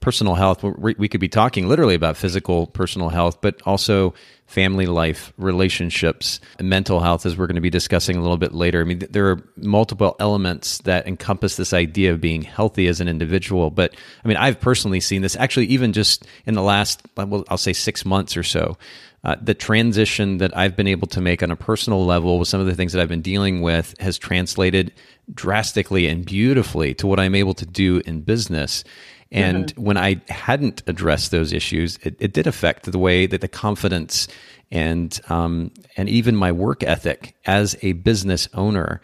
personal 0.00 0.34
health. 0.34 0.62
We 0.62 1.08
could 1.08 1.20
be 1.20 1.28
talking 1.28 1.68
literally 1.68 1.94
about 1.94 2.16
physical 2.16 2.66
personal 2.66 3.08
health, 3.08 3.40
but 3.40 3.60
also 3.64 4.14
family 4.46 4.86
life, 4.86 5.32
relationships, 5.36 6.40
mental 6.60 7.00
health, 7.00 7.26
as 7.26 7.36
we're 7.36 7.48
going 7.48 7.56
to 7.56 7.60
be 7.60 7.70
discussing 7.70 8.16
a 8.16 8.20
little 8.20 8.36
bit 8.36 8.54
later. 8.54 8.80
I 8.80 8.84
mean, 8.84 9.04
there 9.10 9.28
are 9.30 9.42
multiple 9.56 10.14
elements 10.20 10.78
that 10.78 11.06
encompass 11.08 11.56
this 11.56 11.72
idea 11.72 12.12
of 12.12 12.20
being 12.20 12.42
healthy 12.42 12.86
as 12.86 13.00
an 13.00 13.08
individual. 13.08 13.70
But 13.70 13.96
I 14.24 14.28
mean, 14.28 14.36
I've 14.36 14.60
personally 14.60 15.00
seen 15.00 15.22
this 15.22 15.36
actually 15.36 15.66
even 15.66 15.92
just 15.92 16.24
in 16.46 16.54
the 16.54 16.62
last, 16.62 17.02
well, 17.16 17.44
I'll 17.48 17.58
say 17.58 17.72
six 17.72 18.04
months 18.04 18.36
or 18.36 18.42
so. 18.42 18.78
Uh, 19.26 19.34
the 19.42 19.54
transition 19.54 20.38
that 20.38 20.56
I've 20.56 20.76
been 20.76 20.86
able 20.86 21.08
to 21.08 21.20
make 21.20 21.42
on 21.42 21.50
a 21.50 21.56
personal 21.56 22.06
level 22.06 22.38
with 22.38 22.46
some 22.46 22.60
of 22.60 22.66
the 22.68 22.76
things 22.76 22.92
that 22.92 23.02
I've 23.02 23.08
been 23.08 23.22
dealing 23.22 23.60
with 23.60 23.92
has 23.98 24.18
translated 24.18 24.92
drastically 25.34 26.06
and 26.06 26.24
beautifully 26.24 26.94
to 26.94 27.08
what 27.08 27.18
I'm 27.18 27.34
able 27.34 27.54
to 27.54 27.66
do 27.66 28.00
in 28.06 28.20
business. 28.20 28.84
And 29.32 29.66
mm-hmm. 29.66 29.82
when 29.82 29.96
I 29.96 30.22
hadn't 30.28 30.84
addressed 30.86 31.32
those 31.32 31.52
issues, 31.52 31.98
it, 32.04 32.14
it, 32.20 32.34
did 32.34 32.46
affect 32.46 32.84
the 32.84 33.00
way 33.00 33.26
that 33.26 33.40
the 33.40 33.48
confidence 33.48 34.28
and 34.70 35.18
um, 35.28 35.72
and 35.96 36.08
even 36.08 36.36
my 36.36 36.52
work 36.52 36.84
ethic 36.84 37.34
as 37.46 37.74
a 37.82 37.94
business 37.94 38.48
owner. 38.54 39.00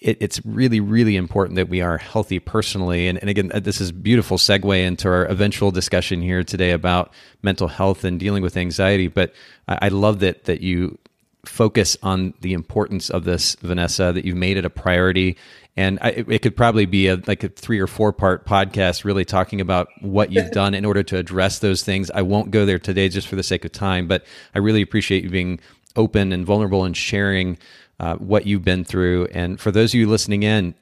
It, 0.00 0.18
it's 0.20 0.40
really, 0.44 0.80
really 0.80 1.16
important 1.16 1.56
that 1.56 1.68
we 1.68 1.80
are 1.80 1.98
healthy 1.98 2.38
personally. 2.38 3.08
And, 3.08 3.18
and 3.18 3.28
again, 3.28 3.50
uh, 3.52 3.60
this 3.60 3.80
is 3.80 3.90
beautiful 3.90 4.38
segue 4.38 4.84
into 4.84 5.08
our 5.08 5.24
eventual 5.24 5.70
discussion 5.70 6.22
here 6.22 6.44
today 6.44 6.70
about 6.70 7.12
mental 7.42 7.68
health 7.68 8.04
and 8.04 8.20
dealing 8.20 8.42
with 8.42 8.56
anxiety. 8.56 9.08
But 9.08 9.32
I, 9.66 9.78
I 9.82 9.88
love 9.88 10.20
that 10.20 10.44
that 10.44 10.60
you 10.60 10.98
focus 11.44 11.96
on 12.02 12.34
the 12.40 12.52
importance 12.52 13.10
of 13.10 13.24
this, 13.24 13.54
Vanessa, 13.56 14.12
that 14.12 14.24
you've 14.24 14.36
made 14.36 14.56
it 14.56 14.64
a 14.64 14.70
priority 14.70 15.36
and 15.78 16.00
I, 16.02 16.08
it 16.08 16.42
could 16.42 16.56
probably 16.56 16.86
be 16.86 17.06
a 17.06 17.22
like 17.28 17.44
a 17.44 17.48
three 17.48 17.78
or 17.78 17.86
four 17.86 18.12
part 18.12 18.44
podcast 18.44 19.04
really 19.04 19.24
talking 19.24 19.60
about 19.60 19.88
what 20.00 20.32
you've 20.32 20.50
done 20.50 20.74
in 20.74 20.84
order 20.84 21.04
to 21.04 21.16
address 21.16 21.60
those 21.60 21.84
things 21.84 22.10
i 22.10 22.20
won't 22.20 22.50
go 22.50 22.66
there 22.66 22.80
today 22.80 23.08
just 23.08 23.28
for 23.28 23.36
the 23.36 23.44
sake 23.44 23.64
of 23.64 23.70
time 23.70 24.08
but 24.08 24.24
i 24.56 24.58
really 24.58 24.82
appreciate 24.82 25.22
you 25.22 25.30
being 25.30 25.60
open 25.94 26.32
and 26.32 26.44
vulnerable 26.44 26.84
and 26.84 26.96
sharing 26.96 27.56
uh, 28.00 28.16
what 28.16 28.46
you've 28.46 28.64
been 28.64 28.84
through 28.84 29.26
and 29.32 29.60
for 29.60 29.70
those 29.70 29.90
of 29.90 30.00
you 30.00 30.08
listening 30.08 30.42
in 30.42 30.74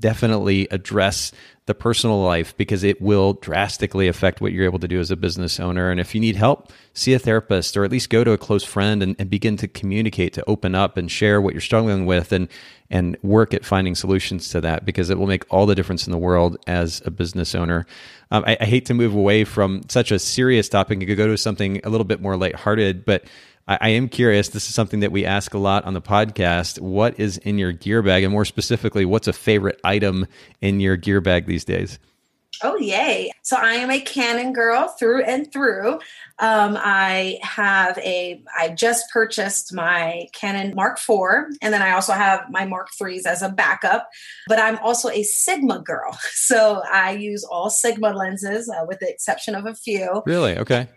definitely 0.00 0.66
address 0.70 1.30
the 1.66 1.74
personal 1.74 2.20
life 2.22 2.56
because 2.56 2.82
it 2.82 3.00
will 3.00 3.34
drastically 3.34 4.08
affect 4.08 4.40
what 4.40 4.52
you're 4.52 4.64
able 4.64 4.78
to 4.78 4.88
do 4.88 4.98
as 4.98 5.10
a 5.10 5.16
business 5.16 5.60
owner. 5.60 5.90
And 5.90 6.00
if 6.00 6.14
you 6.14 6.20
need 6.20 6.34
help, 6.34 6.72
see 6.94 7.12
a 7.12 7.18
therapist 7.18 7.76
or 7.76 7.84
at 7.84 7.92
least 7.92 8.10
go 8.10 8.24
to 8.24 8.32
a 8.32 8.38
close 8.38 8.64
friend 8.64 9.02
and, 9.02 9.14
and 9.18 9.30
begin 9.30 9.56
to 9.58 9.68
communicate, 9.68 10.32
to 10.32 10.44
open 10.48 10.74
up 10.74 10.96
and 10.96 11.08
share 11.08 11.40
what 11.40 11.54
you're 11.54 11.60
struggling 11.60 12.06
with 12.06 12.32
and 12.32 12.48
and 12.92 13.16
work 13.22 13.54
at 13.54 13.64
finding 13.64 13.94
solutions 13.94 14.48
to 14.48 14.60
that 14.60 14.84
because 14.84 15.10
it 15.10 15.18
will 15.18 15.28
make 15.28 15.44
all 15.48 15.64
the 15.64 15.76
difference 15.76 16.06
in 16.06 16.10
the 16.10 16.18
world 16.18 16.56
as 16.66 17.00
a 17.04 17.10
business 17.12 17.54
owner. 17.54 17.86
Um, 18.32 18.42
I, 18.44 18.56
I, 18.60 18.64
hate 18.64 18.86
to 18.86 18.94
move 18.94 19.14
away 19.14 19.44
from 19.44 19.82
such 19.88 20.10
a 20.10 20.18
serious 20.18 20.68
topic 20.68 20.98
and 20.98 21.06
could 21.06 21.16
go 21.16 21.28
to 21.28 21.38
something 21.38 21.80
a 21.84 21.88
little 21.88 22.04
bit 22.04 22.20
more 22.20 22.36
lighthearted, 22.36 23.04
but 23.04 23.24
I, 23.70 23.78
I 23.80 23.88
am 23.90 24.08
curious. 24.08 24.48
This 24.48 24.68
is 24.68 24.74
something 24.74 25.00
that 25.00 25.12
we 25.12 25.24
ask 25.24 25.54
a 25.54 25.58
lot 25.58 25.84
on 25.84 25.94
the 25.94 26.02
podcast. 26.02 26.80
What 26.80 27.18
is 27.18 27.38
in 27.38 27.56
your 27.56 27.72
gear 27.72 28.02
bag? 28.02 28.24
And 28.24 28.32
more 28.32 28.44
specifically, 28.44 29.04
what's 29.04 29.28
a 29.28 29.32
favorite 29.32 29.80
item 29.84 30.26
in 30.60 30.80
your 30.80 30.96
gear 30.96 31.20
bag 31.20 31.46
these 31.46 31.64
days? 31.64 31.98
Oh, 32.62 32.76
yay. 32.76 33.30
So 33.42 33.56
I 33.56 33.74
am 33.74 33.90
a 33.90 34.00
Canon 34.00 34.52
girl 34.52 34.88
through 34.88 35.22
and 35.22 35.50
through. 35.50 35.94
Um, 36.40 36.76
I 36.78 37.38
have 37.42 37.96
a, 37.98 38.42
I 38.58 38.70
just 38.70 39.08
purchased 39.10 39.72
my 39.72 40.26
Canon 40.34 40.74
Mark 40.74 40.98
IV, 40.98 41.56
and 41.62 41.72
then 41.72 41.80
I 41.80 41.92
also 41.92 42.12
have 42.12 42.50
my 42.50 42.66
Mark 42.66 42.88
IIIs 43.00 43.24
as 43.24 43.40
a 43.40 43.48
backup. 43.48 44.10
But 44.46 44.58
I'm 44.58 44.78
also 44.78 45.08
a 45.08 45.22
Sigma 45.22 45.80
girl. 45.80 46.18
So 46.50 46.82
I 46.90 47.12
use 47.12 47.44
all 47.44 47.70
Sigma 47.70 48.10
lenses 48.10 48.68
uh, 48.68 48.84
with 48.86 48.98
the 48.98 49.08
exception 49.08 49.54
of 49.54 49.66
a 49.66 49.74
few. 49.74 50.22
Really? 50.26 50.58
Okay. 50.58 50.88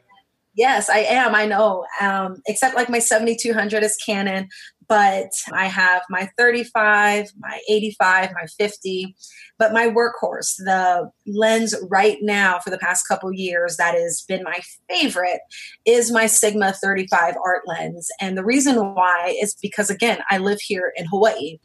Yes, 0.56 0.90
I 0.90 1.00
am. 1.00 1.34
I 1.34 1.46
know. 1.46 1.86
Um, 2.00 2.42
except 2.48 2.76
like 2.76 2.90
my 2.90 3.00
7200 3.00 3.82
is 3.82 3.98
Canon, 3.98 4.50
but 4.88 5.32
I 5.52 5.66
have 5.66 6.04
my 6.10 6.30
35, 6.38 7.30
my 7.40 7.60
85, 7.68 8.30
my 8.34 8.46
50. 8.60 9.16
But 9.58 9.74
my 9.74 9.88
workhorse, 9.88 10.56
the 10.58 11.10
lens 11.26 11.74
right 11.90 12.18
now 12.22 12.60
for 12.60 12.70
the 12.70 12.78
past 12.78 13.08
couple 13.08 13.32
years 13.34 13.78
that 13.78 13.96
has 13.96 14.24
been 14.28 14.44
my 14.44 14.60
favorite 14.90 15.40
is 15.86 16.12
my 16.12 16.28
Sigma 16.28 16.74
35 16.74 17.36
art 17.44 17.64
lens. 17.66 18.10
And 18.22 18.38
the 18.38 18.46
reason 18.46 18.76
why 18.94 19.36
is 19.42 19.56
because, 19.60 19.90
again, 19.90 20.20
I 20.30 20.38
live 20.38 20.60
here 20.62 20.94
in 20.96 21.06
Hawaii. 21.08 21.58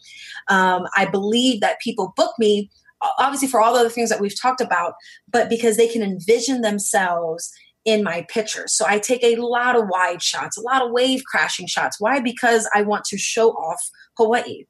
Um, 0.49 0.87
I 0.97 1.05
believe 1.07 1.61
that 1.61 1.81
people 1.81 2.15
book 2.17 2.33
me 2.39 2.71
obviously 3.21 3.47
for 3.47 3.61
all 3.61 3.75
the 3.75 3.79
other 3.79 3.89
things 3.89 4.11
that 4.11 4.21
we've 4.21 4.41
talked 4.41 4.61
about, 4.61 4.95
but 5.31 5.49
because 5.49 5.77
they 5.77 5.87
can 5.87 6.03
envision 6.03 6.63
themselves 6.63 7.53
in 7.89 8.05
my 8.05 8.27
pictures. 8.29 8.75
So 8.75 8.85
I 8.87 8.99
take 8.99 9.25
a 9.25 9.37
lot 9.37 9.75
of 9.75 9.87
wide 9.89 10.23
shots, 10.23 10.59
a 10.59 10.61
lot 10.61 10.83
of 10.85 10.93
wave 10.93 11.23
crashing 11.25 11.67
shots. 11.67 11.99
Why? 11.99 12.21
Because 12.21 12.69
I 12.75 12.83
want 12.83 13.07
to 13.07 13.17
show 13.17 13.53
off 13.53 13.81
Hawaii. 14.19 14.65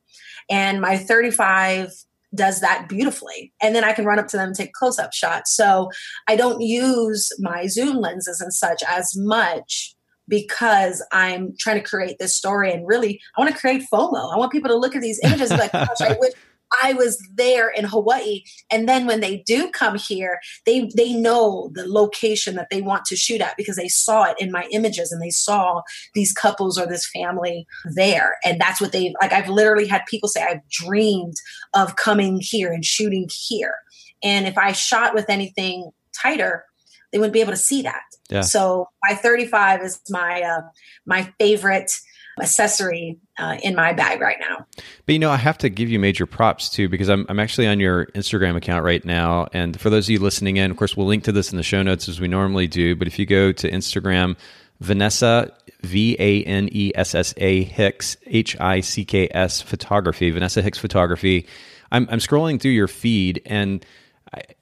And 0.49 0.81
my 0.81 0.97
35 0.97 1.91
does 2.33 2.61
that 2.61 2.89
beautifully. 2.89 3.53
And 3.61 3.75
then 3.75 3.83
I 3.83 3.93
can 3.93 4.05
run 4.05 4.21
up 4.21 4.29
to 4.29 4.37
them 4.37 4.49
and 4.49 4.57
take 4.57 4.73
close 4.73 5.01
up 5.01 5.13
shots. 5.13 5.53
So 5.57 5.91
I 6.29 6.37
don't 6.37 6.61
use 6.61 7.29
my 7.41 7.67
zoom 7.67 7.97
lenses 7.97 8.41
and 8.41 8.55
such 8.55 8.85
as 8.87 9.15
much 9.17 9.97
because 10.29 11.05
I'm 11.11 11.55
trying 11.59 11.83
to 11.83 11.89
create 11.89 12.19
this 12.21 12.37
story 12.37 12.73
and 12.73 12.87
really 12.87 13.21
I 13.37 13.41
want 13.41 13.53
to 13.53 13.61
create 13.61 13.83
FOMO. 13.93 14.33
I 14.33 14.37
want 14.37 14.53
people 14.53 14.71
to 14.71 14.77
look 14.77 14.95
at 14.95 15.03
these 15.03 15.19
images 15.25 15.51
and 15.51 15.59
like, 15.59 15.73
gosh, 15.73 16.01
I 16.03 16.17
wish 16.21 16.35
I 16.83 16.93
was 16.93 17.19
there 17.35 17.69
in 17.69 17.85
Hawaii. 17.85 18.43
And 18.71 18.89
then 18.89 19.07
when 19.07 19.21
they 19.21 19.39
do 19.47 19.71
come 19.71 19.97
here, 19.97 20.41
they 20.67 20.91
they 20.95 21.13
know 21.13 21.71
the 21.75 21.87
location 21.87 22.55
that 22.57 22.69
they 22.71 22.83
want 22.83 23.05
to 23.07 23.17
shoot 23.17 23.41
at 23.41 23.57
because 23.57 23.77
they 23.77 23.89
saw 23.89 24.25
it 24.25 24.37
in 24.39 24.53
my 24.53 24.67
images 24.71 25.13
and 25.13 25.23
they 25.23 25.31
saw 25.31 25.83
these 26.15 26.33
couples 26.33 26.79
or 26.79 26.87
this 26.87 27.09
family 27.09 27.67
there. 27.95 28.37
And 28.45 28.61
that's 28.61 28.81
what 28.81 28.93
they 28.93 29.15
like 29.21 29.33
I've 29.33 29.49
literally 29.49 29.87
had 29.87 30.03
people 30.07 30.29
say 30.29 30.43
I've 30.43 30.69
dreamed 30.69 31.37
of 31.75 31.97
coming 31.97 32.41
here 32.41 32.73
and 32.73 32.85
shooting 32.85 33.29
here. 33.47 33.75
And 34.23 34.47
if 34.47 34.59
I 34.59 34.73
shot 34.73 35.15
with 35.15 35.31
anything 35.31 35.91
tighter, 36.13 36.65
they 37.13 37.19
wouldn't 37.19 37.33
be 37.33 37.41
able 37.41 37.53
to 37.53 37.57
see 37.57 37.83
that. 37.83 38.03
Yeah. 38.31 38.43
So 38.43 38.89
my 39.09 39.15
35 39.15 39.83
is 39.83 40.01
my 40.11 40.43
uh, 40.43 40.63
my 41.07 41.33
favorite 41.39 41.93
accessory 42.41 43.19
uh, 43.39 43.57
in 43.63 43.75
my 43.75 43.93
bag 43.93 44.21
right 44.21 44.39
now. 44.41 44.67
But 45.07 45.13
you 45.13 45.19
know, 45.19 45.31
I 45.31 45.37
have 45.37 45.59
to 45.59 45.69
give 45.69 45.89
you 45.89 45.99
major 45.99 46.27
props 46.27 46.69
too 46.69 46.89
because 46.89 47.09
I'm 47.09 47.27
I'm 47.29 47.39
actually 47.39 47.67
on 47.67 47.81
your 47.81 48.07
Instagram 48.07 48.57
account 48.57 48.85
right 48.85 49.05
now, 49.05 49.49
and 49.53 49.81
for 49.81 49.91
those 49.91 50.07
of 50.07 50.11
you 50.11 50.19
listening 50.19 50.57
in, 50.57 50.71
of 50.71 50.77
course, 50.77 50.97
we'll 50.97 51.07
link 51.07 51.25
to 51.25 51.33
this 51.33 51.53
in 51.53 51.57
the 51.57 51.63
show 51.63 51.83
notes 51.83 52.09
as 52.09 52.21
we 52.21 52.29
normally 52.29 52.67
do. 52.67 52.97
But 52.97 53.07
if 53.07 53.19
you 53.19 53.27
go 53.27 53.53
to 53.53 53.71
Instagram, 53.71 54.37
Vanessa 54.81 55.53
V 55.83 56.17
A 56.19 56.43
N 56.45 56.69
E 56.73 56.93
S 56.95 57.15
S 57.15 57.35
A 57.37 57.63
Hicks 57.65 58.17
H 58.27 58.59
I 58.61 58.81
C 58.81 59.05
K 59.05 59.29
S 59.31 59.63
photography, 59.63 60.31
Vanessa 60.31 60.63
Hicks 60.63 60.79
photography. 60.79 61.47
I'm 61.93 62.09
I'm 62.11 62.19
scrolling 62.19 62.61
through 62.61 62.73
your 62.73 62.89
feed 62.89 63.43
and. 63.47 63.85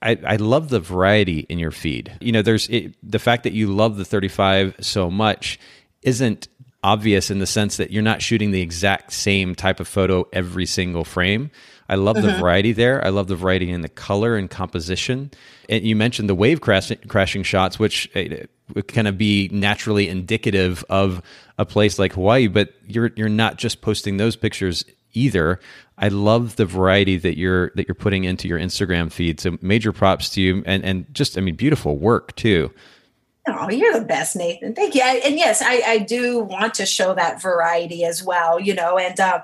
I, 0.01 0.17
I, 0.25 0.37
love 0.37 0.69
the 0.69 0.79
variety 0.79 1.39
in 1.39 1.59
your 1.59 1.71
feed. 1.71 2.15
You 2.21 2.31
know, 2.31 2.41
there's 2.41 2.69
it, 2.69 2.95
the 3.03 3.19
fact 3.19 3.43
that 3.43 3.51
you 3.51 3.67
love 3.67 3.97
the 3.97 4.05
35 4.05 4.75
so 4.79 5.11
much 5.11 5.59
isn't 6.03 6.47
obvious 6.83 7.31
in 7.31 7.39
the 7.39 7.47
sense 7.47 7.77
that 7.77 7.91
you're 7.91 8.03
not 8.03 8.21
shooting 8.21 8.51
the 8.51 8.61
exact 8.61 9.11
same 9.11 9.55
type 9.55 9.79
of 9.79 9.87
photo 9.87 10.27
every 10.31 10.65
single 10.65 11.03
frame. 11.03 11.51
I 11.89 11.95
love 11.95 12.15
the 12.15 12.29
uh-huh. 12.29 12.39
variety 12.41 12.73
there. 12.73 13.03
I 13.03 13.09
love 13.09 13.27
the 13.27 13.35
variety 13.35 13.71
in 13.71 13.81
the 13.81 13.89
color 13.89 14.35
and 14.35 14.49
composition. 14.49 15.31
And 15.69 15.85
you 15.85 15.95
mentioned 15.95 16.29
the 16.29 16.35
wave 16.35 16.61
crash, 16.61 16.91
crashing 17.07 17.43
shots, 17.43 17.79
which 17.79 18.09
uh, 18.15 18.45
would 18.73 18.87
kind 18.87 19.07
of 19.07 19.17
be 19.17 19.49
naturally 19.51 20.09
indicative 20.09 20.83
of 20.89 21.21
a 21.57 21.65
place 21.65 21.97
like 21.97 22.13
Hawaii, 22.13 22.47
but 22.47 22.73
you're 22.85 23.11
you're 23.15 23.29
not 23.29 23.57
just 23.57 23.81
posting 23.81 24.17
those 24.17 24.35
pictures 24.35 24.83
either. 25.13 25.59
I 25.97 26.09
love 26.09 26.57
the 26.57 26.65
variety 26.65 27.17
that 27.17 27.37
you're 27.37 27.71
that 27.75 27.87
you're 27.87 27.95
putting 27.95 28.25
into 28.25 28.47
your 28.47 28.59
Instagram 28.59 29.11
feed. 29.11 29.39
So 29.39 29.57
major 29.61 29.91
props 29.91 30.29
to 30.31 30.41
you 30.41 30.63
and 30.65 30.83
and 30.83 31.05
just 31.13 31.37
I 31.37 31.41
mean 31.41 31.55
beautiful 31.55 31.97
work 31.97 32.35
too. 32.35 32.71
Oh, 33.47 33.69
you're 33.69 33.97
the 33.97 34.05
best, 34.05 34.35
Nathan. 34.35 34.75
Thank 34.75 34.95
you. 34.95 35.01
And 35.01 35.37
yes, 35.37 35.61
I, 35.61 35.81
I, 35.85 35.97
do 35.99 36.39
want 36.39 36.73
to 36.75 36.85
show 36.85 37.13
that 37.15 37.41
variety 37.41 38.03
as 38.03 38.23
well, 38.23 38.59
you 38.59 38.73
know, 38.73 38.97
and 38.97 39.17
uh, 39.19 39.41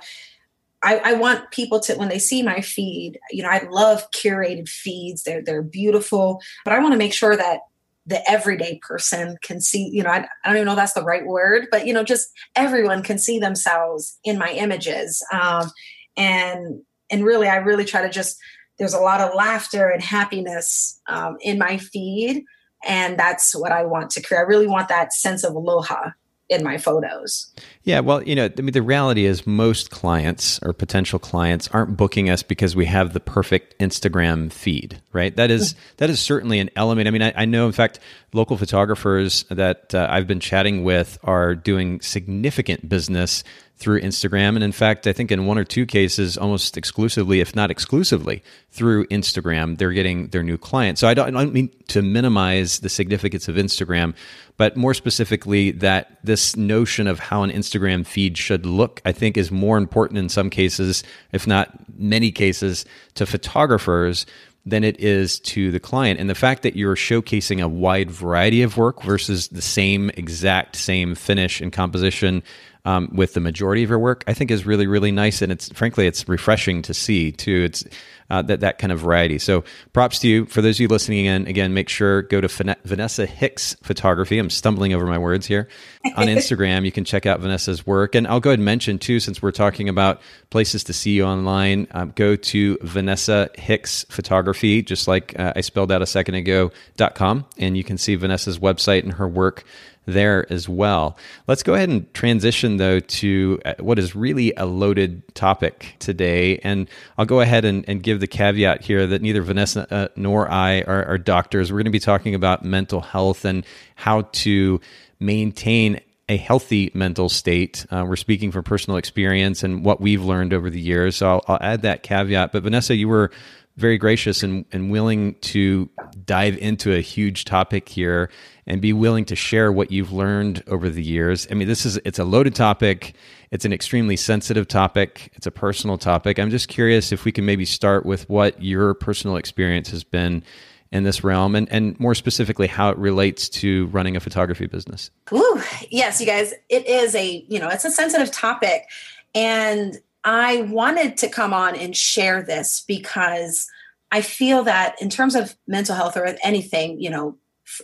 I, 0.82 0.98
I, 0.98 1.14
want 1.14 1.52
people 1.52 1.80
to, 1.82 1.96
when 1.96 2.10
they 2.10 2.20
see 2.20 2.44
my 2.44 2.60
feed, 2.60 3.18
you 3.32 3.44
know, 3.44 3.50
I 3.50 3.66
love 3.70 4.04
curated 4.12 4.68
feeds. 4.68 5.24
They're, 5.24 5.42
they're 5.42 5.62
beautiful, 5.62 6.42
but 6.66 6.74
I 6.74 6.80
want 6.80 6.92
to 6.92 6.98
make 6.98 7.14
sure 7.14 7.38
that 7.38 7.62
the 8.06 8.30
everyday 8.30 8.80
person 8.80 9.38
can 9.42 9.62
see, 9.62 9.90
you 9.94 10.04
know, 10.04 10.10
I, 10.10 10.28
I 10.44 10.50
don't 10.50 10.58
even 10.58 10.66
know 10.66 10.76
that's 10.76 10.94
the 10.94 11.04
right 11.04 11.26
word, 11.26 11.68
but, 11.72 11.88
you 11.88 11.94
know, 11.94 12.04
just 12.04 12.30
everyone 12.58 13.04
can 13.04 13.18
see 13.18 13.40
themselves 13.40 14.20
in 14.26 14.38
my 14.38 14.50
images. 14.50 15.26
Um, 15.32 15.72
and 16.18 16.82
and 17.10 17.24
really 17.24 17.48
i 17.48 17.56
really 17.56 17.86
try 17.86 18.02
to 18.02 18.10
just 18.10 18.38
there's 18.80 18.94
a 18.94 19.00
lot 19.00 19.22
of 19.22 19.36
laughter 19.36 19.90
and 19.90 20.02
happiness 20.02 21.00
um, 21.08 21.38
in 21.42 21.60
my 21.60 21.78
feed 21.78 22.44
and 22.86 23.18
that's 23.18 23.56
what 23.56 23.72
i 23.72 23.84
want 23.84 24.10
to 24.12 24.22
create. 24.22 24.40
I 24.40 24.44
really 24.44 24.68
want 24.68 24.90
that 24.90 25.14
sense 25.14 25.44
of 25.44 25.56
aloha 25.56 26.12
in 26.54 26.64
my 26.64 26.78
photos. 26.78 27.48
Yeah, 27.84 28.00
well, 28.00 28.24
you 28.24 28.36
know, 28.36 28.50
I 28.58 28.62
mean, 28.62 28.72
the 28.72 28.82
reality 28.82 29.26
is 29.26 29.46
most 29.46 29.92
clients 29.92 30.60
or 30.64 30.72
potential 30.72 31.20
clients 31.20 31.68
aren't 31.70 31.98
booking 31.98 32.30
us 32.30 32.44
because 32.44 32.76
we 32.76 32.86
have 32.86 33.14
the 33.14 33.20
perfect 33.20 33.78
Instagram 33.80 34.52
feed, 34.52 35.02
right? 35.12 35.36
That 35.36 35.52
is 35.52 35.76
that 35.98 36.10
is 36.10 36.20
certainly 36.20 36.60
an 36.60 36.70
element. 36.76 37.08
I 37.08 37.12
mean, 37.12 37.22
I, 37.22 37.34
I 37.36 37.46
know, 37.46 37.66
in 37.66 37.74
fact, 37.74 38.00
local 38.34 38.58
photographers 38.58 39.44
that 39.50 39.94
uh, 39.94 40.08
I've 40.10 40.28
been 40.28 40.40
chatting 40.40 40.84
with 40.84 41.18
are 41.24 41.56
doing 41.56 42.00
significant 42.02 42.88
business 42.88 43.44
through 43.78 44.02
Instagram. 44.02 44.56
And 44.56 44.64
in 44.64 44.72
fact, 44.72 45.08
I 45.08 45.14
think 45.14 45.32
in 45.32 45.46
one 45.46 45.58
or 45.58 45.64
two 45.64 45.86
cases, 45.86 46.38
almost 46.38 46.78
exclusively, 46.78 47.42
if 47.42 47.56
not 47.56 47.70
exclusively, 47.70 48.44
through 48.70 49.06
Instagram, 49.08 49.78
they're 49.78 49.92
getting 49.92 50.28
their 50.28 50.44
new 50.44 50.58
clients. 50.58 51.02
So 51.02 51.08
I 51.08 51.14
don't, 51.14 51.36
I 51.36 51.44
don't 51.44 51.54
mean 51.54 51.70
to 51.90 52.02
minimize 52.02 52.80
the 52.80 52.90
significance 52.90 53.48
of 53.48 53.56
Instagram, 53.56 54.14
but 54.58 54.78
more 54.78 54.94
specifically, 54.94 55.72
that 55.72 56.18
this 56.24 56.56
notion 56.56 57.08
of 57.08 57.20
how 57.20 57.44
an 57.44 57.52
Instagram 57.52 58.06
feed 58.06 58.38
should 58.38 58.66
look, 58.66 59.02
I 59.06 59.12
think, 59.12 59.38
is 59.38 59.52
more 59.52 59.78
important 59.78 60.20
in 60.20 60.30
some 60.30 60.50
cases, 60.50 61.04
if 61.32 61.48
not 61.48 61.72
many 61.98 62.32
cases, 62.32 62.86
to 63.16 63.26
photographers 63.26 64.26
than 64.66 64.84
it 64.84 65.00
is 65.00 65.40
to 65.40 65.72
the 65.72 65.80
client. 65.80 66.20
And 66.20 66.30
the 66.30 66.36
fact 66.36 66.64
that 66.64 66.76
you're 66.76 66.96
showcasing 66.96 67.62
a 67.62 67.68
wide 67.68 68.10
variety 68.10 68.62
of 68.62 68.78
work 68.78 69.04
versus 69.04 69.50
the 69.50 69.62
same 69.62 70.10
exact 70.12 70.76
same 70.76 71.16
finish 71.16 71.60
and 71.60 71.72
composition 71.74 72.44
um, 72.86 73.10
with 73.14 73.34
the 73.34 73.40
majority 73.40 73.84
of 73.84 73.90
your 73.90 74.00
work, 74.00 74.24
I 74.28 74.34
think 74.34 74.52
is 74.52 74.66
really, 74.66 74.88
really 74.88 75.12
nice. 75.12 75.42
And 75.42 75.52
it's 75.52 75.70
frankly, 75.70 76.08
it's 76.08 76.28
refreshing 76.28 76.82
to 76.84 76.94
see 76.94 77.32
too. 77.32 77.64
It's 77.64 77.86
uh, 78.30 78.42
that, 78.42 78.62
that 78.62 78.80
kind 78.80 78.92
of 78.92 79.00
variety. 79.00 79.38
So 79.38 79.64
props 79.92 80.20
to 80.20 80.28
you. 80.28 80.46
For 80.46 80.62
those 80.62 80.78
of 80.78 80.82
you 80.82 80.88
listening 80.88 81.26
in, 81.26 81.46
again, 81.48 81.74
make 81.74 81.88
sure 81.88 82.24
go 82.24 82.42
to 82.42 82.76
Vanessa 82.84 83.26
Hicks 83.26 83.76
Photography. 83.84 84.40
I'm 84.40 84.50
stumbling 84.50 84.94
over 84.94 85.06
my 85.06 85.18
words 85.18 85.46
here 85.46 85.68
on 86.16 86.28
Instagram. 86.28 86.84
you 86.84 86.92
can 86.92 87.06
check 87.06 87.26
out 87.26 87.42
Vanessa's 87.42 87.86
work. 87.86 88.16
And 88.16 88.28
I'll 88.28 88.40
go 88.40 88.50
ahead 88.50 88.60
and 88.60 88.66
mention 88.66 88.98
too, 88.98 89.20
since 89.20 89.42
we're 89.42 89.52
talking 89.52 89.88
about 89.88 90.22
places 90.50 90.84
to 90.86 90.94
see 90.94 91.12
you 91.12 91.26
online, 91.26 91.88
um, 91.92 92.12
go 92.16 92.36
to 92.36 92.78
Vanessa 92.82 93.50
Hicks 93.56 94.06
Photography, 94.10 94.82
just 94.82 95.08
like 95.08 95.38
uh, 95.40 95.54
I 95.56 95.62
spelled 95.62 95.92
out 95.92 96.02
a 96.02 96.08
second 96.08 96.36
ago, 96.36 96.72
dot 96.98 97.16
com. 97.16 97.46
And 97.58 97.78
you 97.78 97.84
can 97.84 97.98
see 97.98 98.16
Vanessa's 98.16 98.58
website 98.58 99.04
and 99.04 99.14
her 99.14 99.28
work 99.28 99.64
there 100.06 100.52
as 100.52 100.68
well. 100.68 101.18
Let's 101.48 101.64
go 101.64 101.74
ahead 101.74 101.90
and 101.90 102.12
transition 102.14 102.78
though 102.78 103.00
to 103.00 103.60
uh, 103.66 103.74
what 103.80 104.00
is 104.00 104.16
really 104.16 104.54
a 104.58 104.66
loaded 104.66 105.24
topic 105.36 105.96
today. 106.00 106.58
And 106.60 106.90
I'll 107.18 107.26
go 107.26 107.40
ahead 107.40 107.66
and, 107.66 107.88
and 107.88 108.04
give 108.04 108.20
the 108.20 108.28
caveat 108.28 108.82
here 108.82 109.08
that 109.08 109.22
neither 109.22 109.42
Vanessa 109.42 109.88
uh, 109.94 110.08
nor 110.16 110.50
I 110.50 110.82
are, 110.82 111.06
are 111.06 111.18
doctors. 111.18 111.72
We're 111.72 111.80
going 111.80 111.86
to 111.86 111.92
be 111.92 112.00
talking 112.00 112.36
about 112.36 112.64
mental 112.64 113.02
health 113.02 113.46
and 113.46 113.66
how 113.96 114.24
to 114.34 114.82
maintain 115.20 116.02
a 116.30 116.38
healthy 116.38 116.90
mental 116.94 117.30
state. 117.30 117.86
Uh, 117.92 118.06
we're 118.08 118.16
speaking 118.16 118.52
from 118.52 118.64
personal 118.64 118.98
experience 118.98 119.64
and 119.64 119.84
what 119.84 120.00
we've 120.00 120.24
learned 120.24 120.54
over 120.54 120.70
the 120.70 120.80
years. 120.80 121.18
So 121.18 121.28
I'll, 121.28 121.44
I'll 121.48 121.58
add 121.62 121.82
that 121.82 122.04
caveat. 122.04 122.52
But 122.52 122.64
Vanessa, 122.64 122.96
you 122.96 123.08
were 123.08 123.32
very 123.76 123.98
gracious 123.98 124.44
and, 124.44 124.66
and 124.72 124.92
willing 124.92 125.34
to 125.36 125.90
dive 126.26 126.58
into 126.58 126.94
a 126.94 127.02
huge 127.02 127.46
topic 127.46 127.90
here 127.90 128.30
and 128.66 128.82
be 128.82 128.94
willing 128.94 129.26
to 129.26 129.36
share 129.36 129.72
what 129.72 129.92
you've 129.92 130.12
learned 130.12 130.64
over 130.68 130.90
the 130.90 131.04
years. 131.04 131.48
I 131.52 131.54
mean, 131.54 131.68
this 131.68 131.86
is 131.86 131.98
it's 132.06 132.20
a 132.20 132.24
loaded 132.24 132.56
topic. 132.56 133.16
It's 133.52 133.66
an 133.66 133.74
extremely 133.74 134.16
sensitive 134.16 134.68
topic. 134.68 135.32
It's 135.36 135.46
a 135.46 135.52
personal 135.52 135.98
topic. 135.98 136.40
I'm 136.40 136.50
just 136.50 136.68
curious 136.68 137.12
if 137.12 137.26
we 137.26 137.32
can 137.32 137.46
maybe 137.46 137.66
start 137.66 138.06
with 138.06 138.30
what 138.30 138.62
your 138.62 138.94
personal 138.94 139.36
experience 139.36 139.90
has 139.92 140.04
been 140.04 140.44
in 140.92 141.04
this 141.04 141.24
realm 141.24 141.56
and, 141.56 141.70
and 141.72 142.00
more 142.00 142.14
specifically 142.14 142.68
how 142.68 142.90
it 142.90 142.98
relates 142.98 143.50
to 143.50 143.88
running 143.88 144.16
a 144.16 144.20
photography 144.20 144.68
business. 144.68 145.10
Ooh, 145.34 145.62
yes, 145.90 146.22
you 146.22 146.28
guys, 146.28 146.54
it 146.70 146.88
is 146.88 147.16
a, 147.16 147.44
you 147.50 147.60
know, 147.60 147.68
it's 147.68 147.84
a 147.84 147.90
sensitive 147.90 148.32
topic. 148.32 148.86
And 149.34 150.00
I 150.24 150.62
wanted 150.64 151.18
to 151.18 151.30
come 151.30 151.52
on 151.52 151.76
and 151.76 151.98
share 151.98 152.44
this 152.44 152.84
because 152.88 153.68
I 154.12 154.22
feel 154.22 154.64
that 154.64 155.02
in 155.02 155.10
terms 155.10 155.34
of 155.34 155.56
mental 155.66 155.96
health 155.96 156.16
or 156.16 156.38
anything, 156.44 157.02
you 157.02 157.10
know, 157.10 157.36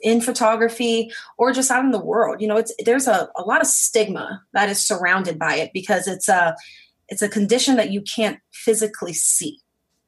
in 0.01 0.21
photography 0.21 1.11
or 1.37 1.51
just 1.51 1.71
out 1.71 1.83
in 1.83 1.91
the 1.91 2.03
world, 2.03 2.41
you 2.41 2.47
know, 2.47 2.57
it's 2.57 2.73
there's 2.85 3.07
a, 3.07 3.29
a 3.37 3.43
lot 3.43 3.61
of 3.61 3.67
stigma 3.67 4.41
that 4.53 4.69
is 4.69 4.85
surrounded 4.85 5.39
by 5.39 5.55
it 5.55 5.71
because 5.73 6.07
it's 6.07 6.29
a 6.29 6.55
it's 7.07 7.21
a 7.21 7.29
condition 7.29 7.75
that 7.77 7.91
you 7.91 8.01
can't 8.01 8.39
physically 8.51 9.13
see. 9.13 9.59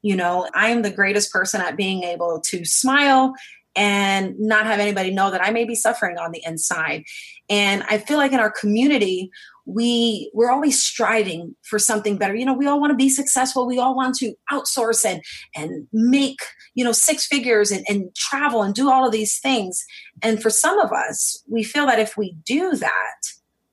You 0.02 0.16
know, 0.16 0.50
I 0.56 0.70
am 0.70 0.82
the 0.82 0.92
greatest 0.92 1.32
person 1.32 1.62
at 1.62 1.78
being 1.78 2.04
able 2.04 2.42
to 2.42 2.66
smile 2.66 3.34
and 3.76 4.38
not 4.40 4.66
have 4.66 4.80
anybody 4.80 5.12
know 5.12 5.32
that 5.32 5.44
I 5.44 5.52
may 5.52 5.64
be 5.64 5.76
suffering 5.76 6.18
on 6.18 6.32
the 6.32 6.42
inside. 6.46 7.04
And 7.50 7.84
I 7.90 7.98
feel 8.00 8.18
like 8.18 8.34
in 8.34 8.40
our 8.40 8.52
community, 8.52 9.32
we 9.66 10.32
we're 10.34 10.52
always 10.52 10.82
striving 10.82 11.56
for 11.62 11.78
something 11.78 12.18
better 12.18 12.36
you 12.36 12.46
know 12.46 12.54
we 12.54 12.66
all 12.66 12.80
want 12.80 12.92
to 12.92 12.98
be 12.98 13.10
successful 13.10 13.68
we 13.68 13.80
all 13.80 13.96
want 13.96 14.16
to 14.16 14.34
outsource 14.52 15.06
and 15.06 15.22
and 15.56 15.88
make 15.94 16.40
you 16.74 16.84
know 16.84 16.92
six 16.92 17.26
figures 17.26 17.72
and, 17.72 17.86
and 17.88 18.14
travel 18.16 18.64
and 18.64 18.74
do 18.74 18.90
all 18.90 19.06
of 19.06 19.12
these 19.12 19.40
things 19.40 19.84
and 20.22 20.42
for 20.42 20.50
some 20.50 20.80
of 20.80 20.92
us 20.92 21.44
we 21.48 21.64
feel 21.64 21.86
that 21.86 22.00
if 22.00 22.18
we 22.18 22.36
do 22.46 22.76
that 22.76 23.22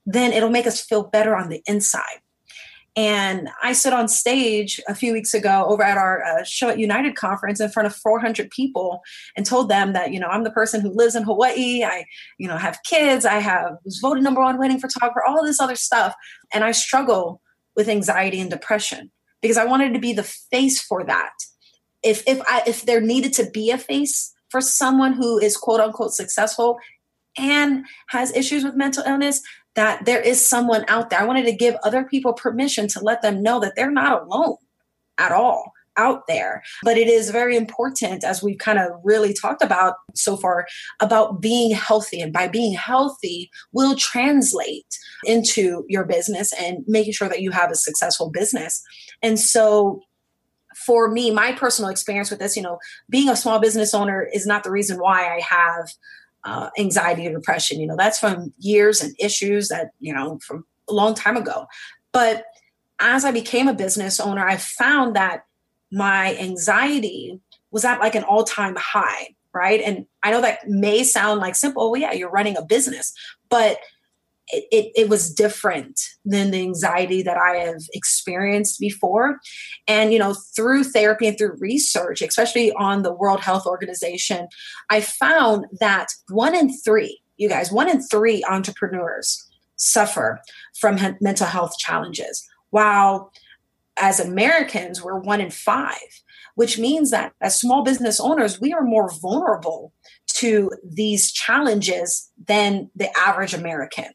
then 0.06 0.32
it'll 0.32 0.50
make 0.50 0.66
us 0.66 0.80
feel 0.80 1.04
better 1.04 1.36
on 1.36 1.48
the 1.48 1.62
inside 1.66 2.20
and 2.98 3.48
I 3.62 3.74
stood 3.74 3.92
on 3.92 4.08
stage 4.08 4.80
a 4.88 4.94
few 4.94 5.12
weeks 5.12 5.32
ago 5.32 5.66
over 5.68 5.84
at 5.84 5.96
our 5.96 6.24
uh, 6.24 6.42
Showit 6.42 6.78
United 6.78 7.14
conference 7.14 7.60
in 7.60 7.70
front 7.70 7.86
of 7.86 7.94
400 7.94 8.50
people 8.50 9.02
and 9.36 9.46
told 9.46 9.68
them 9.68 9.92
that, 9.92 10.12
you 10.12 10.18
know, 10.18 10.26
I'm 10.26 10.42
the 10.42 10.50
person 10.50 10.80
who 10.80 10.90
lives 10.90 11.14
in 11.14 11.22
Hawaii. 11.22 11.84
I, 11.84 12.06
you 12.38 12.48
know, 12.48 12.56
have 12.56 12.82
kids. 12.82 13.24
I 13.24 13.38
have 13.38 13.76
was 13.84 14.00
voted 14.00 14.24
number 14.24 14.40
one 14.40 14.58
wedding 14.58 14.80
photographer, 14.80 15.22
all 15.24 15.44
this 15.44 15.60
other 15.60 15.76
stuff. 15.76 16.12
And 16.52 16.64
I 16.64 16.72
struggle 16.72 17.40
with 17.76 17.88
anxiety 17.88 18.40
and 18.40 18.50
depression 18.50 19.12
because 19.42 19.58
I 19.58 19.64
wanted 19.64 19.94
to 19.94 20.00
be 20.00 20.12
the 20.12 20.24
face 20.24 20.82
for 20.82 21.04
that. 21.04 21.34
If, 22.02 22.22
if 22.26 22.40
I, 22.42 22.62
if 22.66 22.82
there 22.82 23.00
needed 23.00 23.32
to 23.34 23.50
be 23.50 23.70
a 23.70 23.78
face 23.78 24.32
for 24.50 24.60
someone 24.60 25.12
who 25.12 25.38
is 25.38 25.56
quote 25.56 25.80
unquote 25.80 26.12
successful 26.12 26.78
and 27.36 27.84
has 28.08 28.34
issues 28.34 28.64
with 28.64 28.74
mental 28.74 29.04
illness, 29.04 29.42
that 29.74 30.04
there 30.04 30.20
is 30.20 30.44
someone 30.44 30.84
out 30.88 31.10
there. 31.10 31.20
I 31.20 31.24
wanted 31.24 31.44
to 31.44 31.52
give 31.52 31.76
other 31.84 32.04
people 32.04 32.32
permission 32.32 32.88
to 32.88 33.00
let 33.00 33.22
them 33.22 33.42
know 33.42 33.60
that 33.60 33.74
they're 33.76 33.90
not 33.90 34.22
alone 34.22 34.56
at 35.18 35.32
all 35.32 35.72
out 35.98 36.26
there. 36.26 36.62
But 36.82 36.96
it 36.96 37.08
is 37.08 37.30
very 37.30 37.56
important, 37.56 38.24
as 38.24 38.42
we've 38.42 38.58
kind 38.58 38.78
of 38.78 38.92
really 39.04 39.34
talked 39.34 39.62
about 39.62 39.96
so 40.14 40.36
far, 40.36 40.66
about 41.00 41.40
being 41.40 41.74
healthy. 41.74 42.20
And 42.20 42.32
by 42.32 42.48
being 42.48 42.72
healthy, 42.72 43.50
will 43.72 43.96
translate 43.96 44.98
into 45.24 45.84
your 45.88 46.04
business 46.04 46.52
and 46.54 46.84
making 46.86 47.12
sure 47.12 47.28
that 47.28 47.42
you 47.42 47.50
have 47.50 47.70
a 47.70 47.74
successful 47.76 48.30
business. 48.30 48.82
And 49.22 49.38
so, 49.38 50.00
for 50.86 51.08
me, 51.08 51.30
my 51.30 51.52
personal 51.52 51.90
experience 51.90 52.30
with 52.30 52.38
this, 52.38 52.56
you 52.56 52.62
know, 52.62 52.78
being 53.10 53.28
a 53.28 53.36
small 53.36 53.58
business 53.58 53.94
owner 53.94 54.22
is 54.32 54.46
not 54.46 54.64
the 54.64 54.70
reason 54.70 54.98
why 54.98 55.26
I 55.26 55.40
have 55.40 55.92
uh, 56.44 56.70
anxiety 56.78 57.26
and 57.26 57.34
depression. 57.34 57.80
You 57.80 57.88
know, 57.88 57.96
that's 57.96 58.18
from 58.18 58.52
years 58.58 59.02
and 59.02 59.14
issues 59.18 59.68
that, 59.68 59.90
you 60.00 60.14
know, 60.14 60.38
from 60.46 60.64
a 60.88 60.92
long 60.92 61.14
time 61.14 61.36
ago. 61.36 61.66
But 62.12 62.44
as 63.00 63.24
I 63.24 63.32
became 63.32 63.68
a 63.68 63.74
business 63.74 64.20
owner, 64.20 64.46
I 64.46 64.56
found 64.56 65.16
that 65.16 65.44
my 65.90 66.36
anxiety 66.36 67.40
was 67.70 67.84
at 67.84 68.00
like 68.00 68.14
an 68.14 68.24
all 68.24 68.44
time 68.44 68.76
high, 68.78 69.34
right? 69.52 69.80
And 69.84 70.06
I 70.22 70.30
know 70.30 70.40
that 70.40 70.68
may 70.68 71.02
sound 71.02 71.40
like 71.40 71.54
simple. 71.54 71.90
Well, 71.90 72.00
yeah, 72.00 72.12
you're 72.12 72.30
running 72.30 72.56
a 72.56 72.64
business, 72.64 73.12
but 73.48 73.78
it, 74.50 74.64
it, 74.70 74.92
it, 74.94 75.08
was 75.08 75.32
different 75.32 76.00
than 76.24 76.50
the 76.50 76.60
anxiety 76.60 77.22
that 77.22 77.36
I 77.36 77.56
have 77.56 77.82
experienced 77.92 78.80
before. 78.80 79.38
And, 79.86 80.12
you 80.12 80.18
know, 80.18 80.34
through 80.56 80.84
therapy 80.84 81.26
and 81.26 81.36
through 81.36 81.56
research, 81.58 82.22
especially 82.22 82.72
on 82.72 83.02
the 83.02 83.12
World 83.12 83.40
Health 83.40 83.66
Organization, 83.66 84.48
I 84.90 85.00
found 85.00 85.66
that 85.80 86.08
one 86.28 86.54
in 86.54 86.76
three, 86.78 87.20
you 87.36 87.48
guys, 87.48 87.70
one 87.70 87.88
in 87.88 88.02
three 88.02 88.42
entrepreneurs 88.48 89.46
suffer 89.76 90.40
from 90.78 90.98
he- 90.98 91.12
mental 91.20 91.46
health 91.46 91.76
challenges. 91.78 92.46
While 92.70 93.32
as 93.98 94.20
Americans, 94.20 95.02
we're 95.02 95.18
one 95.18 95.40
in 95.40 95.50
five, 95.50 96.22
which 96.54 96.78
means 96.78 97.10
that 97.10 97.32
as 97.40 97.60
small 97.60 97.82
business 97.82 98.20
owners, 98.20 98.60
we 98.60 98.72
are 98.72 98.82
more 98.82 99.10
vulnerable 99.20 99.92
to 100.26 100.70
these 100.84 101.32
challenges 101.32 102.30
than 102.46 102.90
the 102.94 103.08
average 103.18 103.54
American. 103.54 104.06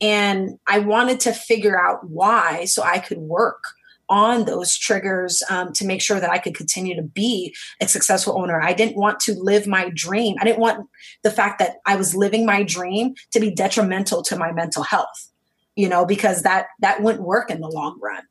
And 0.00 0.58
I 0.66 0.78
wanted 0.78 1.20
to 1.20 1.32
figure 1.32 1.80
out 1.80 2.08
why 2.08 2.66
so 2.66 2.82
I 2.82 2.98
could 2.98 3.18
work 3.18 3.62
on 4.08 4.46
those 4.46 4.76
triggers 4.76 5.42
um, 5.50 5.72
to 5.74 5.84
make 5.84 6.00
sure 6.00 6.18
that 6.18 6.30
I 6.30 6.38
could 6.38 6.54
continue 6.54 6.96
to 6.96 7.02
be 7.02 7.54
a 7.80 7.88
successful 7.88 8.40
owner. 8.40 8.60
I 8.60 8.72
didn't 8.72 8.96
want 8.96 9.20
to 9.20 9.34
live 9.34 9.66
my 9.66 9.90
dream. 9.94 10.36
I 10.40 10.44
didn't 10.44 10.60
want 10.60 10.88
the 11.22 11.30
fact 11.30 11.58
that 11.58 11.76
I 11.84 11.96
was 11.96 12.14
living 12.14 12.46
my 12.46 12.62
dream 12.62 13.14
to 13.32 13.40
be 13.40 13.50
detrimental 13.50 14.22
to 14.22 14.36
my 14.36 14.50
mental 14.52 14.82
health, 14.82 15.30
you 15.76 15.88
know, 15.88 16.06
because 16.06 16.42
that 16.42 16.68
that 16.80 17.02
wouldn't 17.02 17.24
work 17.24 17.50
in 17.50 17.60
the 17.60 17.68
long 17.68 17.98
run. 18.02 18.22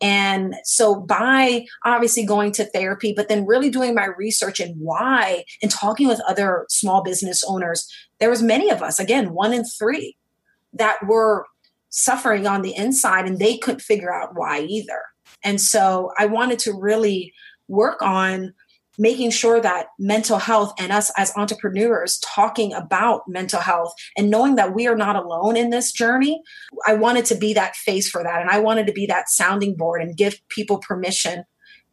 And 0.00 0.56
so 0.64 0.96
by 0.96 1.66
obviously 1.84 2.26
going 2.26 2.50
to 2.52 2.64
therapy, 2.64 3.12
but 3.16 3.28
then 3.28 3.46
really 3.46 3.70
doing 3.70 3.94
my 3.94 4.06
research 4.06 4.58
and 4.58 4.74
why 4.80 5.44
and 5.62 5.70
talking 5.70 6.08
with 6.08 6.20
other 6.26 6.66
small 6.68 7.04
business 7.04 7.44
owners, 7.46 7.88
there 8.18 8.30
was 8.30 8.42
many 8.42 8.68
of 8.70 8.82
us, 8.82 8.98
again, 8.98 9.32
one 9.32 9.52
in 9.52 9.64
three, 9.64 10.16
that 10.72 10.98
were 11.06 11.46
suffering 11.90 12.46
on 12.46 12.62
the 12.62 12.74
inside 12.74 13.26
and 13.26 13.38
they 13.38 13.56
couldn't 13.58 13.80
figure 13.80 14.12
out 14.12 14.30
why 14.34 14.60
either. 14.60 15.02
And 15.44 15.60
so 15.60 16.10
I 16.18 16.26
wanted 16.26 16.58
to 16.60 16.72
really 16.72 17.32
work 17.68 18.00
on 18.02 18.54
making 18.98 19.30
sure 19.30 19.60
that 19.60 19.86
mental 19.98 20.38
health 20.38 20.72
and 20.78 20.92
us 20.92 21.10
as 21.16 21.34
entrepreneurs 21.36 22.18
talking 22.18 22.72
about 22.72 23.22
mental 23.26 23.60
health 23.60 23.92
and 24.16 24.30
knowing 24.30 24.56
that 24.56 24.74
we 24.74 24.86
are 24.86 24.96
not 24.96 25.16
alone 25.16 25.56
in 25.56 25.70
this 25.70 25.92
journey 25.92 26.42
i 26.86 26.92
wanted 26.92 27.24
to 27.24 27.34
be 27.34 27.54
that 27.54 27.74
face 27.74 28.08
for 28.08 28.22
that 28.22 28.40
and 28.40 28.50
i 28.50 28.58
wanted 28.58 28.86
to 28.86 28.92
be 28.92 29.06
that 29.06 29.30
sounding 29.30 29.74
board 29.74 30.02
and 30.02 30.16
give 30.16 30.40
people 30.48 30.78
permission 30.78 31.44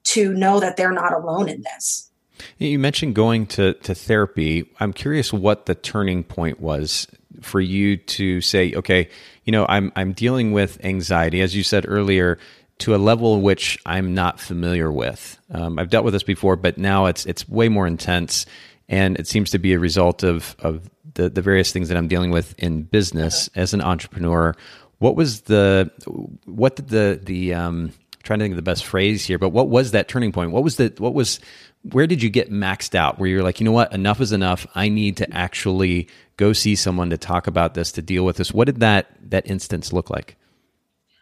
to 0.04 0.34
know 0.34 0.60
that 0.60 0.76
they're 0.76 0.92
not 0.92 1.14
alone 1.14 1.48
in 1.48 1.62
this 1.62 2.09
you 2.58 2.80
mentioned 2.80 3.16
going 3.16 3.46
to, 3.46 3.74
to 3.76 3.94
therapy 3.96 4.70
i'm 4.80 4.94
curious 4.94 5.32
what 5.32 5.66
the 5.66 5.76
turning 5.76 6.24
point 6.24 6.60
was 6.60 7.08
for 7.42 7.62
you 7.62 7.98
to 7.98 8.42
say 8.42 8.74
okay 8.74 9.10
you 9.46 9.52
know 9.52 9.66
i'm 9.70 9.92
i'm 9.96 10.14
dealing 10.14 10.52
with 10.52 10.84
anxiety 10.84 11.42
as 11.42 11.56
you 11.56 11.64
said 11.64 11.86
earlier 11.88 12.38
to 12.80 12.96
a 12.96 12.98
level 12.98 13.42
which 13.42 13.78
I'm 13.86 14.14
not 14.14 14.40
familiar 14.40 14.92
with. 14.92 15.38
Um, 15.52 15.78
I've 15.78 15.90
dealt 15.90 16.06
with 16.06 16.14
this 16.14 16.24
before, 16.24 16.56
but 16.56 16.78
now 16.78 17.06
it's 17.06 17.26
it's 17.26 17.48
way 17.48 17.70
more 17.70 17.86
intense, 17.86 18.46
and 18.88 19.18
it 19.18 19.28
seems 19.28 19.52
to 19.52 19.60
be 19.60 19.74
a 19.74 19.80
result 19.80 20.24
of 20.24 20.56
of 20.60 20.90
the 21.14 21.30
the 21.30 21.42
various 21.42 21.72
things 21.72 21.90
that 21.90 21.98
I'm 21.98 22.08
dealing 22.08 22.32
with 22.32 22.58
in 22.58 22.84
business 22.84 23.50
as 23.56 23.74
an 23.74 23.82
entrepreneur. 23.82 24.56
What 25.00 25.16
was 25.16 25.42
the 25.42 25.92
what 26.46 26.78
did 26.78 26.88
the 26.88 27.20
the 27.22 27.54
um, 27.54 27.92
trying 28.24 28.40
to 28.40 28.44
think 28.46 28.54
of 28.54 28.58
the 28.58 28.62
best 28.62 28.86
phrase 28.86 29.26
here, 29.26 29.38
but 29.38 29.50
what 29.50 29.70
was 29.70 29.92
that 29.92 30.08
turning 30.08 30.32
point? 30.32 30.52
What 30.52 30.64
was 30.64 30.78
the 30.78 30.94
what 30.98 31.14
was 31.14 31.40
where 31.84 32.08
did 32.08 32.22
you 32.22 32.30
get 32.30 32.52
maxed 32.52 32.96
out? 32.96 33.20
Where 33.20 33.30
you're 33.30 33.44
like, 33.44 33.60
you 33.60 33.64
know 33.64 33.72
what, 33.72 33.94
enough 33.94 34.20
is 34.20 34.32
enough. 34.32 34.68
I 34.76 34.90
need 34.90 35.18
to 35.18 35.34
actually 35.34 36.08
go 36.38 36.54
see 36.54 36.76
someone 36.76 37.10
to 37.10 37.18
talk 37.18 37.48
about 37.48 37.74
this, 37.74 37.92
to 37.94 38.02
deal 38.02 38.26
with 38.26 38.38
this. 38.38 38.54
What 38.54 38.66
did 38.66 38.80
that 38.82 39.08
that 39.30 39.50
instance 39.50 39.94
look 39.94 40.10
like? 40.10 40.36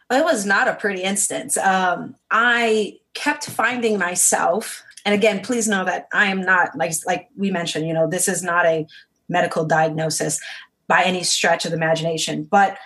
it 0.09 0.23
was 0.23 0.45
not 0.45 0.69
a 0.69 0.73
pretty 0.73 1.03
instance. 1.03 1.57
Um, 1.57 2.15
I 2.31 2.97
kept 3.13 3.49
finding 3.49 3.97
myself, 3.97 4.83
and 5.05 5.13
again, 5.13 5.41
please 5.41 5.67
know 5.67 5.83
that 5.83 6.07
I 6.13 6.27
am 6.27 6.41
not 6.41 6.77
like 6.77 6.93
like 7.05 7.29
we 7.35 7.51
mentioned. 7.51 7.87
You 7.87 7.93
know, 7.93 8.09
this 8.09 8.27
is 8.27 8.41
not 8.41 8.65
a 8.65 8.87
medical 9.29 9.65
diagnosis 9.65 10.39
by 10.87 11.03
any 11.03 11.23
stretch 11.23 11.65
of 11.65 11.71
the 11.71 11.77
imagination, 11.77 12.43
but 12.43 12.77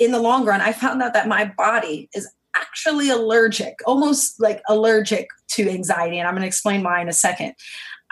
in 0.00 0.10
the 0.10 0.18
long 0.18 0.44
run, 0.44 0.60
I 0.60 0.72
found 0.72 1.00
out 1.02 1.12
that 1.12 1.28
my 1.28 1.44
body 1.44 2.08
is 2.14 2.28
actually 2.60 3.10
allergic, 3.10 3.78
almost 3.86 4.40
like 4.40 4.62
allergic 4.68 5.28
to 5.52 5.68
anxiety, 5.68 6.18
and 6.18 6.28
I'm 6.28 6.34
going 6.34 6.42
to 6.42 6.48
explain 6.48 6.82
why 6.82 7.00
in 7.00 7.08
a 7.08 7.12
second. 7.12 7.54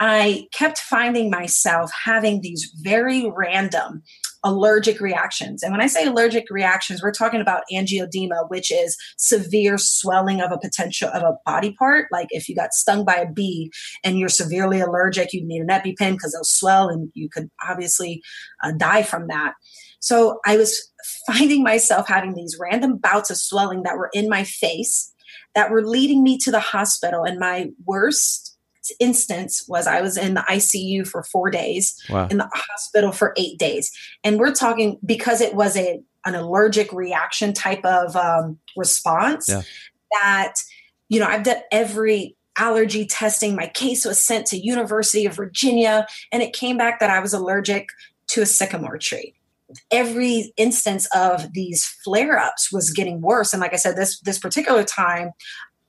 I 0.01 0.47
kept 0.53 0.79
finding 0.79 1.29
myself 1.29 1.91
having 2.05 2.39
these 2.39 2.71
very 2.81 3.29
random 3.29 4.01
allergic 4.43 5.01
reactions. 5.01 5.61
And 5.61 5.73
when 5.73 5.81
I 5.81 5.87
say 5.87 6.05
allergic 6.05 6.45
reactions, 6.49 7.03
we're 7.03 7.11
talking 7.11 7.41
about 7.41 7.63
angioedema, 7.71 8.49
which 8.49 8.71
is 8.71 8.95
severe 9.17 9.77
swelling 9.77 10.39
of 10.39 10.51
a 10.51 10.57
potential 10.57 11.09
of 11.09 11.23
a 11.23 11.37
body 11.45 11.73
part. 11.73 12.07
Like 12.11 12.27
if 12.29 12.47
you 12.47 12.55
got 12.55 12.73
stung 12.73 13.03
by 13.03 13.15
a 13.15 13.29
bee 13.29 13.71
and 14.03 14.17
you're 14.17 14.29
severely 14.29 14.79
allergic, 14.79 15.33
you'd 15.33 15.45
need 15.45 15.61
an 15.61 15.67
EpiPen 15.67 16.13
because 16.13 16.31
they'll 16.31 16.43
swell 16.45 16.87
and 16.87 17.11
you 17.13 17.29
could 17.29 17.49
obviously 17.67 18.21
uh, 18.63 18.71
die 18.77 19.03
from 19.03 19.27
that. 19.27 19.55
So 19.99 20.39
I 20.45 20.55
was 20.55 20.88
finding 21.27 21.63
myself 21.63 22.07
having 22.07 22.33
these 22.33 22.57
random 22.59 22.97
bouts 22.97 23.29
of 23.29 23.37
swelling 23.37 23.83
that 23.83 23.97
were 23.97 24.09
in 24.13 24.29
my 24.29 24.43
face 24.43 25.13
that 25.55 25.71
were 25.71 25.85
leading 25.85 26.23
me 26.23 26.37
to 26.37 26.51
the 26.51 26.59
hospital. 26.59 27.23
And 27.23 27.39
my 27.39 27.69
worst 27.85 28.57
instance 28.99 29.65
was 29.67 29.87
I 29.87 30.01
was 30.01 30.17
in 30.17 30.33
the 30.33 30.45
ICU 30.49 31.07
for 31.07 31.23
four 31.23 31.49
days, 31.49 32.01
wow. 32.09 32.27
in 32.29 32.37
the 32.37 32.49
hospital 32.53 33.11
for 33.11 33.33
eight 33.37 33.59
days. 33.59 33.91
And 34.23 34.39
we're 34.39 34.53
talking 34.53 34.97
because 35.05 35.41
it 35.41 35.53
was 35.55 35.77
a 35.77 36.01
an 36.25 36.35
allergic 36.35 36.91
reaction 36.91 37.53
type 37.53 37.83
of 37.85 38.15
um, 38.15 38.59
response 38.75 39.47
yeah. 39.47 39.61
that, 40.21 40.55
you 41.07 41.17
know, 41.17 41.25
I've 41.25 41.43
done 41.43 41.61
every 41.71 42.35
allergy 42.57 43.05
testing. 43.05 43.55
My 43.55 43.67
case 43.67 44.03
was 44.03 44.19
sent 44.19 44.45
to 44.47 44.57
University 44.57 45.25
of 45.25 45.33
Virginia 45.33 46.05
and 46.33 46.43
it 46.43 46.51
came 46.51 46.77
back 46.77 46.99
that 46.99 47.09
I 47.09 47.21
was 47.21 47.33
allergic 47.33 47.87
to 48.27 48.41
a 48.41 48.45
sycamore 48.45 48.97
tree 48.97 49.33
every 49.91 50.53
instance 50.57 51.07
of 51.15 51.53
these 51.53 51.85
flare-ups 52.03 52.71
was 52.71 52.91
getting 52.91 53.21
worse 53.21 53.53
and 53.53 53.61
like 53.61 53.73
i 53.73 53.77
said 53.77 53.95
this 53.95 54.19
this 54.21 54.39
particular 54.39 54.83
time 54.83 55.31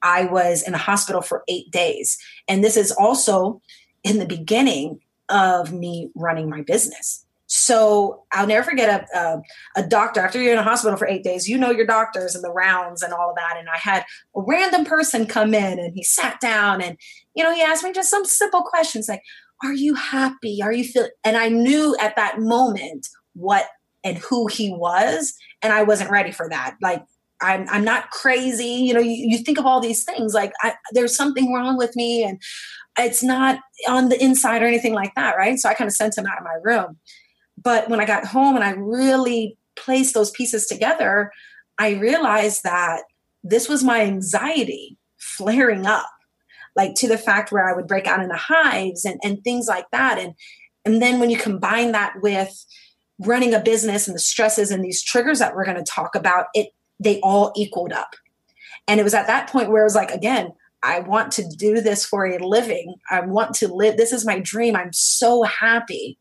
I 0.02 0.24
was 0.24 0.62
in 0.62 0.72
the 0.72 0.78
hospital 0.78 1.22
for 1.22 1.44
eight 1.48 1.70
days. 1.70 2.18
And 2.48 2.64
this 2.64 2.76
is 2.76 2.92
also 2.92 3.60
in 4.02 4.18
the 4.18 4.26
beginning 4.26 5.00
of 5.28 5.72
me 5.72 6.10
running 6.14 6.48
my 6.48 6.62
business. 6.62 7.24
So 7.46 8.24
I'll 8.32 8.46
never 8.46 8.62
forget 8.62 9.08
a, 9.12 9.18
a, 9.18 9.42
a, 9.76 9.86
doctor. 9.86 10.20
After 10.20 10.40
you're 10.40 10.52
in 10.52 10.58
a 10.58 10.62
hospital 10.62 10.96
for 10.96 11.08
eight 11.08 11.24
days, 11.24 11.48
you 11.48 11.58
know 11.58 11.70
your 11.70 11.86
doctors 11.86 12.36
and 12.36 12.44
the 12.44 12.52
rounds 12.52 13.02
and 13.02 13.12
all 13.12 13.30
of 13.30 13.36
that. 13.36 13.56
And 13.58 13.68
I 13.68 13.76
had 13.76 14.04
a 14.36 14.40
random 14.40 14.84
person 14.84 15.26
come 15.26 15.52
in 15.52 15.80
and 15.80 15.92
he 15.92 16.04
sat 16.04 16.38
down 16.40 16.80
and, 16.80 16.96
you 17.34 17.42
know, 17.42 17.52
he 17.52 17.60
asked 17.60 17.82
me 17.82 17.92
just 17.92 18.10
some 18.10 18.24
simple 18.24 18.62
questions 18.62 19.08
like, 19.08 19.22
are 19.64 19.72
you 19.72 19.94
happy? 19.94 20.60
Are 20.62 20.72
you 20.72 20.84
feeling? 20.84 21.10
And 21.24 21.36
I 21.36 21.48
knew 21.48 21.96
at 22.00 22.14
that 22.14 22.38
moment 22.38 23.08
what 23.34 23.66
and 24.04 24.18
who 24.18 24.46
he 24.46 24.72
was. 24.72 25.34
And 25.62 25.72
I 25.72 25.82
wasn't 25.82 26.10
ready 26.10 26.32
for 26.32 26.48
that. 26.48 26.76
Like 26.80 27.04
I'm, 27.40 27.66
I'm 27.68 27.84
not 27.84 28.10
crazy. 28.10 28.64
You 28.64 28.94
know, 28.94 29.00
you, 29.00 29.28
you 29.30 29.38
think 29.38 29.58
of 29.58 29.66
all 29.66 29.80
these 29.80 30.04
things 30.04 30.34
like 30.34 30.52
I, 30.62 30.74
there's 30.92 31.16
something 31.16 31.52
wrong 31.52 31.76
with 31.76 31.96
me 31.96 32.22
and 32.22 32.40
it's 32.98 33.22
not 33.22 33.60
on 33.88 34.08
the 34.08 34.22
inside 34.22 34.62
or 34.62 34.66
anything 34.66 34.94
like 34.94 35.14
that. 35.14 35.36
Right. 35.36 35.58
So 35.58 35.68
I 35.68 35.74
kind 35.74 35.88
of 35.88 35.94
sent 35.94 36.18
him 36.18 36.26
out 36.26 36.38
of 36.38 36.44
my 36.44 36.58
room. 36.62 36.98
But 37.62 37.88
when 37.88 38.00
I 38.00 38.06
got 38.06 38.26
home 38.26 38.56
and 38.56 38.64
I 38.64 38.70
really 38.72 39.56
placed 39.76 40.14
those 40.14 40.30
pieces 40.30 40.66
together, 40.66 41.30
I 41.78 41.92
realized 41.92 42.62
that 42.64 43.02
this 43.42 43.68
was 43.68 43.82
my 43.82 44.02
anxiety 44.02 44.98
flaring 45.18 45.86
up, 45.86 46.08
like 46.76 46.94
to 46.96 47.08
the 47.08 47.18
fact 47.18 47.52
where 47.52 47.68
I 47.68 47.74
would 47.74 47.86
break 47.86 48.06
out 48.06 48.22
into 48.22 48.36
hives 48.36 49.04
and, 49.04 49.18
and 49.22 49.42
things 49.42 49.66
like 49.66 49.86
that. 49.92 50.18
And 50.18 50.34
and 50.84 51.02
then 51.02 51.20
when 51.20 51.28
you 51.28 51.36
combine 51.36 51.92
that 51.92 52.14
with 52.22 52.64
running 53.20 53.54
a 53.54 53.60
business 53.60 54.08
and 54.08 54.14
the 54.14 54.20
stresses 54.20 54.70
and 54.70 54.84
these 54.84 55.02
triggers 55.02 55.38
that 55.38 55.54
we're 55.54 55.64
going 55.64 55.76
to 55.76 55.84
talk 55.84 56.14
about, 56.14 56.46
it 56.54 56.68
they 56.98 57.20
all 57.20 57.52
equaled 57.56 57.92
up. 57.92 58.14
And 58.86 59.00
it 59.00 59.04
was 59.04 59.14
at 59.14 59.26
that 59.26 59.48
point 59.48 59.70
where 59.70 59.82
it 59.82 59.86
was 59.86 59.94
like, 59.94 60.10
again, 60.10 60.52
I 60.82 61.00
want 61.00 61.32
to 61.32 61.48
do 61.48 61.80
this 61.80 62.04
for 62.04 62.26
a 62.26 62.38
living. 62.38 62.94
I 63.10 63.20
want 63.20 63.54
to 63.56 63.68
live. 63.68 63.96
This 63.96 64.12
is 64.12 64.26
my 64.26 64.38
dream. 64.38 64.76
I'm 64.76 64.92
so 64.92 65.42
happy. 65.42 66.18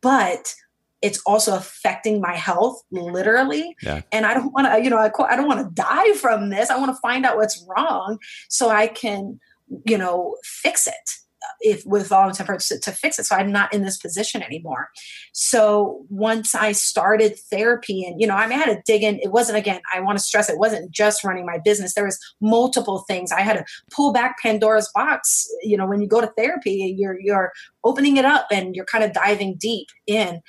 But 0.00 0.54
it's 1.02 1.20
also 1.26 1.54
affecting 1.56 2.20
my 2.20 2.34
health 2.34 2.82
literally. 2.90 3.76
Yeah. 3.82 4.02
And 4.12 4.26
I 4.26 4.34
don't 4.34 4.52
want 4.52 4.66
to, 4.66 4.82
you 4.82 4.90
know, 4.90 4.98
I, 4.98 5.10
I 5.28 5.36
don't 5.36 5.46
want 5.46 5.60
to 5.60 5.74
die 5.74 6.12
from 6.14 6.50
this. 6.50 6.70
I 6.70 6.78
want 6.78 6.94
to 6.94 7.00
find 7.00 7.26
out 7.26 7.36
what's 7.36 7.64
wrong 7.68 8.18
so 8.48 8.70
I 8.70 8.86
can, 8.86 9.38
you 9.84 9.98
know, 9.98 10.36
fix 10.42 10.86
it 10.86 10.94
if 11.60 11.84
with 11.86 12.08
volunteer 12.08 12.44
efforts 12.44 12.68
to, 12.68 12.78
to 12.80 12.92
fix 12.92 13.18
it. 13.18 13.26
So 13.26 13.36
I'm 13.36 13.50
not 13.50 13.72
in 13.72 13.82
this 13.82 13.96
position 13.96 14.42
anymore. 14.42 14.90
So 15.32 16.04
once 16.08 16.54
I 16.54 16.72
started 16.72 17.38
therapy 17.50 18.04
and, 18.04 18.20
you 18.20 18.26
know, 18.26 18.34
I, 18.34 18.46
mean, 18.46 18.58
I 18.58 18.64
had 18.64 18.76
to 18.76 18.82
dig 18.86 19.02
in. 19.02 19.18
It 19.20 19.32
wasn't, 19.32 19.58
again, 19.58 19.80
I 19.92 20.00
want 20.00 20.18
to 20.18 20.24
stress 20.24 20.48
it 20.48 20.58
wasn't 20.58 20.90
just 20.90 21.24
running 21.24 21.46
my 21.46 21.58
business. 21.58 21.94
There 21.94 22.04
was 22.04 22.18
multiple 22.40 23.04
things. 23.08 23.32
I 23.32 23.40
had 23.40 23.54
to 23.54 23.64
pull 23.90 24.12
back 24.12 24.36
Pandora's 24.42 24.90
box. 24.94 25.46
You 25.62 25.76
know, 25.76 25.86
when 25.86 26.00
you 26.00 26.08
go 26.08 26.20
to 26.20 26.32
therapy, 26.36 26.94
you're, 26.96 27.18
you're 27.20 27.52
opening 27.84 28.16
it 28.16 28.24
up 28.24 28.46
and 28.50 28.74
you're 28.74 28.84
kind 28.84 29.04
of 29.04 29.12
diving 29.12 29.56
deep 29.58 29.88
in 30.06 30.40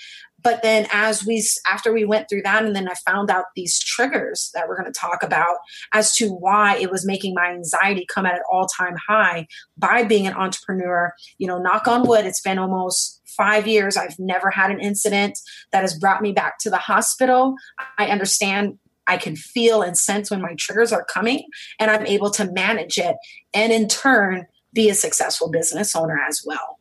but 0.48 0.62
then 0.62 0.88
as 0.94 1.26
we 1.26 1.46
after 1.70 1.92
we 1.92 2.06
went 2.06 2.30
through 2.30 2.42
that 2.42 2.64
and 2.64 2.74
then 2.74 2.88
i 2.88 2.94
found 3.06 3.30
out 3.30 3.48
these 3.58 3.78
triggers 3.80 4.50
that 4.54 4.66
we're 4.66 4.78
going 4.78 4.92
to 4.92 4.98
talk 4.98 5.22
about 5.22 5.58
as 5.92 6.16
to 6.16 6.30
why 6.30 6.78
it 6.78 6.90
was 6.90 7.06
making 7.06 7.34
my 7.34 7.52
anxiety 7.52 8.08
come 8.08 8.26
at 8.26 8.36
an 8.36 8.42
all-time 8.50 8.96
high 9.10 9.46
by 9.78 10.06
being 10.06 10.26
an 10.26 10.34
entrepreneur 10.34 11.14
you 11.38 11.46
know 11.46 11.58
knock 11.58 11.86
on 11.86 12.08
wood 12.08 12.26
it's 12.26 12.40
been 12.40 12.58
almost 12.58 13.22
five 13.26 13.68
years 13.68 13.98
i've 13.98 14.18
never 14.18 14.50
had 14.50 14.72
an 14.72 14.80
incident 14.80 15.38
that 15.74 15.82
has 15.82 16.00
brought 16.00 16.22
me 16.22 16.32
back 16.32 16.58
to 16.60 16.70
the 16.70 16.78
hospital 16.78 17.54
i 17.98 18.08
understand 18.08 18.80
I 19.10 19.16
can 19.16 19.38
feel 19.38 19.82
and 19.82 19.98
sense 19.98 20.30
when 20.30 20.42
my 20.42 20.54
triggers 20.56 20.92
are 20.92 21.06
coming, 21.06 21.44
and 21.80 21.90
I'm 21.90 22.06
able 22.06 22.30
to 22.32 22.52
manage 22.52 22.98
it 22.98 23.16
and 23.54 23.72
in 23.72 23.88
turn 23.88 24.48
be 24.74 24.90
a 24.90 24.94
successful 24.94 25.50
business 25.50 25.96
owner 25.96 26.20
as 26.28 26.42
well. 26.46 26.77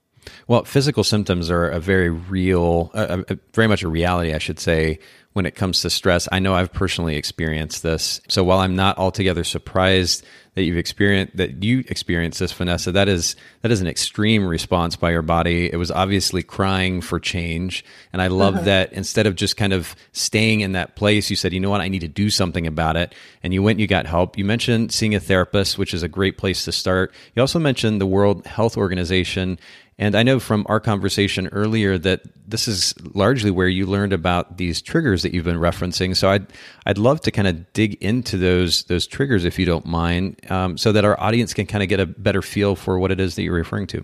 Well, 0.48 0.64
physical 0.64 1.02
symptoms 1.02 1.50
are 1.50 1.68
a 1.68 1.80
very 1.80 2.08
real, 2.08 2.90
uh, 2.94 3.22
very 3.52 3.66
much 3.66 3.82
a 3.82 3.88
reality, 3.88 4.32
I 4.32 4.38
should 4.38 4.60
say, 4.60 5.00
when 5.32 5.44
it 5.44 5.54
comes 5.54 5.82
to 5.82 5.90
stress. 5.90 6.28
I 6.32 6.38
know 6.38 6.54
I've 6.54 6.72
personally 6.72 7.16
experienced 7.16 7.82
this. 7.82 8.22
So 8.28 8.42
while 8.42 8.60
I'm 8.60 8.74
not 8.74 8.96
altogether 8.96 9.44
surprised 9.44 10.24
that 10.54 10.62
you've 10.62 10.78
experienced 10.78 11.36
that 11.36 11.62
you 11.62 11.84
experienced 11.88 12.38
this, 12.38 12.52
Vanessa, 12.52 12.90
that 12.92 13.08
is 13.08 13.36
that 13.60 13.70
is 13.70 13.82
an 13.82 13.86
extreme 13.86 14.46
response 14.46 14.96
by 14.96 15.10
your 15.10 15.20
body. 15.20 15.70
It 15.70 15.76
was 15.76 15.90
obviously 15.90 16.42
crying 16.42 17.02
for 17.02 17.20
change. 17.20 17.84
And 18.14 18.22
I 18.22 18.28
love 18.28 18.54
uh-huh. 18.54 18.64
that 18.64 18.92
instead 18.94 19.26
of 19.26 19.34
just 19.34 19.58
kind 19.58 19.74
of 19.74 19.94
staying 20.12 20.60
in 20.60 20.72
that 20.72 20.96
place, 20.96 21.28
you 21.28 21.36
said, 21.36 21.52
you 21.52 21.60
know 21.60 21.68
what, 21.68 21.82
I 21.82 21.88
need 21.88 22.00
to 22.00 22.08
do 22.08 22.30
something 22.30 22.66
about 22.66 22.96
it. 22.96 23.14
And 23.42 23.52
you 23.52 23.62
went 23.62 23.78
you 23.78 23.86
got 23.86 24.06
help. 24.06 24.38
You 24.38 24.46
mentioned 24.46 24.90
seeing 24.90 25.14
a 25.14 25.20
therapist, 25.20 25.76
which 25.76 25.92
is 25.92 26.02
a 26.02 26.08
great 26.08 26.38
place 26.38 26.64
to 26.64 26.72
start. 26.72 27.12
You 27.34 27.42
also 27.42 27.58
mentioned 27.58 28.00
the 28.00 28.06
World 28.06 28.46
Health 28.46 28.78
Organization 28.78 29.58
and 29.98 30.14
I 30.14 30.22
know 30.22 30.38
from 30.38 30.66
our 30.68 30.78
conversation 30.78 31.48
earlier 31.48 31.96
that 31.98 32.22
this 32.46 32.68
is 32.68 32.94
largely 33.14 33.50
where 33.50 33.68
you 33.68 33.86
learned 33.86 34.12
about 34.12 34.58
these 34.58 34.82
triggers 34.82 35.22
that 35.22 35.32
you've 35.32 35.44
been 35.44 35.56
referencing. 35.56 36.14
So 36.14 36.28
I'd 36.28 36.46
I'd 36.84 36.98
love 36.98 37.20
to 37.22 37.30
kind 37.30 37.48
of 37.48 37.72
dig 37.72 37.94
into 38.02 38.36
those 38.36 38.84
those 38.84 39.06
triggers 39.06 39.44
if 39.44 39.58
you 39.58 39.64
don't 39.64 39.86
mind, 39.86 40.50
um, 40.50 40.76
so 40.76 40.92
that 40.92 41.04
our 41.04 41.18
audience 41.18 41.54
can 41.54 41.66
kind 41.66 41.82
of 41.82 41.88
get 41.88 42.00
a 42.00 42.06
better 42.06 42.42
feel 42.42 42.76
for 42.76 42.98
what 42.98 43.10
it 43.10 43.20
is 43.20 43.36
that 43.36 43.42
you're 43.42 43.54
referring 43.54 43.86
to. 43.88 44.02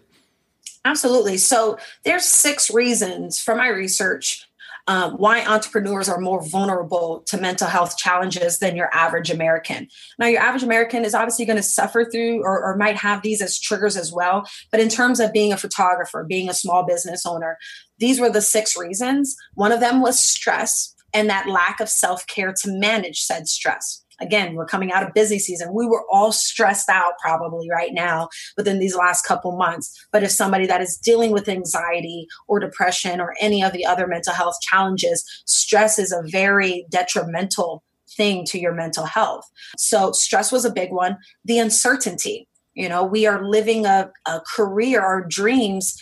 Absolutely. 0.85 1.37
So 1.37 1.79
there's 2.05 2.25
six 2.25 2.71
reasons 2.71 3.41
from 3.41 3.59
my 3.59 3.69
research 3.69 4.49
um, 4.87 5.13
why 5.13 5.45
entrepreneurs 5.45 6.09
are 6.09 6.21
more 6.21 6.43
vulnerable 6.47 7.23
to 7.27 7.41
mental 7.41 7.69
health 7.69 7.97
challenges 7.97 8.59
than 8.59 8.77
your 8.77 8.91
average 8.93 9.31
American. 9.31 9.89
Now, 10.19 10.27
your 10.27 10.41
average 10.41 10.63
American 10.63 11.05
is 11.05 11.15
obviously 11.15 11.45
going 11.45 11.57
to 11.57 11.63
suffer 11.63 12.05
through 12.05 12.43
or, 12.43 12.63
or 12.63 12.77
might 12.77 12.97
have 12.97 13.23
these 13.23 13.41
as 13.41 13.61
triggers 13.61 13.97
as 13.97 14.13
well. 14.13 14.45
But 14.71 14.81
in 14.81 14.89
terms 14.89 15.21
of 15.21 15.33
being 15.33 15.53
a 15.53 15.57
photographer, 15.57 16.25
being 16.29 16.49
a 16.49 16.55
small 16.55 16.85
business 16.85 17.25
owner, 17.25 17.59
these 17.99 18.21
were 18.21 18.31
the 18.31 18.43
six 18.43 18.77
reasons. 18.77 19.37
One 19.55 19.73
of 19.73 19.81
them 19.81 20.01
was 20.01 20.19
stress 20.19 20.95
and 21.15 21.29
that 21.31 21.49
lack 21.49 21.81
of 21.81 21.89
self 21.89 22.27
care 22.27 22.53
to 22.63 22.71
manage 22.71 23.21
said 23.21 23.49
stress 23.49 24.02
again, 24.23 24.55
we're 24.55 24.67
coming 24.67 24.93
out 24.93 25.03
of 25.03 25.13
busy 25.15 25.39
season. 25.39 25.75
We 25.75 25.87
were 25.87 26.05
all 26.11 26.33
stressed 26.33 26.89
out 26.89 27.15
probably 27.21 27.69
right 27.71 27.93
now 27.93 28.29
within 28.57 28.79
these 28.79 28.97
last 28.97 29.27
couple 29.27 29.57
months. 29.57 30.07
But 30.13 30.23
if 30.23 30.31
somebody 30.31 30.67
that 30.67 30.81
is 30.81 30.97
dealing 30.97 31.33
with 31.33 31.49
anxiety 31.49 32.27
or 32.49 32.61
depression 32.61 33.21
or 33.21 33.35
any 33.41 33.63
of 33.63 33.73
the 33.73 33.85
other 33.85 34.07
mental 34.07 34.33
health 34.33 34.57
challenges, 34.63 35.25
stress 35.47 35.99
is 35.99 36.13
a 36.13 36.23
very 36.31 36.87
detrimental 36.91 37.83
thing 38.17 38.45
to 38.47 38.59
your 38.59 38.75
mental 38.75 39.07
health. 39.07 39.49
So 39.77 40.13
stress 40.13 40.53
was 40.53 40.65
a 40.65 40.73
big 40.73 40.93
one. 40.93 41.17
The 41.45 41.59
uncertainty, 41.59 42.47
you 42.75 42.89
know, 42.89 43.03
we 43.05 43.27
are 43.27 43.47
living 43.47 43.87
a, 43.87 44.11
a 44.27 44.41
career, 44.55 45.01
our 45.01 45.23
dreams 45.23 46.01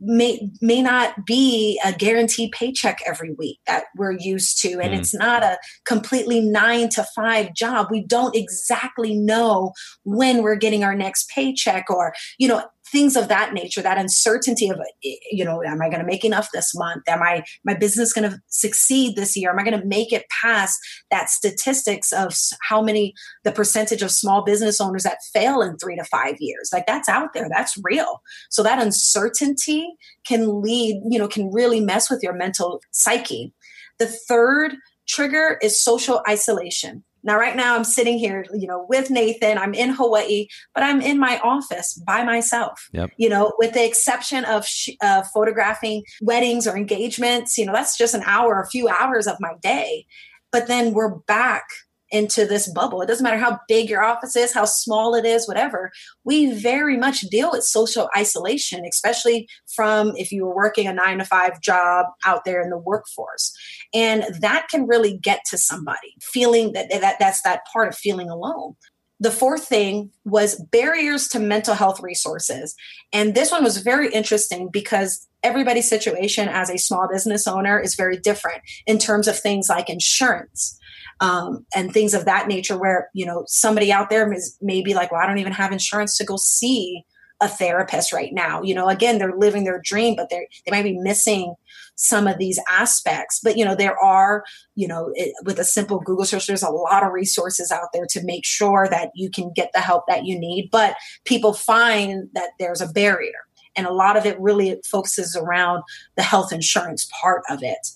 may 0.00 0.50
may 0.60 0.80
not 0.80 1.26
be 1.26 1.80
a 1.84 1.92
guaranteed 1.92 2.52
paycheck 2.52 3.00
every 3.06 3.32
week 3.34 3.58
that 3.66 3.84
we're 3.96 4.16
used 4.18 4.60
to 4.62 4.80
and 4.80 4.94
mm. 4.94 4.98
it's 4.98 5.14
not 5.14 5.42
a 5.42 5.58
completely 5.84 6.40
9 6.40 6.88
to 6.88 7.04
5 7.14 7.54
job 7.54 7.88
we 7.90 8.04
don't 8.04 8.34
exactly 8.34 9.14
know 9.14 9.72
when 10.04 10.42
we're 10.42 10.56
getting 10.56 10.82
our 10.82 10.94
next 10.94 11.28
paycheck 11.28 11.90
or 11.90 12.14
you 12.38 12.48
know 12.48 12.64
things 12.90 13.16
of 13.16 13.28
that 13.28 13.52
nature 13.52 13.82
that 13.82 13.98
uncertainty 13.98 14.68
of 14.68 14.78
eh, 15.04 15.14
you 15.30 15.44
know 15.44 15.62
am 15.62 15.80
i 15.80 15.88
going 15.88 16.00
to 16.00 16.06
make 16.06 16.24
enough 16.24 16.48
this 16.52 16.74
month? 16.74 17.02
Am 17.08 17.22
i 17.22 17.42
my 17.64 17.74
business 17.74 18.12
going 18.12 18.30
to 18.30 18.38
succeed 18.48 19.16
this 19.16 19.36
year? 19.36 19.50
Am 19.50 19.58
i 19.58 19.64
going 19.64 19.78
to 19.78 19.86
make 19.86 20.12
it 20.12 20.24
past 20.42 20.78
that 21.10 21.30
statistics 21.30 22.12
of 22.12 22.34
how 22.68 22.82
many 22.82 23.14
the 23.44 23.52
percentage 23.52 24.02
of 24.02 24.10
small 24.10 24.44
business 24.44 24.80
owners 24.80 25.04
that 25.04 25.18
fail 25.32 25.62
in 25.62 25.76
3 25.78 25.96
to 25.96 26.04
5 26.04 26.36
years? 26.40 26.70
Like 26.72 26.86
that's 26.86 27.08
out 27.08 27.32
there 27.34 27.48
that's 27.48 27.78
real. 27.82 28.22
So 28.50 28.62
that 28.62 28.82
uncertainty 28.82 29.88
can 30.26 30.60
lead 30.62 31.00
you 31.08 31.18
know 31.18 31.28
can 31.28 31.52
really 31.52 31.80
mess 31.80 32.10
with 32.10 32.22
your 32.22 32.34
mental 32.34 32.82
psyche. 32.90 33.52
The 33.98 34.06
third 34.06 34.76
trigger 35.06 35.58
is 35.62 35.80
social 35.80 36.22
isolation 36.28 37.04
now, 37.22 37.38
right 37.38 37.56
now, 37.56 37.76
I'm 37.76 37.84
sitting 37.84 38.18
here, 38.18 38.46
you 38.52 38.66
know, 38.66 38.86
with 38.88 39.10
Nathan. 39.10 39.58
I'm 39.58 39.74
in 39.74 39.90
Hawaii, 39.90 40.46
but 40.74 40.82
I'm 40.82 41.00
in 41.00 41.18
my 41.18 41.38
office 41.40 41.94
by 42.06 42.24
myself. 42.24 42.88
Yep. 42.92 43.10
You 43.16 43.28
know, 43.28 43.52
with 43.58 43.74
the 43.74 43.84
exception 43.84 44.44
of 44.44 44.66
sh- 44.66 44.90
uh, 45.02 45.22
photographing 45.34 46.02
weddings 46.22 46.66
or 46.66 46.76
engagements. 46.76 47.58
You 47.58 47.66
know, 47.66 47.72
that's 47.72 47.98
just 47.98 48.14
an 48.14 48.22
hour, 48.24 48.60
a 48.60 48.68
few 48.68 48.88
hours 48.88 49.26
of 49.26 49.36
my 49.40 49.52
day. 49.62 50.06
But 50.52 50.66
then 50.66 50.92
we're 50.92 51.14
back 51.14 51.64
into 52.10 52.44
this 52.44 52.68
bubble. 52.72 53.02
It 53.02 53.06
doesn't 53.06 53.22
matter 53.22 53.38
how 53.38 53.60
big 53.68 53.88
your 53.88 54.02
office 54.02 54.36
is, 54.36 54.52
how 54.52 54.64
small 54.64 55.14
it 55.14 55.24
is, 55.24 55.46
whatever. 55.46 55.90
We 56.24 56.52
very 56.52 56.96
much 56.96 57.20
deal 57.22 57.50
with 57.52 57.64
social 57.64 58.08
isolation, 58.16 58.84
especially 58.84 59.48
from 59.74 60.12
if 60.16 60.32
you 60.32 60.44
were 60.44 60.54
working 60.54 60.86
a 60.86 60.92
nine 60.92 61.18
to 61.18 61.24
five 61.24 61.60
job 61.60 62.06
out 62.24 62.44
there 62.44 62.62
in 62.62 62.70
the 62.70 62.78
workforce. 62.78 63.52
And 63.94 64.24
that 64.40 64.68
can 64.70 64.86
really 64.86 65.18
get 65.18 65.40
to 65.50 65.58
somebody 65.58 66.14
feeling 66.20 66.72
that, 66.72 66.90
that 66.90 67.16
that's 67.18 67.42
that 67.42 67.62
part 67.72 67.88
of 67.88 67.96
feeling 67.96 68.28
alone. 68.28 68.74
The 69.22 69.30
fourth 69.30 69.66
thing 69.66 70.10
was 70.24 70.60
barriers 70.72 71.28
to 71.28 71.38
mental 71.38 71.74
health 71.74 72.00
resources. 72.00 72.74
And 73.12 73.34
this 73.34 73.50
one 73.50 73.62
was 73.62 73.76
very 73.76 74.10
interesting 74.10 74.70
because 74.72 75.28
everybody's 75.42 75.88
situation 75.88 76.48
as 76.48 76.70
a 76.70 76.78
small 76.78 77.06
business 77.06 77.46
owner 77.46 77.78
is 77.78 77.94
very 77.94 78.16
different 78.16 78.62
in 78.86 78.98
terms 78.98 79.28
of 79.28 79.38
things 79.38 79.68
like 79.68 79.90
insurance 79.90 80.79
um, 81.20 81.66
and 81.74 81.92
things 81.92 82.14
of 82.14 82.24
that 82.24 82.48
nature 82.48 82.78
where 82.78 83.10
you 83.14 83.26
know 83.26 83.44
somebody 83.46 83.92
out 83.92 84.10
there 84.10 84.32
is 84.32 84.56
maybe 84.60 84.94
like 84.94 85.12
well 85.12 85.20
i 85.20 85.26
don't 85.26 85.38
even 85.38 85.52
have 85.52 85.72
insurance 85.72 86.16
to 86.16 86.24
go 86.24 86.36
see 86.36 87.04
a 87.40 87.48
therapist 87.48 88.12
right 88.12 88.32
now. 88.32 88.62
You 88.62 88.74
know 88.74 88.88
again 88.88 89.18
they're 89.18 89.36
living 89.36 89.64
their 89.64 89.80
dream 89.82 90.14
but 90.14 90.30
they 90.30 90.46
they 90.64 90.70
might 90.70 90.82
be 90.82 90.98
missing 90.98 91.54
some 91.96 92.26
of 92.26 92.38
these 92.38 92.58
aspects. 92.68 93.40
But 93.42 93.56
you 93.56 93.64
know 93.64 93.74
there 93.74 93.98
are 93.98 94.44
you 94.74 94.86
know 94.86 95.10
it, 95.14 95.32
with 95.44 95.58
a 95.58 95.64
simple 95.64 96.00
google 96.00 96.24
search 96.24 96.46
there's 96.46 96.62
a 96.62 96.70
lot 96.70 97.02
of 97.02 97.12
resources 97.12 97.70
out 97.70 97.88
there 97.92 98.06
to 98.10 98.24
make 98.24 98.44
sure 98.44 98.88
that 98.90 99.10
you 99.14 99.30
can 99.30 99.52
get 99.54 99.70
the 99.72 99.80
help 99.80 100.04
that 100.08 100.26
you 100.26 100.38
need. 100.38 100.68
But 100.70 100.96
people 101.24 101.54
find 101.54 102.28
that 102.34 102.50
there's 102.58 102.80
a 102.80 102.88
barrier 102.88 103.46
and 103.76 103.86
a 103.86 103.92
lot 103.92 104.16
of 104.16 104.26
it 104.26 104.38
really 104.40 104.78
focuses 104.84 105.36
around 105.36 105.82
the 106.16 106.22
health 106.22 106.52
insurance 106.52 107.08
part 107.20 107.42
of 107.48 107.62
it 107.62 107.88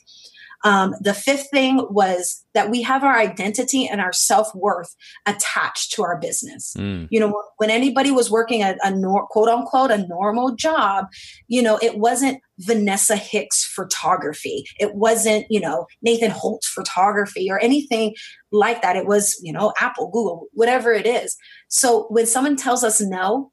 um, 0.64 0.94
the 0.98 1.12
fifth 1.12 1.50
thing 1.50 1.86
was 1.90 2.42
that 2.54 2.70
we 2.70 2.80
have 2.80 3.04
our 3.04 3.18
identity 3.18 3.86
and 3.86 4.00
our 4.00 4.14
self 4.14 4.52
worth 4.54 4.96
attached 5.26 5.92
to 5.92 6.02
our 6.02 6.18
business. 6.18 6.74
Mm. 6.78 7.06
You 7.10 7.20
know, 7.20 7.42
when 7.58 7.68
anybody 7.68 8.10
was 8.10 8.30
working 8.30 8.62
a, 8.62 8.74
a 8.82 8.90
nor- 8.90 9.26
quote 9.26 9.50
unquote 9.50 9.90
a 9.90 10.06
normal 10.06 10.56
job, 10.56 11.06
you 11.48 11.60
know, 11.60 11.78
it 11.82 11.98
wasn't 11.98 12.40
Vanessa 12.60 13.14
Hicks 13.14 13.62
photography. 13.62 14.64
It 14.80 14.94
wasn't, 14.94 15.44
you 15.50 15.60
know, 15.60 15.86
Nathan 16.00 16.30
Holtz 16.30 16.66
photography 16.66 17.50
or 17.50 17.58
anything 17.58 18.14
like 18.50 18.80
that. 18.80 18.96
It 18.96 19.06
was, 19.06 19.38
you 19.42 19.52
know, 19.52 19.74
Apple, 19.80 20.08
Google, 20.10 20.46
whatever 20.52 20.92
it 20.92 21.06
is. 21.06 21.36
So 21.68 22.06
when 22.08 22.24
someone 22.24 22.56
tells 22.56 22.82
us 22.82 23.02
no, 23.02 23.52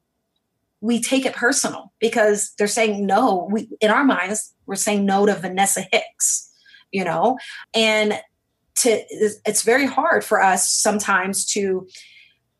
we 0.79 1.01
take 1.01 1.25
it 1.25 1.35
personal 1.35 1.91
because 1.99 2.53
they're 2.57 2.67
saying 2.67 3.05
no. 3.05 3.49
We, 3.51 3.69
in 3.81 3.91
our 3.91 4.05
minds, 4.05 4.53
we're 4.65 4.75
saying 4.75 5.05
no 5.05 5.25
to 5.25 5.35
Vanessa 5.35 5.83
Hicks 5.91 6.50
you 6.91 7.03
know 7.03 7.37
and 7.73 8.19
to 8.75 9.03
it's 9.45 9.63
very 9.63 9.85
hard 9.85 10.23
for 10.23 10.41
us 10.41 10.71
sometimes 10.71 11.45
to 11.45 11.87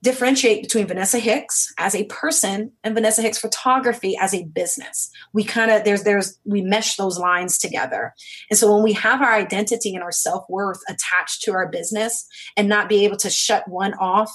differentiate 0.03 0.63
between 0.63 0.88
Vanessa 0.88 1.19
Hicks 1.19 1.71
as 1.77 1.93
a 1.93 2.05
person 2.05 2.71
and 2.84 2.95
Vanessa 2.95 3.21
Hicks 3.21 3.38
photography 3.38 4.17
as 4.19 4.34
a 4.34 4.45
business. 4.45 5.11
We 5.32 5.43
kind 5.43 5.69
of 5.69 5.84
there's 5.84 6.03
there's 6.03 6.39
we 6.43 6.61
mesh 6.61 6.95
those 6.95 7.19
lines 7.19 7.59
together. 7.59 8.13
And 8.49 8.57
so 8.57 8.73
when 8.73 8.84
we 8.84 8.93
have 8.93 9.21
our 9.21 9.34
identity 9.34 9.93
and 9.93 10.03
our 10.03 10.11
self-worth 10.11 10.79
attached 10.89 11.43
to 11.43 11.53
our 11.53 11.69
business 11.69 12.27
and 12.57 12.67
not 12.67 12.89
be 12.89 13.05
able 13.05 13.17
to 13.17 13.29
shut 13.29 13.67
one 13.67 13.93
off 13.95 14.32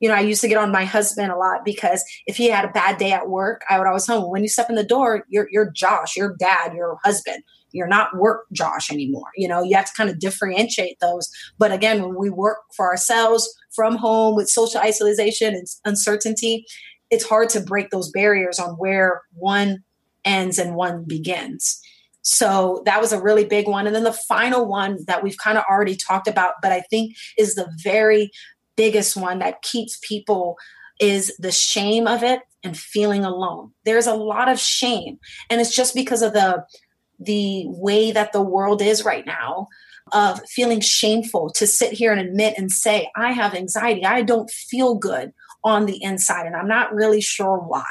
you 0.00 0.08
know, 0.08 0.16
I 0.16 0.20
used 0.20 0.40
to 0.40 0.48
get 0.48 0.58
on 0.58 0.72
my 0.72 0.84
husband 0.84 1.30
a 1.30 1.36
lot 1.36 1.64
because 1.64 2.04
if 2.26 2.36
he 2.36 2.48
had 2.48 2.64
a 2.64 2.72
bad 2.72 2.98
day 2.98 3.12
at 3.12 3.28
work, 3.28 3.62
I 3.70 3.78
would 3.78 3.86
always 3.86 4.04
tell 4.04 4.24
him, 4.24 4.32
when 4.32 4.42
you 4.42 4.48
step 4.48 4.68
in 4.68 4.74
the 4.74 4.82
door, 4.82 5.24
you're, 5.28 5.46
you're 5.52 5.70
Josh, 5.70 6.16
your 6.16 6.34
dad, 6.40 6.74
your 6.74 6.98
husband 7.04 7.44
you're 7.72 7.86
not 7.86 8.16
work 8.16 8.46
Josh 8.52 8.90
anymore. 8.90 9.28
You 9.36 9.48
know, 9.48 9.62
you 9.62 9.76
have 9.76 9.86
to 9.86 9.92
kind 9.96 10.10
of 10.10 10.18
differentiate 10.18 11.00
those. 11.00 11.30
But 11.58 11.72
again, 11.72 12.02
when 12.02 12.16
we 12.16 12.30
work 12.30 12.58
for 12.76 12.86
ourselves 12.88 13.52
from 13.74 13.96
home 13.96 14.36
with 14.36 14.48
social 14.48 14.80
isolation 14.80 15.54
and 15.54 15.66
uncertainty, 15.84 16.66
it's 17.10 17.26
hard 17.26 17.48
to 17.50 17.60
break 17.60 17.90
those 17.90 18.10
barriers 18.10 18.58
on 18.58 18.70
where 18.74 19.22
one 19.34 19.82
ends 20.24 20.58
and 20.58 20.74
one 20.74 21.04
begins. 21.04 21.80
So 22.22 22.82
that 22.86 23.00
was 23.00 23.12
a 23.12 23.20
really 23.20 23.44
big 23.44 23.66
one. 23.66 23.86
And 23.86 23.94
then 23.94 24.04
the 24.04 24.12
final 24.12 24.66
one 24.66 24.98
that 25.06 25.22
we've 25.22 25.36
kind 25.36 25.58
of 25.58 25.64
already 25.68 25.96
talked 25.96 26.28
about, 26.28 26.54
but 26.62 26.72
I 26.72 26.80
think 26.82 27.14
is 27.36 27.54
the 27.54 27.70
very 27.82 28.30
biggest 28.76 29.16
one 29.16 29.40
that 29.40 29.62
keeps 29.62 29.98
people 30.06 30.56
is 31.00 31.36
the 31.38 31.52
shame 31.52 32.06
of 32.06 32.22
it 32.22 32.40
and 32.62 32.76
feeling 32.76 33.24
alone. 33.24 33.72
There's 33.84 34.06
a 34.06 34.14
lot 34.14 34.48
of 34.48 34.58
shame. 34.58 35.18
And 35.50 35.60
it's 35.60 35.74
just 35.74 35.94
because 35.94 36.22
of 36.22 36.32
the 36.32 36.64
the 37.24 37.64
way 37.68 38.12
that 38.12 38.32
the 38.32 38.42
world 38.42 38.82
is 38.82 39.04
right 39.04 39.26
now 39.26 39.68
of 40.12 40.40
feeling 40.48 40.80
shameful 40.80 41.50
to 41.50 41.66
sit 41.66 41.92
here 41.92 42.12
and 42.12 42.20
admit 42.20 42.54
and 42.58 42.70
say, 42.70 43.10
I 43.16 43.32
have 43.32 43.54
anxiety. 43.54 44.04
I 44.04 44.22
don't 44.22 44.50
feel 44.50 44.94
good 44.94 45.32
on 45.64 45.86
the 45.86 46.02
inside, 46.02 46.46
and 46.46 46.56
I'm 46.56 46.68
not 46.68 46.92
really 46.94 47.20
sure 47.20 47.58
why. 47.58 47.84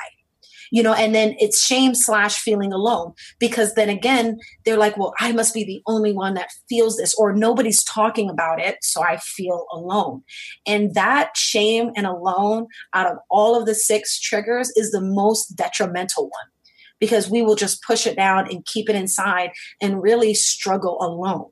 you 0.72 0.82
know 0.82 0.94
and 0.94 1.14
then 1.14 1.36
it's 1.40 1.64
shame 1.64 1.94
slash 1.94 2.40
feeling 2.40 2.72
alone 2.74 3.14
because 3.40 3.74
then 3.76 3.90
again 3.90 4.40
they're 4.64 4.78
like 4.78 4.98
well 4.98 5.14
i 5.20 5.32
must 5.32 5.54
be 5.54 5.64
the 5.64 5.82
only 5.94 6.14
one 6.14 6.34
that 6.34 6.50
feels 6.70 6.98
this 6.98 7.14
or 7.18 7.34
nobody's 7.34 7.84
talking 7.84 8.30
about 8.30 8.60
it 8.60 8.78
so 8.82 9.04
i 9.04 9.18
feel 9.18 9.66
alone 9.72 10.24
and 10.66 10.94
that 10.96 11.36
shame 11.36 11.92
and 11.96 12.06
alone 12.06 12.68
out 12.94 13.12
of 13.12 13.18
all 13.30 13.60
of 13.60 13.66
the 13.66 13.76
six 13.76 14.20
triggers 14.20 14.72
is 14.76 14.92
the 14.92 15.02
most 15.02 15.56
detrimental 15.56 16.24
one 16.26 16.51
because 17.02 17.30
we 17.30 17.42
will 17.42 17.56
just 17.56 17.84
push 17.84 18.08
it 18.08 18.16
down 18.16 18.50
and 18.50 18.66
keep 18.66 18.90
it 18.90 18.96
inside 18.96 19.52
and 19.82 20.02
really 20.02 20.34
struggle 20.34 20.98
alone 21.02 21.50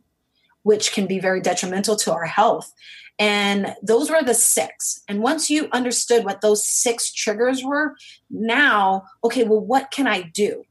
which 0.64 0.92
can 0.92 1.08
be 1.08 1.20
very 1.20 1.40
detrimental 1.40 1.96
to 1.96 2.12
our 2.12 2.26
health 2.26 2.74
and 3.20 3.76
those 3.84 4.10
were 4.10 4.24
the 4.24 4.34
six. 4.34 5.04
And 5.10 5.22
once 5.22 5.50
you 5.50 5.68
understood 5.74 6.24
what 6.24 6.40
those 6.40 6.66
six 6.66 7.12
triggers 7.12 7.64
were, 7.64 7.96
now, 8.30 9.04
okay, 9.26 9.44
well, 9.44 9.60
what 9.60 9.92
can 9.92 10.08
I 10.08 10.22
do 10.22 10.64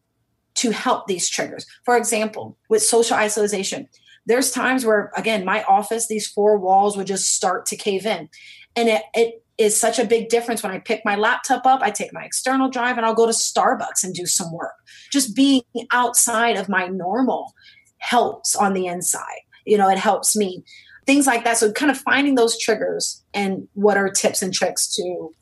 to 0.55 0.71
help 0.71 1.07
these 1.07 1.29
triggers? 1.29 1.67
For 1.85 1.97
example, 1.97 2.57
with 2.71 2.83
social 2.83 3.19
isolation, 3.19 3.87
there's 4.25 4.51
times 4.51 4.87
where, 4.87 5.13
again, 5.15 5.45
my 5.45 5.63
office, 5.65 6.09
these 6.09 6.27
four 6.27 6.57
walls 6.57 6.97
would 6.97 7.07
just 7.07 7.35
start 7.35 7.67
to 7.67 7.77
cave 7.77 8.07
in. 8.07 8.31
And 8.75 8.89
it, 8.89 9.03
it 9.13 9.45
is 9.59 9.79
such 9.79 9.99
a 9.99 10.05
big 10.05 10.29
difference 10.29 10.63
when 10.63 10.73
I 10.73 10.79
pick 10.79 11.03
my 11.05 11.17
laptop 11.17 11.67
up, 11.67 11.83
I 11.83 11.91
take 11.91 12.13
my 12.13 12.25
external 12.25 12.71
drive, 12.71 12.97
and 12.97 13.05
I'll 13.05 13.15
go 13.15 13.27
to 13.27 13.33
Starbucks 13.33 14.05
and 14.05 14.15
do 14.15 14.27
some 14.27 14.53
work. 14.53 14.75
Just 15.13 15.35
being 15.35 15.63
outside 15.93 16.57
of 16.57 16.69
my 16.69 16.87
normal 16.87 17.53
helps 17.99 18.55
on 18.55 18.75
the 18.75 18.87
inside. 18.87 19.41
You 19.67 19.77
know, 19.77 19.91
it 19.91 19.99
helps 19.99 20.37
me 20.37 20.65
things 21.07 21.27
like 21.27 21.45
that. 21.45 21.59
So 21.59 21.73
kind 21.73 21.91
of 21.91 21.99
finding 21.99 22.37
those 22.37 22.59
triggers 22.59 23.23
and 23.35 23.67
what 23.75 23.97
are 23.97 24.09
tips 24.09 24.43
and 24.43 24.55
tricks 24.55 24.95
to 24.97 25.35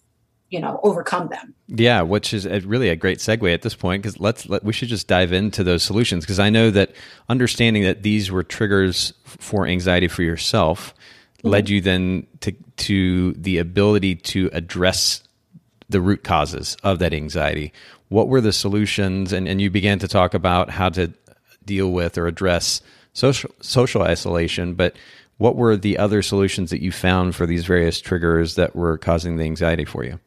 you 0.48 0.60
know 0.60 0.78
overcome 0.84 1.28
them 1.28 1.56
yeah 1.66 2.02
which 2.02 2.32
is 2.32 2.46
a, 2.46 2.60
really 2.60 2.88
a 2.88 2.94
great 2.94 3.18
segue 3.18 3.52
at 3.52 3.62
this 3.62 3.74
point 3.74 4.00
because 4.00 4.20
let's 4.20 4.48
let, 4.48 4.62
we 4.62 4.72
should 4.72 4.88
just 4.88 5.08
dive 5.08 5.32
into 5.32 5.64
those 5.64 5.82
solutions 5.82 6.24
because 6.24 6.38
i 6.38 6.48
know 6.48 6.70
that 6.70 6.92
understanding 7.28 7.82
that 7.82 8.04
these 8.04 8.30
were 8.30 8.44
triggers 8.44 9.12
for 9.38 9.66
anxiety 9.66 10.08
for 10.08 10.22
yourself. 10.22 10.94
Led 11.46 11.68
you 11.68 11.80
then 11.80 12.26
to 12.40 12.52
to 12.76 13.32
the 13.32 13.58
ability 13.58 14.16
to 14.16 14.50
address 14.52 15.22
the 15.88 16.00
root 16.00 16.24
causes 16.24 16.76
of 16.82 16.98
that 16.98 17.14
anxiety 17.14 17.72
what 18.08 18.28
were 18.28 18.40
the 18.40 18.52
solutions 18.52 19.32
and, 19.32 19.48
and 19.48 19.60
you 19.60 19.70
began 19.70 19.98
to 19.98 20.08
talk 20.08 20.34
about 20.34 20.70
how 20.70 20.88
to 20.88 21.12
deal 21.64 21.90
with 21.90 22.18
or 22.18 22.26
address 22.26 22.80
social 23.12 23.50
social 23.60 24.02
isolation 24.02 24.74
but 24.74 24.96
what 25.38 25.56
were 25.56 25.76
the 25.76 25.98
other 25.98 26.22
solutions 26.22 26.70
that 26.70 26.82
you 26.82 26.90
found 26.90 27.34
for 27.34 27.46
these 27.46 27.66
various 27.66 28.00
triggers 28.00 28.54
that 28.54 28.74
were 28.74 28.96
causing 28.96 29.36
the 29.36 29.44
anxiety 29.44 29.84
for 29.84 30.04
you? 30.04 30.18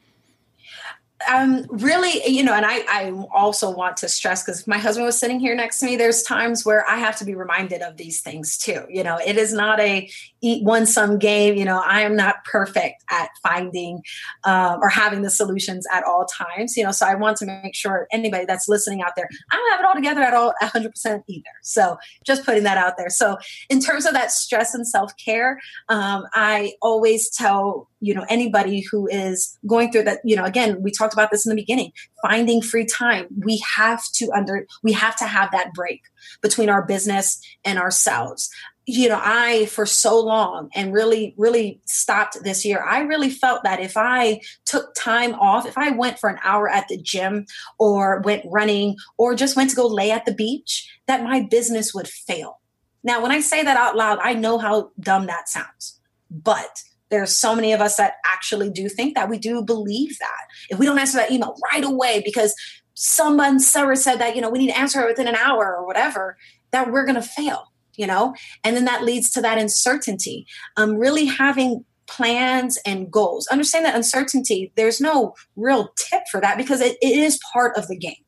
Um, 1.28 1.65
really, 1.70 2.22
you 2.28 2.43
know, 2.43 2.53
and 2.53 2.65
I, 2.65 2.80
I 2.88 3.11
also 3.34 3.70
want 3.70 3.97
to 3.97 4.09
stress 4.09 4.43
because 4.43 4.65
my 4.67 4.78
husband 4.78 5.05
was 5.05 5.17
sitting 5.17 5.39
here 5.39 5.55
next 5.55 5.80
to 5.80 5.86
me. 5.86 5.95
There's 5.97 6.24
times 6.24 6.65
where 6.65 6.88
I 6.88 6.97
have 6.97 7.17
to 7.17 7.26
be 7.26 7.36
reminded 7.36 7.82
of 7.82 7.97
these 7.97 8.22
things 8.22 8.57
too. 8.57 8.86
You 8.89 9.03
know, 9.03 9.20
it 9.26 9.38
is 9.38 9.53
not 9.53 9.80
a 9.80 10.09
eat 10.41 10.63
one 10.63 10.86
sum 10.86 11.20
game. 11.20 11.55
You 11.55 11.65
know, 11.65 11.82
I 11.86 12.01
am 12.01 12.15
not 12.15 12.45
perfect 12.45 13.03
at 13.09 13.30
finding 13.43 14.01
um, 14.45 14.80
or 14.82 14.88
having 14.88 15.22
the 15.22 15.30
solutions 15.30 15.86
at 15.91 16.03
all 16.03 16.26
times. 16.26 16.78
You 16.78 16.84
know, 16.84 16.91
so 16.91 17.05
I 17.05 17.15
want 17.15 17.38
to 17.38 17.45
make 17.45 17.76
sure 17.76 18.07
anybody 18.11 18.45
that's 18.45 18.70
listening 18.70 19.01
out 19.01 19.15
there, 19.15 19.28
I 19.51 19.55
don't 19.55 19.72
have 19.72 19.80
it 19.82 19.86
all 19.86 19.95
together 19.95 20.22
at 20.22 20.34
all 20.34 20.53
100% 20.61 21.24
either. 21.28 21.43
So 21.63 21.97
just 22.24 22.45
putting 22.45 22.63
that 22.63 22.78
out 22.78 22.97
there. 22.97 23.09
So 23.09 23.38
in 23.70 23.82
terms 23.82 24.05
of 24.05 24.13
that 24.13 24.32
stress 24.32 24.74
and 24.74 24.88
self 24.88 25.11
care, 25.17 25.59
um, 25.89 26.26
I 26.34 26.74
always 26.82 27.30
tell 27.30 27.89
you 28.01 28.13
know 28.13 28.26
anybody 28.30 28.82
who 28.82 29.07
is 29.07 29.57
going 29.67 29.91
through 29.91 30.03
that 30.03 30.20
you 30.24 30.36
know 30.36 30.45
again 30.45 30.82
we 30.82 30.91
talked 31.10 31.20
about 31.20 31.32
this 31.32 31.45
in 31.45 31.49
the 31.49 31.62
beginning 31.62 31.91
finding 32.22 32.62
free 32.62 32.86
time. 32.86 33.28
We 33.38 33.62
have 33.76 34.03
to 34.14 34.32
under 34.32 34.66
we 34.84 34.93
have 34.93 35.16
to 35.18 35.26
have 35.26 35.51
that 35.51 35.74
break 35.74 36.01
between 36.41 36.70
our 36.70 36.86
business 36.86 37.39
and 37.66 37.80
ourselves. 37.80 38.49
You 38.86 39.07
know 39.07 39.22
i 39.22 39.68
for 39.68 39.86
so 39.86 40.20
long 40.20 40.72
and 40.74 40.91
really 40.91 41.36
really 41.38 41.80
stopped 41.86 42.43
this 42.43 42.66
year 42.66 42.84
i 42.84 43.01
really 43.01 43.30
felt 43.30 43.62
that 43.62 43.80
if 43.80 43.95
i 43.95 44.41
took 44.66 44.95
time 44.95 45.36
off 45.36 45.68
if 45.68 45.78
i 45.78 45.91
went 45.91 46.18
for 46.18 46.28
an 46.28 46.39
hour 46.43 46.68
at 46.68 46.88
the 46.88 46.97
gym 46.97 47.45
or 47.78 48.22
went 48.22 48.41
running 48.47 48.95
or 49.20 49.36
just 49.36 49.55
went 49.55 49.70
to 49.70 49.76
go 49.76 49.86
lay 49.86 50.10
at 50.10 50.26
the 50.26 50.34
beach 50.34 50.91
that 51.05 51.24
my 51.24 51.39
business 51.39 51.93
would 51.93 52.07
fail. 52.07 52.62
Now 53.03 53.22
when 53.22 53.32
i 53.32 53.41
say 53.41 53.64
that 53.64 53.78
out 53.78 53.95
loud 53.95 54.18
i 54.24 54.34
know 54.34 54.57
how 54.57 54.89
dumb 54.99 55.28
that 55.28 55.49
sounds 55.49 55.99
but 56.32 56.82
there's 57.10 57.38
so 57.38 57.55
many 57.55 57.74
of 57.74 57.82
us 57.82 57.97
that 57.97 58.16
actually 58.26 58.70
do 58.70 58.88
think 58.88 59.16
that. 59.16 59.30
We 59.30 59.38
do 59.38 59.64
believe 59.64 60.18
that. 60.20 60.41
If 60.70 60.80
we 60.80 60.86
don't 60.86 60.99
answer 60.99 61.18
that 61.18 61.32
email 61.32 61.55
right 61.72 61.84
away 61.84 62.22
because 62.24 62.53
someone 62.93 63.60
Sarah 63.60 63.95
said 63.95 64.18
that 64.18 64.36
you 64.36 64.41
know 64.41 64.49
we 64.49 64.60
need 64.60 64.72
to 64.72 64.78
answer 64.78 65.01
it 65.01 65.07
within 65.07 65.28
an 65.28 65.36
hour 65.36 65.76
or 65.76 65.86
whatever 65.86 66.38
that 66.72 66.91
we're 66.91 67.05
going 67.05 67.16
to 67.16 67.22
fail 67.22 67.66
you 67.99 68.07
know? 68.07 68.34
And 68.64 68.78
then 68.78 68.86
that 68.86 69.03
leads 69.03 69.30
to 69.32 69.41
that 69.41 69.57
uncertainty. 69.57 70.47
Um 70.78 70.95
really 70.95 71.26
having 71.26 71.84
plans 72.07 72.80
and 72.86 73.12
goals. 73.12 73.45
Understand 73.47 73.86
that 73.86 73.95
uncertainty 73.95 74.72
there's 74.76 75.01
no 75.01 75.36
real 75.55 75.91
tip 75.97 76.24
for 76.32 76.39
that 76.41 76.57
because 76.57 76.82
it, 76.82 76.97
it 77.01 77.18
is 77.18 77.39
part 77.53 77.78
of 77.78 77.88
the 77.88 77.97
game 77.97 78.24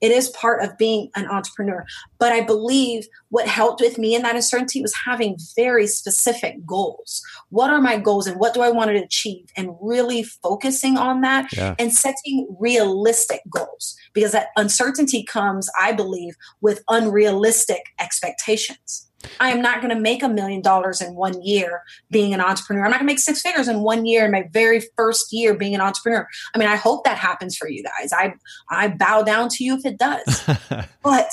it 0.00 0.10
is 0.10 0.28
part 0.30 0.62
of 0.62 0.76
being 0.78 1.10
an 1.14 1.26
entrepreneur. 1.26 1.84
But 2.18 2.32
I 2.32 2.42
believe 2.42 3.06
what 3.28 3.48
helped 3.48 3.80
with 3.80 3.98
me 3.98 4.14
in 4.14 4.22
that 4.22 4.36
uncertainty 4.36 4.80
was 4.80 4.94
having 4.94 5.36
very 5.56 5.86
specific 5.86 6.64
goals. 6.66 7.22
What 7.50 7.70
are 7.70 7.80
my 7.80 7.98
goals 7.98 8.26
and 8.26 8.38
what 8.38 8.54
do 8.54 8.62
I 8.62 8.70
want 8.70 8.90
to 8.90 8.96
achieve? 8.96 9.46
And 9.56 9.76
really 9.80 10.22
focusing 10.22 10.96
on 10.96 11.20
that 11.22 11.52
yeah. 11.52 11.74
and 11.78 11.92
setting 11.92 12.46
realistic 12.58 13.40
goals 13.50 13.96
because 14.12 14.32
that 14.32 14.48
uncertainty 14.56 15.24
comes, 15.24 15.68
I 15.80 15.92
believe, 15.92 16.34
with 16.60 16.82
unrealistic 16.88 17.82
expectations. 18.00 19.03
I 19.40 19.50
am 19.50 19.62
not 19.62 19.80
going 19.80 19.94
to 19.94 20.00
make 20.00 20.22
a 20.22 20.28
million 20.28 20.62
dollars 20.62 21.00
in 21.00 21.14
one 21.14 21.42
year 21.42 21.82
being 22.10 22.34
an 22.34 22.40
entrepreneur. 22.40 22.84
I'm 22.84 22.90
not 22.90 22.98
going 22.98 23.08
to 23.08 23.12
make 23.12 23.18
six 23.18 23.42
figures 23.42 23.68
in 23.68 23.80
one 23.80 24.06
year 24.06 24.24
in 24.24 24.32
my 24.32 24.48
very 24.52 24.82
first 24.96 25.32
year 25.32 25.54
being 25.54 25.74
an 25.74 25.80
entrepreneur. 25.80 26.26
I 26.54 26.58
mean, 26.58 26.68
I 26.68 26.76
hope 26.76 27.04
that 27.04 27.18
happens 27.18 27.56
for 27.56 27.68
you 27.68 27.82
guys. 27.82 28.12
I 28.12 28.34
I 28.70 28.88
bow 28.88 29.22
down 29.22 29.48
to 29.50 29.64
you 29.64 29.76
if 29.76 29.84
it 29.84 29.98
does. 29.98 30.48
but 31.02 31.30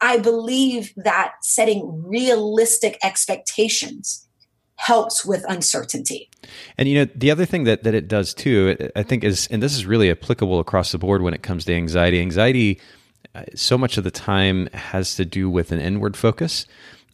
I 0.00 0.18
believe 0.18 0.92
that 0.96 1.34
setting 1.42 2.02
realistic 2.04 2.98
expectations 3.04 4.26
helps 4.76 5.24
with 5.24 5.44
uncertainty. 5.48 6.28
And 6.76 6.88
you 6.88 6.96
know, 6.96 7.12
the 7.14 7.30
other 7.30 7.46
thing 7.46 7.64
that 7.64 7.84
that 7.84 7.94
it 7.94 8.08
does 8.08 8.34
too, 8.34 8.90
I 8.96 9.02
think 9.02 9.22
is 9.22 9.46
and 9.48 9.62
this 9.62 9.74
is 9.74 9.86
really 9.86 10.10
applicable 10.10 10.58
across 10.58 10.92
the 10.92 10.98
board 10.98 11.22
when 11.22 11.34
it 11.34 11.42
comes 11.42 11.64
to 11.66 11.74
anxiety. 11.74 12.20
Anxiety 12.20 12.80
uh, 13.34 13.44
so 13.54 13.78
much 13.78 13.96
of 13.96 14.04
the 14.04 14.10
time 14.10 14.66
has 14.74 15.14
to 15.14 15.24
do 15.24 15.48
with 15.48 15.72
an 15.72 15.80
inward 15.80 16.16
focus 16.16 16.66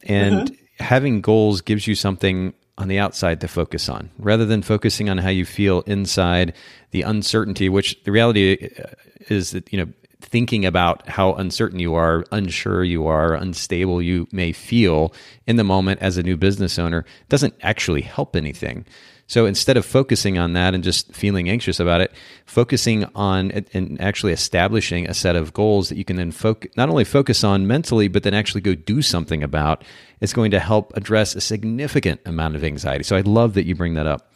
and 0.04 0.48
mm-hmm. 0.50 0.84
having 0.84 1.20
goals 1.20 1.60
gives 1.60 1.86
you 1.86 1.94
something 1.94 2.54
on 2.76 2.88
the 2.88 2.98
outside 2.98 3.40
to 3.40 3.48
focus 3.48 3.88
on 3.88 4.10
rather 4.18 4.46
than 4.46 4.62
focusing 4.62 5.10
on 5.10 5.18
how 5.18 5.28
you 5.28 5.44
feel 5.44 5.80
inside 5.82 6.54
the 6.92 7.02
uncertainty, 7.02 7.68
which 7.68 8.02
the 8.04 8.12
reality 8.12 8.70
uh, 8.78 8.84
is 9.28 9.50
that, 9.50 9.70
you 9.72 9.78
know, 9.78 9.92
thinking 10.20 10.64
about 10.64 11.08
how 11.08 11.32
uncertain 11.34 11.78
you 11.78 11.94
are, 11.94 12.24
unsure 12.32 12.84
you 12.84 13.06
are, 13.06 13.34
unstable 13.34 14.02
you 14.02 14.26
may 14.32 14.52
feel 14.52 15.12
in 15.46 15.56
the 15.56 15.64
moment 15.64 16.00
as 16.00 16.16
a 16.16 16.22
new 16.22 16.36
business 16.36 16.78
owner 16.78 17.04
doesn't 17.28 17.54
actually 17.62 18.02
help 18.02 18.36
anything. 18.36 18.84
So 19.28 19.44
instead 19.44 19.76
of 19.76 19.84
focusing 19.84 20.38
on 20.38 20.54
that 20.54 20.74
and 20.74 20.82
just 20.82 21.14
feeling 21.14 21.50
anxious 21.50 21.78
about 21.78 22.00
it, 22.00 22.12
focusing 22.46 23.04
on 23.14 23.50
and 23.50 24.00
actually 24.00 24.32
establishing 24.32 25.06
a 25.06 25.12
set 25.12 25.36
of 25.36 25.52
goals 25.52 25.90
that 25.90 25.98
you 25.98 26.04
can 26.04 26.16
then 26.16 26.32
focus, 26.32 26.72
not 26.78 26.88
only 26.88 27.04
focus 27.04 27.44
on 27.44 27.66
mentally, 27.66 28.08
but 28.08 28.22
then 28.22 28.32
actually 28.32 28.62
go 28.62 28.74
do 28.74 29.02
something 29.02 29.42
about, 29.42 29.84
is 30.20 30.32
going 30.32 30.50
to 30.50 30.58
help 30.58 30.96
address 30.96 31.36
a 31.36 31.42
significant 31.42 32.22
amount 32.24 32.56
of 32.56 32.64
anxiety. 32.64 33.04
So 33.04 33.16
I 33.16 33.20
love 33.20 33.52
that 33.54 33.66
you 33.66 33.74
bring 33.74 33.94
that 33.94 34.06
up. 34.06 34.27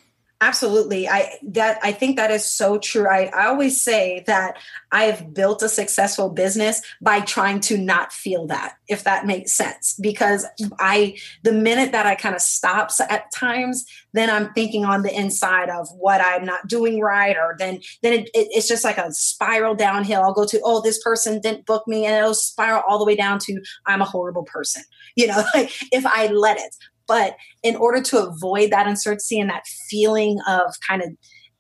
Absolutely. 0.43 1.09
I 1.09 1.39
that 1.51 1.79
I 1.85 1.93
think 1.93 2.17
that 2.17 2.33
is 2.33 2.45
so 2.45 2.77
true. 2.77 3.07
I, 3.07 3.31
I 3.33 3.47
always 3.47 3.81
say 3.81 4.25
that 4.27 4.57
I 4.91 5.05
have 5.05 5.33
built 5.33 5.63
a 5.63 5.69
successful 5.69 6.31
business 6.31 6.83
by 7.01 7.21
trying 7.21 7.61
to 7.61 7.79
not 7.79 8.13
feel 8.13 8.49
that, 8.49 8.75
if 8.89 9.05
that 9.05 9.25
makes 9.25 9.53
sense. 9.53 9.97
Because 10.03 10.45
I 10.81 11.17
the 11.45 11.53
minute 11.53 11.93
that 11.93 12.07
I 12.07 12.17
kind 12.17 12.35
of 12.35 12.41
stops 12.41 13.01
at 13.01 13.31
times, 13.33 13.85
then 14.15 14.31
I'm 14.31 14.53
thinking 14.53 14.85
on 14.85 15.03
the 15.03 15.17
inside 15.17 15.71
of 15.71 15.87
what 15.97 16.21
I'm 16.21 16.45
not 16.45 16.67
doing 16.67 16.99
right, 17.01 17.37
or 17.37 17.55
then 17.57 17.79
then 18.03 18.13
it, 18.13 18.25
it, 18.35 18.49
it's 18.51 18.67
just 18.67 18.83
like 18.83 18.99
a 18.99 19.13
spiral 19.13 19.77
downhill. 19.77 20.23
I'll 20.23 20.35
go 20.35 20.45
to, 20.47 20.61
oh, 20.65 20.81
this 20.83 21.01
person 21.05 21.41
didn't 21.41 21.67
book 21.67 21.87
me, 21.87 22.05
and 22.05 22.17
it'll 22.17 22.35
spiral 22.35 22.83
all 22.89 22.99
the 22.99 23.05
way 23.05 23.15
down 23.15 23.39
to 23.45 23.63
I'm 23.87 24.03
a 24.03 24.07
horrible 24.07 24.43
person. 24.43 24.83
You 25.15 25.29
know, 25.29 25.45
like 25.55 25.71
if 25.93 26.05
I 26.05 26.27
let 26.27 26.59
it. 26.59 26.75
But 27.07 27.37
in 27.63 27.77
order 27.77 28.03
to 28.03 28.27
avoid 28.27 28.71
that 28.71 28.87
uncertainty 28.87 29.41
and 29.41 29.51
that 29.51 29.65
feeling 29.91 30.39
of 30.49 30.75
kind 30.87 31.03
of 31.03 31.11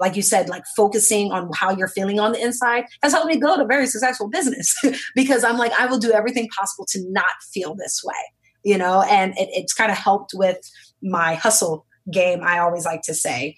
like 0.00 0.16
you 0.16 0.22
said, 0.22 0.48
like 0.48 0.64
focusing 0.76 1.30
on 1.30 1.48
how 1.54 1.70
you're 1.70 1.86
feeling 1.86 2.18
on 2.18 2.32
the 2.32 2.42
inside 2.42 2.84
has 3.04 3.12
helped 3.12 3.28
me 3.28 3.36
build 3.36 3.60
a 3.60 3.64
very 3.64 3.86
successful 3.86 4.28
business 4.28 4.74
because 5.14 5.44
I'm 5.44 5.56
like, 5.56 5.72
I 5.78 5.86
will 5.86 5.98
do 5.98 6.10
everything 6.10 6.48
possible 6.48 6.86
to 6.90 7.04
not 7.10 7.32
feel 7.54 7.76
this 7.76 8.02
way, 8.04 8.14
you 8.64 8.76
know, 8.76 9.02
and 9.02 9.32
it, 9.38 9.48
it's 9.52 9.72
kind 9.72 9.92
of 9.92 9.96
helped 9.96 10.32
with 10.34 10.58
my 11.02 11.34
hustle 11.34 11.86
game, 12.10 12.40
I 12.42 12.58
always 12.58 12.84
like 12.84 13.02
to 13.02 13.14
say, 13.14 13.56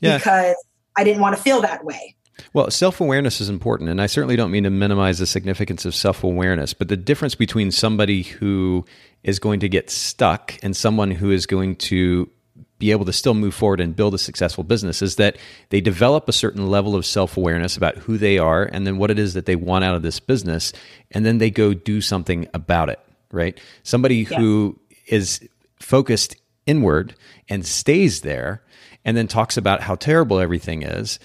yeah. 0.00 0.18
because 0.18 0.56
I 0.96 1.04
didn't 1.04 1.22
want 1.22 1.36
to 1.36 1.42
feel 1.42 1.60
that 1.60 1.84
way. 1.84 2.16
Well, 2.52 2.70
self 2.70 3.00
awareness 3.00 3.40
is 3.40 3.48
important. 3.48 3.88
And 3.88 4.00
I 4.00 4.06
certainly 4.06 4.34
don't 4.34 4.50
mean 4.50 4.64
to 4.64 4.70
minimize 4.70 5.20
the 5.20 5.26
significance 5.26 5.84
of 5.84 5.94
self 5.94 6.24
awareness, 6.24 6.74
but 6.74 6.88
the 6.88 6.96
difference 6.96 7.36
between 7.36 7.70
somebody 7.70 8.22
who 8.22 8.84
is 9.24 9.38
going 9.38 9.60
to 9.60 9.68
get 9.68 9.90
stuck 9.90 10.54
and 10.62 10.76
someone 10.76 11.10
who 11.10 11.30
is 11.30 11.46
going 11.46 11.74
to 11.76 12.30
be 12.78 12.90
able 12.90 13.06
to 13.06 13.12
still 13.12 13.34
move 13.34 13.54
forward 13.54 13.80
and 13.80 13.96
build 13.96 14.14
a 14.14 14.18
successful 14.18 14.62
business 14.62 15.00
is 15.00 15.16
that 15.16 15.38
they 15.70 15.80
develop 15.80 16.28
a 16.28 16.32
certain 16.32 16.68
level 16.68 16.94
of 16.94 17.06
self 17.06 17.36
awareness 17.36 17.76
about 17.76 17.96
who 17.96 18.18
they 18.18 18.36
are 18.38 18.64
and 18.64 18.86
then 18.86 18.98
what 18.98 19.10
it 19.10 19.18
is 19.18 19.34
that 19.34 19.46
they 19.46 19.56
want 19.56 19.84
out 19.84 19.94
of 19.94 20.02
this 20.02 20.20
business. 20.20 20.72
And 21.10 21.24
then 21.24 21.38
they 21.38 21.50
go 21.50 21.72
do 21.72 22.00
something 22.00 22.46
about 22.52 22.90
it, 22.90 23.00
right? 23.32 23.58
Somebody 23.82 24.26
yeah. 24.30 24.38
who 24.38 24.78
is 25.06 25.40
focused 25.80 26.36
inward 26.66 27.14
and 27.48 27.64
stays 27.64 28.20
there 28.20 28.62
and 29.04 29.16
then 29.16 29.28
talks 29.28 29.56
about 29.56 29.80
how 29.80 29.94
terrible 29.94 30.38
everything 30.38 30.82
is 30.82 31.18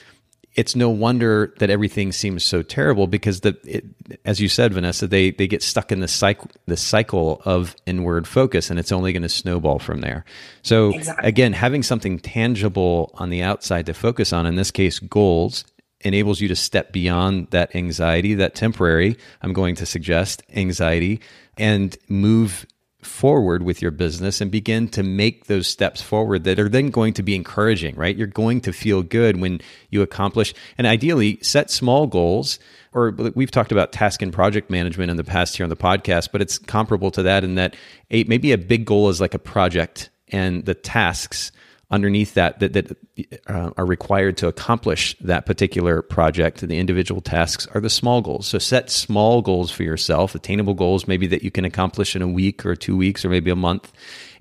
it's 0.55 0.75
no 0.75 0.89
wonder 0.89 1.53
that 1.59 1.69
everything 1.69 2.11
seems 2.11 2.43
so 2.43 2.61
terrible 2.61 3.07
because 3.07 3.41
the 3.41 3.57
it, 3.63 3.85
as 4.25 4.39
you 4.39 4.49
said 4.49 4.73
Vanessa 4.73 5.07
they 5.07 5.31
they 5.31 5.47
get 5.47 5.61
stuck 5.61 5.91
in 5.91 5.99
the 5.99 6.07
cycle 6.07 6.49
the 6.65 6.77
cycle 6.77 7.41
of 7.45 7.75
inward 7.85 8.27
focus 8.27 8.69
and 8.69 8.79
it's 8.79 8.91
only 8.91 9.13
going 9.13 9.23
to 9.23 9.29
snowball 9.29 9.79
from 9.79 10.01
there. 10.01 10.25
So 10.61 10.93
exactly. 10.93 11.27
again 11.27 11.53
having 11.53 11.83
something 11.83 12.19
tangible 12.19 13.11
on 13.15 13.29
the 13.29 13.43
outside 13.43 13.85
to 13.87 13.93
focus 13.93 14.33
on 14.33 14.45
in 14.45 14.55
this 14.55 14.71
case 14.71 14.99
goals 14.99 15.65
enables 16.01 16.39
you 16.39 16.47
to 16.47 16.55
step 16.55 16.91
beyond 16.91 17.47
that 17.51 17.75
anxiety 17.75 18.33
that 18.35 18.55
temporary 18.55 19.17
I'm 19.41 19.53
going 19.53 19.75
to 19.75 19.85
suggest 19.85 20.43
anxiety 20.55 21.21
and 21.57 21.95
move 22.07 22.65
forward 23.01 23.63
with 23.63 23.81
your 23.81 23.91
business 23.91 24.41
and 24.41 24.51
begin 24.51 24.87
to 24.89 25.03
make 25.03 25.45
those 25.45 25.67
steps 25.67 26.01
forward 26.01 26.43
that 26.43 26.59
are 26.59 26.67
then 26.67 26.89
going 26.89 27.13
to 27.13 27.23
be 27.23 27.33
encouraging, 27.33 27.95
right? 27.95 28.15
You're 28.15 28.27
going 28.27 28.59
to 28.61 28.73
feel 28.73 29.03
good 29.03 29.39
when 29.39 29.61
you 29.89 30.01
accomplish 30.01 30.53
and 30.77 30.85
ideally 30.85 31.39
set 31.41 31.71
small 31.71 32.07
goals 32.07 32.59
or 32.93 33.11
we've 33.35 33.51
talked 33.51 33.71
about 33.71 33.91
task 33.91 34.21
and 34.21 34.33
project 34.33 34.69
management 34.69 35.11
in 35.11 35.17
the 35.17 35.23
past 35.23 35.55
here 35.55 35.63
on 35.63 35.69
the 35.69 35.77
podcast, 35.77 36.29
but 36.31 36.41
it's 36.41 36.57
comparable 36.57 37.11
to 37.11 37.23
that 37.23 37.43
in 37.43 37.55
that 37.55 37.75
a, 38.11 38.23
maybe 38.25 38.51
a 38.51 38.57
big 38.57 38.85
goal 38.85 39.09
is 39.09 39.21
like 39.21 39.33
a 39.33 39.39
project 39.39 40.09
and 40.29 40.65
the 40.65 40.73
tasks 40.73 41.51
underneath 41.91 42.35
that 42.35 42.59
that, 42.59 42.73
that 42.73 42.97
uh, 43.47 43.71
are 43.77 43.85
required 43.85 44.37
to 44.37 44.47
accomplish 44.47 45.17
that 45.19 45.45
particular 45.45 46.01
project 46.01 46.61
the 46.61 46.77
individual 46.77 47.21
tasks 47.21 47.67
are 47.73 47.81
the 47.81 47.89
small 47.89 48.21
goals. 48.21 48.47
So 48.47 48.59
set 48.59 48.89
small 48.89 49.41
goals 49.41 49.71
for 49.71 49.83
yourself 49.83 50.35
attainable 50.35 50.75
goals 50.75 51.07
maybe 51.07 51.27
that 51.27 51.43
you 51.43 51.51
can 51.51 51.65
accomplish 51.65 52.15
in 52.15 52.21
a 52.21 52.27
week 52.27 52.65
or 52.65 52.75
two 52.75 52.95
weeks 52.95 53.25
or 53.25 53.29
maybe 53.29 53.49
a 53.49 53.55
month 53.55 53.91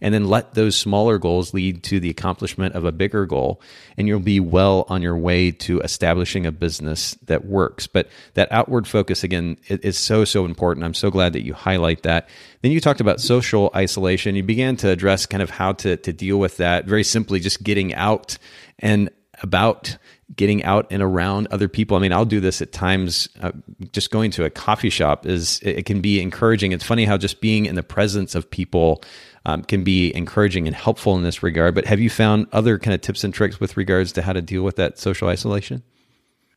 and 0.00 0.14
then 0.14 0.26
let 0.26 0.54
those 0.54 0.76
smaller 0.76 1.18
goals 1.18 1.52
lead 1.52 1.82
to 1.84 2.00
the 2.00 2.10
accomplishment 2.10 2.74
of 2.74 2.84
a 2.84 2.92
bigger 2.92 3.26
goal 3.26 3.60
and 3.96 4.06
you'll 4.06 4.20
be 4.20 4.40
well 4.40 4.84
on 4.88 5.02
your 5.02 5.16
way 5.16 5.50
to 5.50 5.80
establishing 5.80 6.46
a 6.46 6.52
business 6.52 7.14
that 7.26 7.44
works. 7.44 7.86
But 7.86 8.08
that 8.34 8.50
outward 8.50 8.86
focus 8.86 9.24
again 9.24 9.56
is 9.68 9.98
so 9.98 10.24
so 10.24 10.44
important. 10.44 10.84
I'm 10.84 10.94
so 10.94 11.10
glad 11.10 11.32
that 11.32 11.44
you 11.44 11.54
highlight 11.54 12.02
that. 12.02 12.28
Then 12.62 12.72
you 12.72 12.80
talked 12.80 13.00
about 13.00 13.20
social 13.20 13.70
isolation. 13.74 14.36
You 14.36 14.42
began 14.42 14.76
to 14.76 14.88
address 14.88 15.26
kind 15.26 15.42
of 15.42 15.50
how 15.50 15.72
to, 15.74 15.96
to 15.96 16.12
deal 16.12 16.38
with 16.38 16.56
that 16.58 16.86
very 16.86 17.04
simply 17.04 17.40
just 17.40 17.62
getting 17.62 17.94
out 17.94 18.38
and 18.78 19.10
about 19.42 19.96
getting 20.36 20.62
out 20.64 20.86
and 20.90 21.02
around 21.02 21.48
other 21.50 21.68
people. 21.68 21.96
I 21.96 22.00
mean, 22.00 22.12
I'll 22.12 22.24
do 22.24 22.40
this 22.40 22.60
at 22.60 22.72
times. 22.72 23.28
Uh, 23.40 23.52
just 23.92 24.10
going 24.10 24.30
to 24.32 24.44
a 24.44 24.50
coffee 24.50 24.90
shop 24.90 25.26
is 25.26 25.60
it 25.62 25.86
can 25.86 26.00
be 26.00 26.20
encouraging. 26.20 26.72
It's 26.72 26.84
funny 26.84 27.04
how 27.04 27.16
just 27.16 27.40
being 27.40 27.66
in 27.66 27.74
the 27.74 27.82
presence 27.82 28.34
of 28.34 28.50
people 28.50 29.02
um, 29.46 29.62
can 29.62 29.84
be 29.84 30.14
encouraging 30.14 30.66
and 30.66 30.76
helpful 30.76 31.16
in 31.16 31.22
this 31.22 31.42
regard. 31.42 31.74
But 31.74 31.86
have 31.86 32.00
you 32.00 32.10
found 32.10 32.46
other 32.52 32.78
kind 32.78 32.94
of 32.94 33.00
tips 33.00 33.24
and 33.24 33.32
tricks 33.32 33.58
with 33.58 33.76
regards 33.76 34.12
to 34.12 34.22
how 34.22 34.34
to 34.34 34.42
deal 34.42 34.62
with 34.62 34.76
that 34.76 34.98
social 34.98 35.28
isolation? 35.28 35.82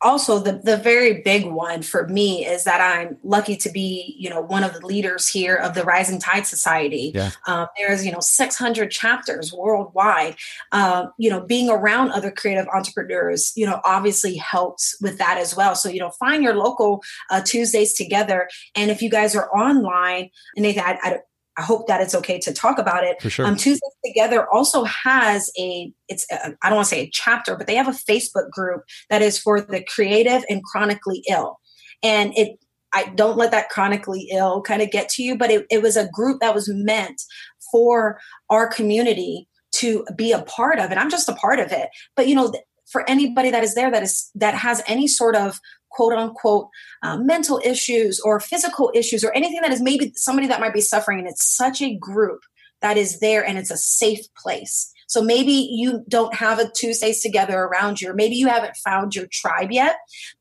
Also 0.02 0.38
the 0.38 0.52
the 0.52 0.76
very 0.76 1.22
big 1.22 1.46
one 1.46 1.82
for 1.82 2.06
me 2.08 2.44
is 2.44 2.64
that 2.64 2.80
I'm 2.80 3.16
lucky 3.22 3.56
to 3.56 3.70
be 3.70 4.14
you 4.18 4.28
know 4.28 4.40
one 4.40 4.64
of 4.64 4.72
the 4.74 4.86
leaders 4.86 5.28
here 5.28 5.54
of 5.54 5.74
the 5.74 5.84
Rising 5.84 6.18
Tide 6.18 6.46
Society. 6.46 7.12
Yeah. 7.14 7.30
Um, 7.46 7.66
there's 7.78 8.04
you 8.04 8.12
know 8.12 8.20
600 8.20 8.90
chapters 8.90 9.52
worldwide. 9.52 10.36
Uh, 10.72 11.06
you 11.18 11.30
know, 11.30 11.40
being 11.40 11.70
around 11.70 12.10
other 12.10 12.30
creative 12.30 12.66
entrepreneurs, 12.74 13.52
you 13.56 13.66
know, 13.66 13.80
obviously 13.84 14.36
helps 14.36 14.96
with 15.00 15.18
that 15.18 15.38
as 15.38 15.56
well. 15.56 15.74
So 15.74 15.88
you 15.88 16.00
know, 16.00 16.10
find 16.10 16.42
your 16.42 16.54
local 16.54 17.02
uh, 17.30 17.42
Tuesdays 17.42 17.94
together, 17.94 18.48
and 18.74 18.90
if 18.90 19.02
you 19.02 19.10
guys 19.10 19.34
are 19.34 19.48
online, 19.56 20.30
and 20.56 20.64
Nathan, 20.64 20.84
I, 20.84 20.98
I 21.02 21.18
I 21.58 21.62
hope 21.62 21.86
that 21.86 22.00
it's 22.00 22.14
okay 22.14 22.38
to 22.40 22.52
talk 22.52 22.78
about 22.78 23.04
it. 23.04 23.20
For 23.20 23.30
sure. 23.30 23.46
Um, 23.46 23.56
Tuesdays 23.56 23.80
Together 24.04 24.48
also 24.50 24.84
has 24.84 25.50
a, 25.58 25.92
it's, 26.08 26.26
I 26.30 26.68
don't 26.68 26.76
want 26.76 26.88
to 26.88 26.94
say 26.94 27.02
a 27.02 27.10
chapter, 27.12 27.56
but 27.56 27.66
they 27.66 27.74
have 27.74 27.88
a 27.88 27.92
Facebook 27.92 28.50
group 28.50 28.82
that 29.10 29.20
is 29.22 29.38
for 29.38 29.60
the 29.60 29.84
creative 29.84 30.44
and 30.48 30.62
chronically 30.64 31.22
ill. 31.28 31.60
And 32.02 32.32
it, 32.36 32.58
I 32.94 33.12
don't 33.14 33.36
let 33.36 33.50
that 33.50 33.68
chronically 33.68 34.28
ill 34.32 34.62
kind 34.62 34.82
of 34.82 34.90
get 34.90 35.08
to 35.10 35.22
you, 35.22 35.36
but 35.36 35.50
it, 35.50 35.66
it 35.70 35.82
was 35.82 35.96
a 35.96 36.08
group 36.08 36.40
that 36.40 36.54
was 36.54 36.68
meant 36.68 37.22
for 37.70 38.18
our 38.50 38.66
community 38.66 39.48
to 39.72 40.04
be 40.16 40.32
a 40.32 40.42
part 40.42 40.78
of. 40.78 40.90
And 40.90 41.00
I'm 41.00 41.10
just 41.10 41.28
a 41.28 41.34
part 41.34 41.58
of 41.58 41.72
it. 41.72 41.88
But, 42.16 42.28
you 42.28 42.34
know, 42.34 42.52
for 42.90 43.08
anybody 43.08 43.50
that 43.50 43.64
is 43.64 43.74
there 43.74 43.90
that 43.90 44.02
is 44.02 44.30
that 44.34 44.54
has 44.54 44.82
any 44.86 45.08
sort 45.08 45.34
of 45.34 45.58
quote 45.92 46.12
unquote 46.12 46.68
uh, 47.02 47.16
mental 47.16 47.60
issues 47.64 48.20
or 48.20 48.40
physical 48.40 48.90
issues 48.94 49.24
or 49.24 49.34
anything 49.34 49.60
that 49.62 49.72
is 49.72 49.80
maybe 49.80 50.12
somebody 50.16 50.46
that 50.48 50.60
might 50.60 50.74
be 50.74 50.80
suffering. 50.80 51.18
And 51.18 51.28
it's 51.28 51.56
such 51.56 51.80
a 51.80 51.96
group 51.96 52.40
that 52.80 52.96
is 52.96 53.20
there 53.20 53.44
and 53.44 53.58
it's 53.58 53.70
a 53.70 53.76
safe 53.76 54.26
place 54.36 54.91
so 55.12 55.20
maybe 55.20 55.52
you 55.52 56.02
don't 56.08 56.32
have 56.32 56.58
a 56.58 56.70
Tuesdays 56.70 57.20
together 57.20 57.58
around 57.58 58.00
you, 58.00 58.08
or 58.08 58.14
maybe 58.14 58.34
you 58.34 58.48
haven't 58.48 58.78
found 58.78 59.14
your 59.14 59.26
tribe 59.30 59.70
yet. 59.70 59.96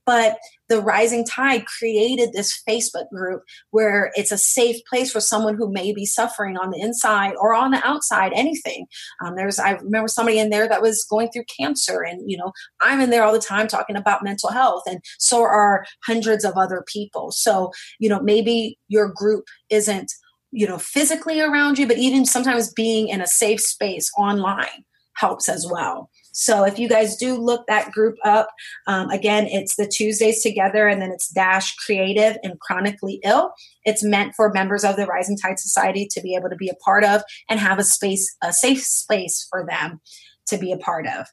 But 0.05 0.37
the 0.69 0.79
Rising 0.79 1.25
Tide 1.25 1.65
created 1.65 2.31
this 2.31 2.63
Facebook 2.65 3.09
group 3.09 3.43
where 3.71 4.11
it's 4.15 4.31
a 4.31 4.37
safe 4.37 4.77
place 4.89 5.11
for 5.11 5.19
someone 5.19 5.55
who 5.57 5.69
may 5.69 5.91
be 5.91 6.05
suffering 6.05 6.55
on 6.55 6.71
the 6.71 6.79
inside 6.79 7.33
or 7.37 7.53
on 7.53 7.71
the 7.71 7.85
outside, 7.85 8.31
anything. 8.33 8.85
Um, 9.21 9.35
there's, 9.35 9.59
I 9.59 9.71
remember 9.71 10.07
somebody 10.07 10.39
in 10.39 10.51
there 10.51 10.69
that 10.69 10.81
was 10.81 11.03
going 11.03 11.31
through 11.31 11.43
cancer, 11.59 12.01
and 12.01 12.31
you 12.31 12.37
know, 12.37 12.53
I'm 12.79 13.01
in 13.01 13.09
there 13.09 13.25
all 13.25 13.33
the 13.33 13.39
time 13.39 13.67
talking 13.67 13.97
about 13.97 14.23
mental 14.23 14.51
health, 14.51 14.83
and 14.87 15.03
so 15.19 15.41
are 15.41 15.85
hundreds 16.05 16.45
of 16.45 16.53
other 16.55 16.81
people. 16.87 17.33
So, 17.33 17.71
you 17.99 18.07
know, 18.07 18.21
maybe 18.21 18.79
your 18.87 19.11
group 19.13 19.47
isn't 19.69 20.13
you 20.51 20.67
know 20.67 20.77
physically 20.77 21.39
around 21.39 21.79
you 21.79 21.87
but 21.87 21.97
even 21.97 22.25
sometimes 22.25 22.73
being 22.73 23.07
in 23.07 23.21
a 23.21 23.27
safe 23.27 23.61
space 23.61 24.11
online 24.17 24.85
helps 25.15 25.49
as 25.49 25.67
well. 25.69 26.09
So 26.33 26.63
if 26.63 26.79
you 26.79 26.87
guys 26.87 27.17
do 27.17 27.35
look 27.35 27.67
that 27.67 27.91
group 27.91 28.15
up 28.23 28.47
um, 28.87 29.09
again 29.09 29.47
it's 29.47 29.75
the 29.75 29.87
tuesdays 29.87 30.41
together 30.41 30.87
and 30.87 31.01
then 31.01 31.11
it's 31.11 31.29
dash 31.29 31.75
creative 31.75 32.37
and 32.43 32.59
chronically 32.59 33.19
ill. 33.23 33.51
It's 33.83 34.03
meant 34.03 34.33
for 34.35 34.51
members 34.51 34.83
of 34.83 34.95
the 34.95 35.05
rising 35.05 35.37
tide 35.37 35.59
society 35.59 36.07
to 36.11 36.21
be 36.21 36.35
able 36.35 36.49
to 36.49 36.55
be 36.55 36.69
a 36.69 36.75
part 36.75 37.03
of 37.03 37.21
and 37.49 37.59
have 37.59 37.79
a 37.79 37.83
space 37.83 38.35
a 38.43 38.53
safe 38.53 38.83
space 38.83 39.45
for 39.49 39.65
them 39.67 40.01
to 40.47 40.57
be 40.57 40.71
a 40.71 40.77
part 40.77 41.07
of. 41.07 41.27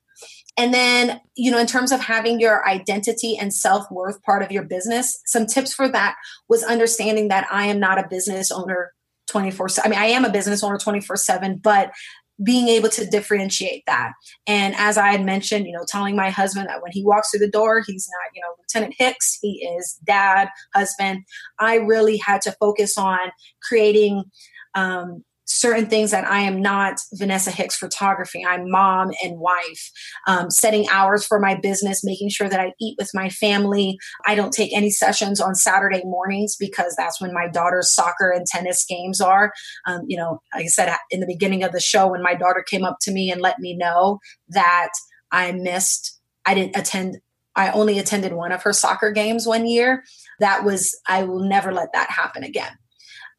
And 0.58 0.74
then, 0.74 1.20
you 1.36 1.52
know, 1.52 1.58
in 1.58 1.68
terms 1.68 1.92
of 1.92 2.00
having 2.00 2.40
your 2.40 2.66
identity 2.68 3.36
and 3.38 3.54
self 3.54 3.88
worth 3.92 4.20
part 4.24 4.42
of 4.42 4.50
your 4.50 4.64
business, 4.64 5.20
some 5.24 5.46
tips 5.46 5.72
for 5.72 5.88
that 5.88 6.16
was 6.48 6.64
understanding 6.64 7.28
that 7.28 7.46
I 7.50 7.66
am 7.66 7.78
not 7.78 7.98
a 7.98 8.08
business 8.08 8.50
owner 8.50 8.92
24 9.28 9.68
I 9.84 9.88
mean, 9.88 9.98
I 9.98 10.06
am 10.06 10.24
a 10.24 10.30
business 10.30 10.62
owner 10.62 10.78
24 10.78 11.16
7, 11.16 11.58
but 11.62 11.92
being 12.42 12.68
able 12.68 12.88
to 12.88 13.04
differentiate 13.04 13.82
that. 13.86 14.12
And 14.46 14.74
as 14.76 14.96
I 14.96 15.10
had 15.10 15.24
mentioned, 15.24 15.66
you 15.66 15.72
know, 15.72 15.84
telling 15.88 16.14
my 16.14 16.30
husband 16.30 16.68
that 16.68 16.82
when 16.82 16.92
he 16.92 17.04
walks 17.04 17.30
through 17.30 17.40
the 17.40 17.50
door, 17.50 17.82
he's 17.84 18.08
not, 18.08 18.30
you 18.34 18.40
know, 18.40 18.54
Lieutenant 18.58 18.94
Hicks, 18.96 19.38
he 19.40 19.66
is 19.76 19.98
dad, 20.04 20.48
husband. 20.74 21.24
I 21.58 21.76
really 21.76 22.16
had 22.16 22.40
to 22.42 22.54
focus 22.60 22.96
on 22.96 23.18
creating 23.60 24.24
um, 24.74 25.24
certain 25.48 25.86
things 25.86 26.10
that 26.10 26.26
I 26.26 26.40
am 26.40 26.60
not 26.60 26.98
Vanessa 27.14 27.50
Hicks 27.50 27.76
photography. 27.76 28.44
I'm 28.44 28.70
mom 28.70 29.10
and 29.24 29.38
wife, 29.40 29.90
um, 30.26 30.50
setting 30.50 30.86
hours 30.90 31.26
for 31.26 31.40
my 31.40 31.54
business, 31.54 32.04
making 32.04 32.28
sure 32.28 32.48
that 32.48 32.60
I 32.60 32.72
eat 32.80 32.96
with 32.98 33.10
my 33.14 33.30
family. 33.30 33.98
I 34.26 34.34
don't 34.34 34.52
take 34.52 34.76
any 34.76 34.90
sessions 34.90 35.40
on 35.40 35.54
Saturday 35.54 36.02
mornings 36.04 36.54
because 36.58 36.94
that's 36.96 37.20
when 37.20 37.32
my 37.32 37.48
daughter's 37.48 37.94
soccer 37.94 38.30
and 38.30 38.46
tennis 38.46 38.84
games 38.84 39.20
are. 39.20 39.52
Um, 39.86 40.02
you 40.06 40.16
know, 40.16 40.40
like 40.54 40.64
I 40.64 40.68
said 40.68 40.94
in 41.10 41.20
the 41.20 41.26
beginning 41.26 41.64
of 41.64 41.72
the 41.72 41.80
show, 41.80 42.08
when 42.08 42.22
my 42.22 42.34
daughter 42.34 42.64
came 42.68 42.84
up 42.84 42.98
to 43.02 43.10
me 43.10 43.30
and 43.30 43.40
let 43.40 43.58
me 43.58 43.74
know 43.74 44.18
that 44.48 44.90
I 45.32 45.52
missed, 45.52 46.20
I 46.46 46.54
didn't 46.54 46.76
attend 46.76 47.16
I 47.56 47.72
only 47.72 47.98
attended 47.98 48.34
one 48.34 48.52
of 48.52 48.62
her 48.62 48.72
soccer 48.72 49.10
games 49.10 49.44
one 49.44 49.66
year. 49.66 50.04
That 50.38 50.62
was, 50.64 50.96
I 51.08 51.24
will 51.24 51.40
never 51.40 51.72
let 51.72 51.92
that 51.92 52.08
happen 52.08 52.44
again. 52.44 52.70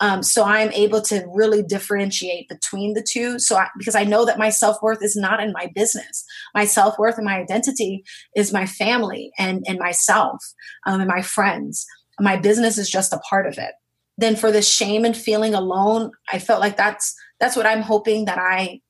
Um, 0.02 0.24
so 0.24 0.46
I'm 0.46 0.72
able 0.72 1.02
to 1.04 1.26
really 1.34 1.62
differentiate 1.62 2.48
between 2.48 2.94
the 2.94 3.06
two. 3.08 3.38
So 3.38 3.58
I, 3.58 3.68
because 3.78 3.96
I 3.96 4.06
know 4.06 4.26
that 4.26 4.38
my 4.38 4.50
self 4.50 4.82
worth 4.82 5.04
is 5.04 5.16
not 5.16 5.42
in 5.42 5.52
my 5.52 5.70
business, 5.76 6.24
my 6.56 6.66
self 6.66 6.98
worth 6.98 7.18
and 7.18 7.26
my 7.26 7.38
identity 7.40 8.04
is 8.36 8.54
my 8.54 8.66
family 8.66 9.32
and 9.38 9.64
and 9.68 9.80
myself 9.80 10.42
um, 10.86 11.02
and 11.02 11.10
my 11.10 11.22
friends. 11.22 11.86
My 12.20 12.38
business 12.38 12.78
is 12.78 12.90
just 12.90 13.14
a 13.14 13.20
part 13.30 13.48
of 13.48 13.58
it. 13.58 13.72
Then 14.18 14.36
for 14.36 14.52
the 14.52 14.62
shame 14.62 15.06
and 15.06 15.16
feeling 15.16 15.54
alone, 15.54 16.12
I 16.32 16.40
felt 16.40 16.60
like 16.60 16.78
that's 16.78 17.16
that's 17.40 17.56
what 17.56 17.66
I'm 17.66 17.82
hoping 17.82 18.26
that 18.26 18.38
I 18.38 18.82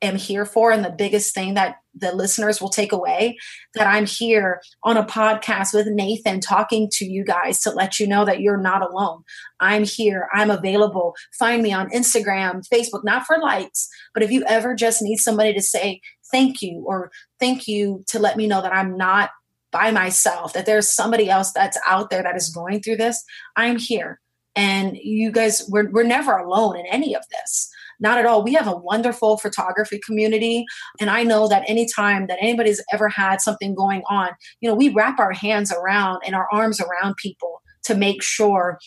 am 0.00 0.16
here 0.16 0.46
for 0.46 0.70
and 0.70 0.84
the 0.84 0.90
biggest 0.90 1.34
thing 1.34 1.54
that 1.54 1.76
the 1.94 2.14
listeners 2.14 2.60
will 2.60 2.68
take 2.68 2.92
away 2.92 3.36
that 3.74 3.86
I'm 3.86 4.06
here 4.06 4.60
on 4.84 4.96
a 4.96 5.04
podcast 5.04 5.74
with 5.74 5.88
Nathan 5.88 6.40
talking 6.40 6.88
to 6.92 7.04
you 7.04 7.24
guys 7.24 7.60
to 7.62 7.70
let 7.70 7.98
you 7.98 8.06
know 8.06 8.24
that 8.24 8.40
you're 8.40 8.60
not 8.60 8.82
alone. 8.82 9.22
I'm 9.58 9.84
here. 9.84 10.28
I'm 10.32 10.50
available. 10.50 11.16
Find 11.38 11.62
me 11.62 11.72
on 11.72 11.90
Instagram, 11.90 12.66
Facebook, 12.68 13.02
not 13.02 13.26
for 13.26 13.38
likes, 13.38 13.88
but 14.14 14.22
if 14.22 14.30
you 14.30 14.44
ever 14.46 14.74
just 14.74 15.02
need 15.02 15.16
somebody 15.16 15.52
to 15.54 15.62
say 15.62 16.00
thank 16.30 16.62
you 16.62 16.84
or 16.86 17.10
thank 17.40 17.66
you 17.66 18.04
to 18.08 18.18
let 18.18 18.36
me 18.36 18.46
know 18.46 18.62
that 18.62 18.74
I'm 18.74 18.96
not 18.96 19.30
by 19.70 19.90
myself, 19.90 20.52
that 20.52 20.66
there's 20.66 20.88
somebody 20.88 21.28
else 21.28 21.52
that's 21.52 21.78
out 21.86 22.10
there 22.10 22.22
that 22.22 22.36
is 22.36 22.50
going 22.50 22.80
through 22.80 22.96
this, 22.96 23.22
I'm 23.56 23.78
here. 23.78 24.20
And 24.54 24.96
you 24.96 25.30
guys, 25.30 25.68
we're, 25.68 25.90
we're 25.90 26.04
never 26.04 26.36
alone 26.36 26.76
in 26.76 26.86
any 26.86 27.14
of 27.14 27.22
this. 27.30 27.70
Not 28.00 28.18
at 28.18 28.26
all. 28.26 28.42
We 28.42 28.54
have 28.54 28.68
a 28.68 28.76
wonderful 28.76 29.38
photography 29.38 30.00
community. 30.04 30.64
And 31.00 31.10
I 31.10 31.24
know 31.24 31.48
that 31.48 31.68
anytime 31.68 32.26
that 32.28 32.38
anybody's 32.40 32.82
ever 32.92 33.08
had 33.08 33.40
something 33.40 33.74
going 33.74 34.02
on, 34.08 34.30
you 34.60 34.68
know, 34.68 34.74
we 34.74 34.90
wrap 34.90 35.18
our 35.18 35.32
hands 35.32 35.72
around 35.72 36.22
and 36.24 36.34
our 36.34 36.48
arms 36.52 36.80
around 36.80 37.16
people 37.16 37.60
to 37.84 37.94
make 37.94 38.22
sure 38.22 38.78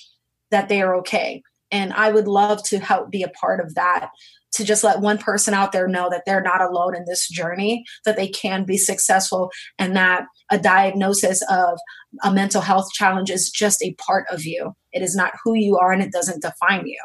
that 0.52 0.70
they 0.70 0.82
are 0.82 0.96
okay. 0.98 1.42
And 1.72 1.94
I 1.94 2.12
would 2.12 2.28
love 2.28 2.64
to 2.70 2.80
help 2.80 3.10
be 3.12 3.24
a 3.24 3.30
part 3.30 3.60
of 3.60 3.76
that 3.76 4.10
to 4.54 4.66
just 4.66 4.84
let 4.84 5.00
one 5.00 5.18
person 5.18 5.54
out 5.54 5.72
there 5.72 5.88
know 5.88 6.10
that 6.10 6.24
they're 6.26 6.42
not 6.42 6.62
alone 6.62 6.96
in 6.96 7.06
this 7.06 7.28
journey, 7.30 7.86
that 8.06 8.18
they 8.18 8.28
can 8.28 8.66
be 8.66 8.78
successful, 8.78 9.50
and 9.80 9.96
that 9.96 10.26
a 10.50 10.60
diagnosis 10.60 11.42
of 11.50 11.80
a 12.24 12.34
mental 12.34 12.62
health 12.62 12.92
challenge 12.94 13.30
is 13.30 13.50
just 13.50 13.82
a 13.82 13.94
part 13.94 14.26
of 14.30 14.46
you. 14.46 14.76
It 14.92 15.02
is 15.02 15.16
not 15.16 15.34
who 15.44 15.56
you 15.56 15.78
are 15.78 15.92
and 15.92 16.02
it 16.02 16.12
doesn't 16.12 16.42
define 16.42 16.88
you. 16.88 17.00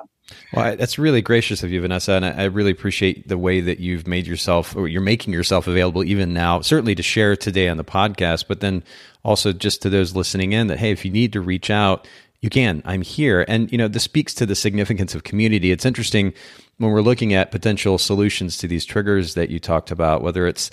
Well, 0.52 0.76
that's 0.76 0.98
really 0.98 1.22
gracious 1.22 1.62
of 1.62 1.70
you, 1.70 1.80
Vanessa, 1.80 2.12
and 2.12 2.24
I 2.24 2.44
really 2.44 2.72
appreciate 2.72 3.28
the 3.28 3.38
way 3.38 3.61
that 3.61 3.78
you've 3.78 4.09
made 4.09 4.26
yourself, 4.26 4.74
or 4.74 4.88
you're 4.88 5.00
making 5.00 5.32
yourself 5.32 5.68
available 5.68 6.02
even 6.02 6.32
now, 6.32 6.61
certainly 6.62 6.96
to 6.96 7.02
share 7.02 7.36
today 7.36 7.68
on 7.68 7.76
the 7.76 7.84
podcast, 7.84 8.46
but 8.48 8.59
then 8.59 8.82
also 9.22 9.52
just 9.52 9.82
to 9.82 9.90
those 9.90 10.16
listening 10.16 10.52
in 10.52 10.66
that, 10.66 10.78
hey, 10.78 10.90
if 10.90 11.04
you 11.04 11.12
need 11.12 11.32
to 11.34 11.40
reach 11.40 11.70
out, 11.70 12.09
you 12.40 12.50
can. 12.50 12.82
I'm 12.84 13.02
here. 13.02 13.44
And, 13.46 13.70
you 13.70 13.78
know, 13.78 13.88
this 13.88 14.02
speaks 14.02 14.34
to 14.34 14.46
the 14.46 14.57
significance 14.57 15.14
of 15.14 15.22
community. 15.22 15.70
It's 15.70 15.86
interesting 15.86 16.34
when 16.78 16.90
we're 16.90 17.02
looking 17.02 17.32
at 17.32 17.50
potential 17.50 17.96
solutions 17.96 18.59
to 18.59 18.68
these 18.68 18.84
triggers 18.84 19.34
that 19.34 19.50
you 19.50 19.59
talked 19.61 19.90
about, 19.90 20.22
whether 20.22 20.46
it's 20.46 20.70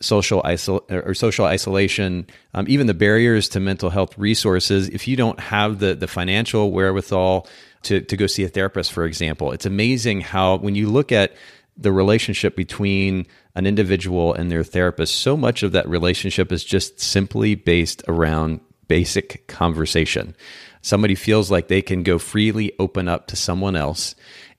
social 0.00 0.42
isol- 0.42 0.90
or 0.90 1.14
social 1.14 1.46
isolation, 1.46 2.26
um, 2.54 2.66
even 2.68 2.86
the 2.86 2.94
barriers 2.94 3.48
to 3.50 3.60
mental 3.60 3.90
health 3.90 4.16
resources. 4.18 4.88
If 4.88 5.08
you 5.08 5.16
don't 5.16 5.40
have 5.40 5.78
the 5.78 5.94
the 5.94 6.06
financial 6.06 6.70
wherewithal 6.70 7.46
to, 7.86 8.00
to 8.00 8.16
go 8.16 8.26
see 8.26 8.44
a 8.44 8.48
therapist, 8.48 8.92
for 8.92 9.04
example. 9.04 9.52
It's 9.52 9.66
amazing 9.66 10.20
how, 10.20 10.56
when 10.56 10.74
you 10.74 10.88
look 10.88 11.12
at 11.12 11.34
the 11.76 11.92
relationship 11.92 12.56
between 12.56 13.26
an 13.54 13.66
individual 13.66 14.34
and 14.34 14.50
their 14.50 14.64
therapist, 14.64 15.16
so 15.16 15.36
much 15.36 15.62
of 15.62 15.72
that 15.72 15.88
relationship 15.88 16.52
is 16.52 16.64
just 16.64 17.00
simply 17.00 17.54
based 17.54 18.02
around 18.08 18.60
basic 18.88 19.46
conversation. 19.46 20.34
Somebody 20.82 21.14
feels 21.14 21.50
like 21.50 21.68
they 21.68 21.82
can 21.82 22.02
go 22.02 22.18
freely 22.18 22.72
open 22.78 23.08
up 23.08 23.28
to 23.28 23.36
someone 23.36 23.76
else 23.76 24.14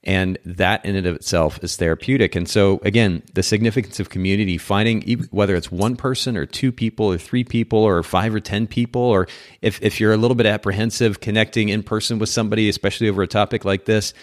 and 0.08 0.38
that 0.46 0.82
in 0.86 0.96
and 0.96 1.06
of 1.06 1.16
itself 1.16 1.62
is 1.62 1.76
therapeutic. 1.76 2.34
And 2.34 2.48
so, 2.48 2.80
again, 2.82 3.22
the 3.34 3.42
significance 3.42 4.00
of 4.00 4.08
community, 4.08 4.56
finding 4.56 5.02
whether 5.30 5.54
it's 5.54 5.70
one 5.70 5.96
person 5.96 6.34
or 6.34 6.46
two 6.46 6.72
people 6.72 7.04
or 7.12 7.18
three 7.18 7.44
people 7.44 7.80
or 7.80 8.02
five 8.02 8.34
or 8.34 8.40
10 8.40 8.68
people, 8.68 9.02
or 9.02 9.28
if, 9.60 9.78
if 9.82 10.00
you're 10.00 10.14
a 10.14 10.16
little 10.16 10.34
bit 10.34 10.46
apprehensive 10.46 11.20
connecting 11.20 11.68
in 11.68 11.82
person 11.82 12.18
with 12.18 12.30
somebody, 12.30 12.70
especially 12.70 13.06
over 13.10 13.20
a 13.20 13.26
topic 13.26 13.66
like 13.66 13.84
this, 13.84 14.14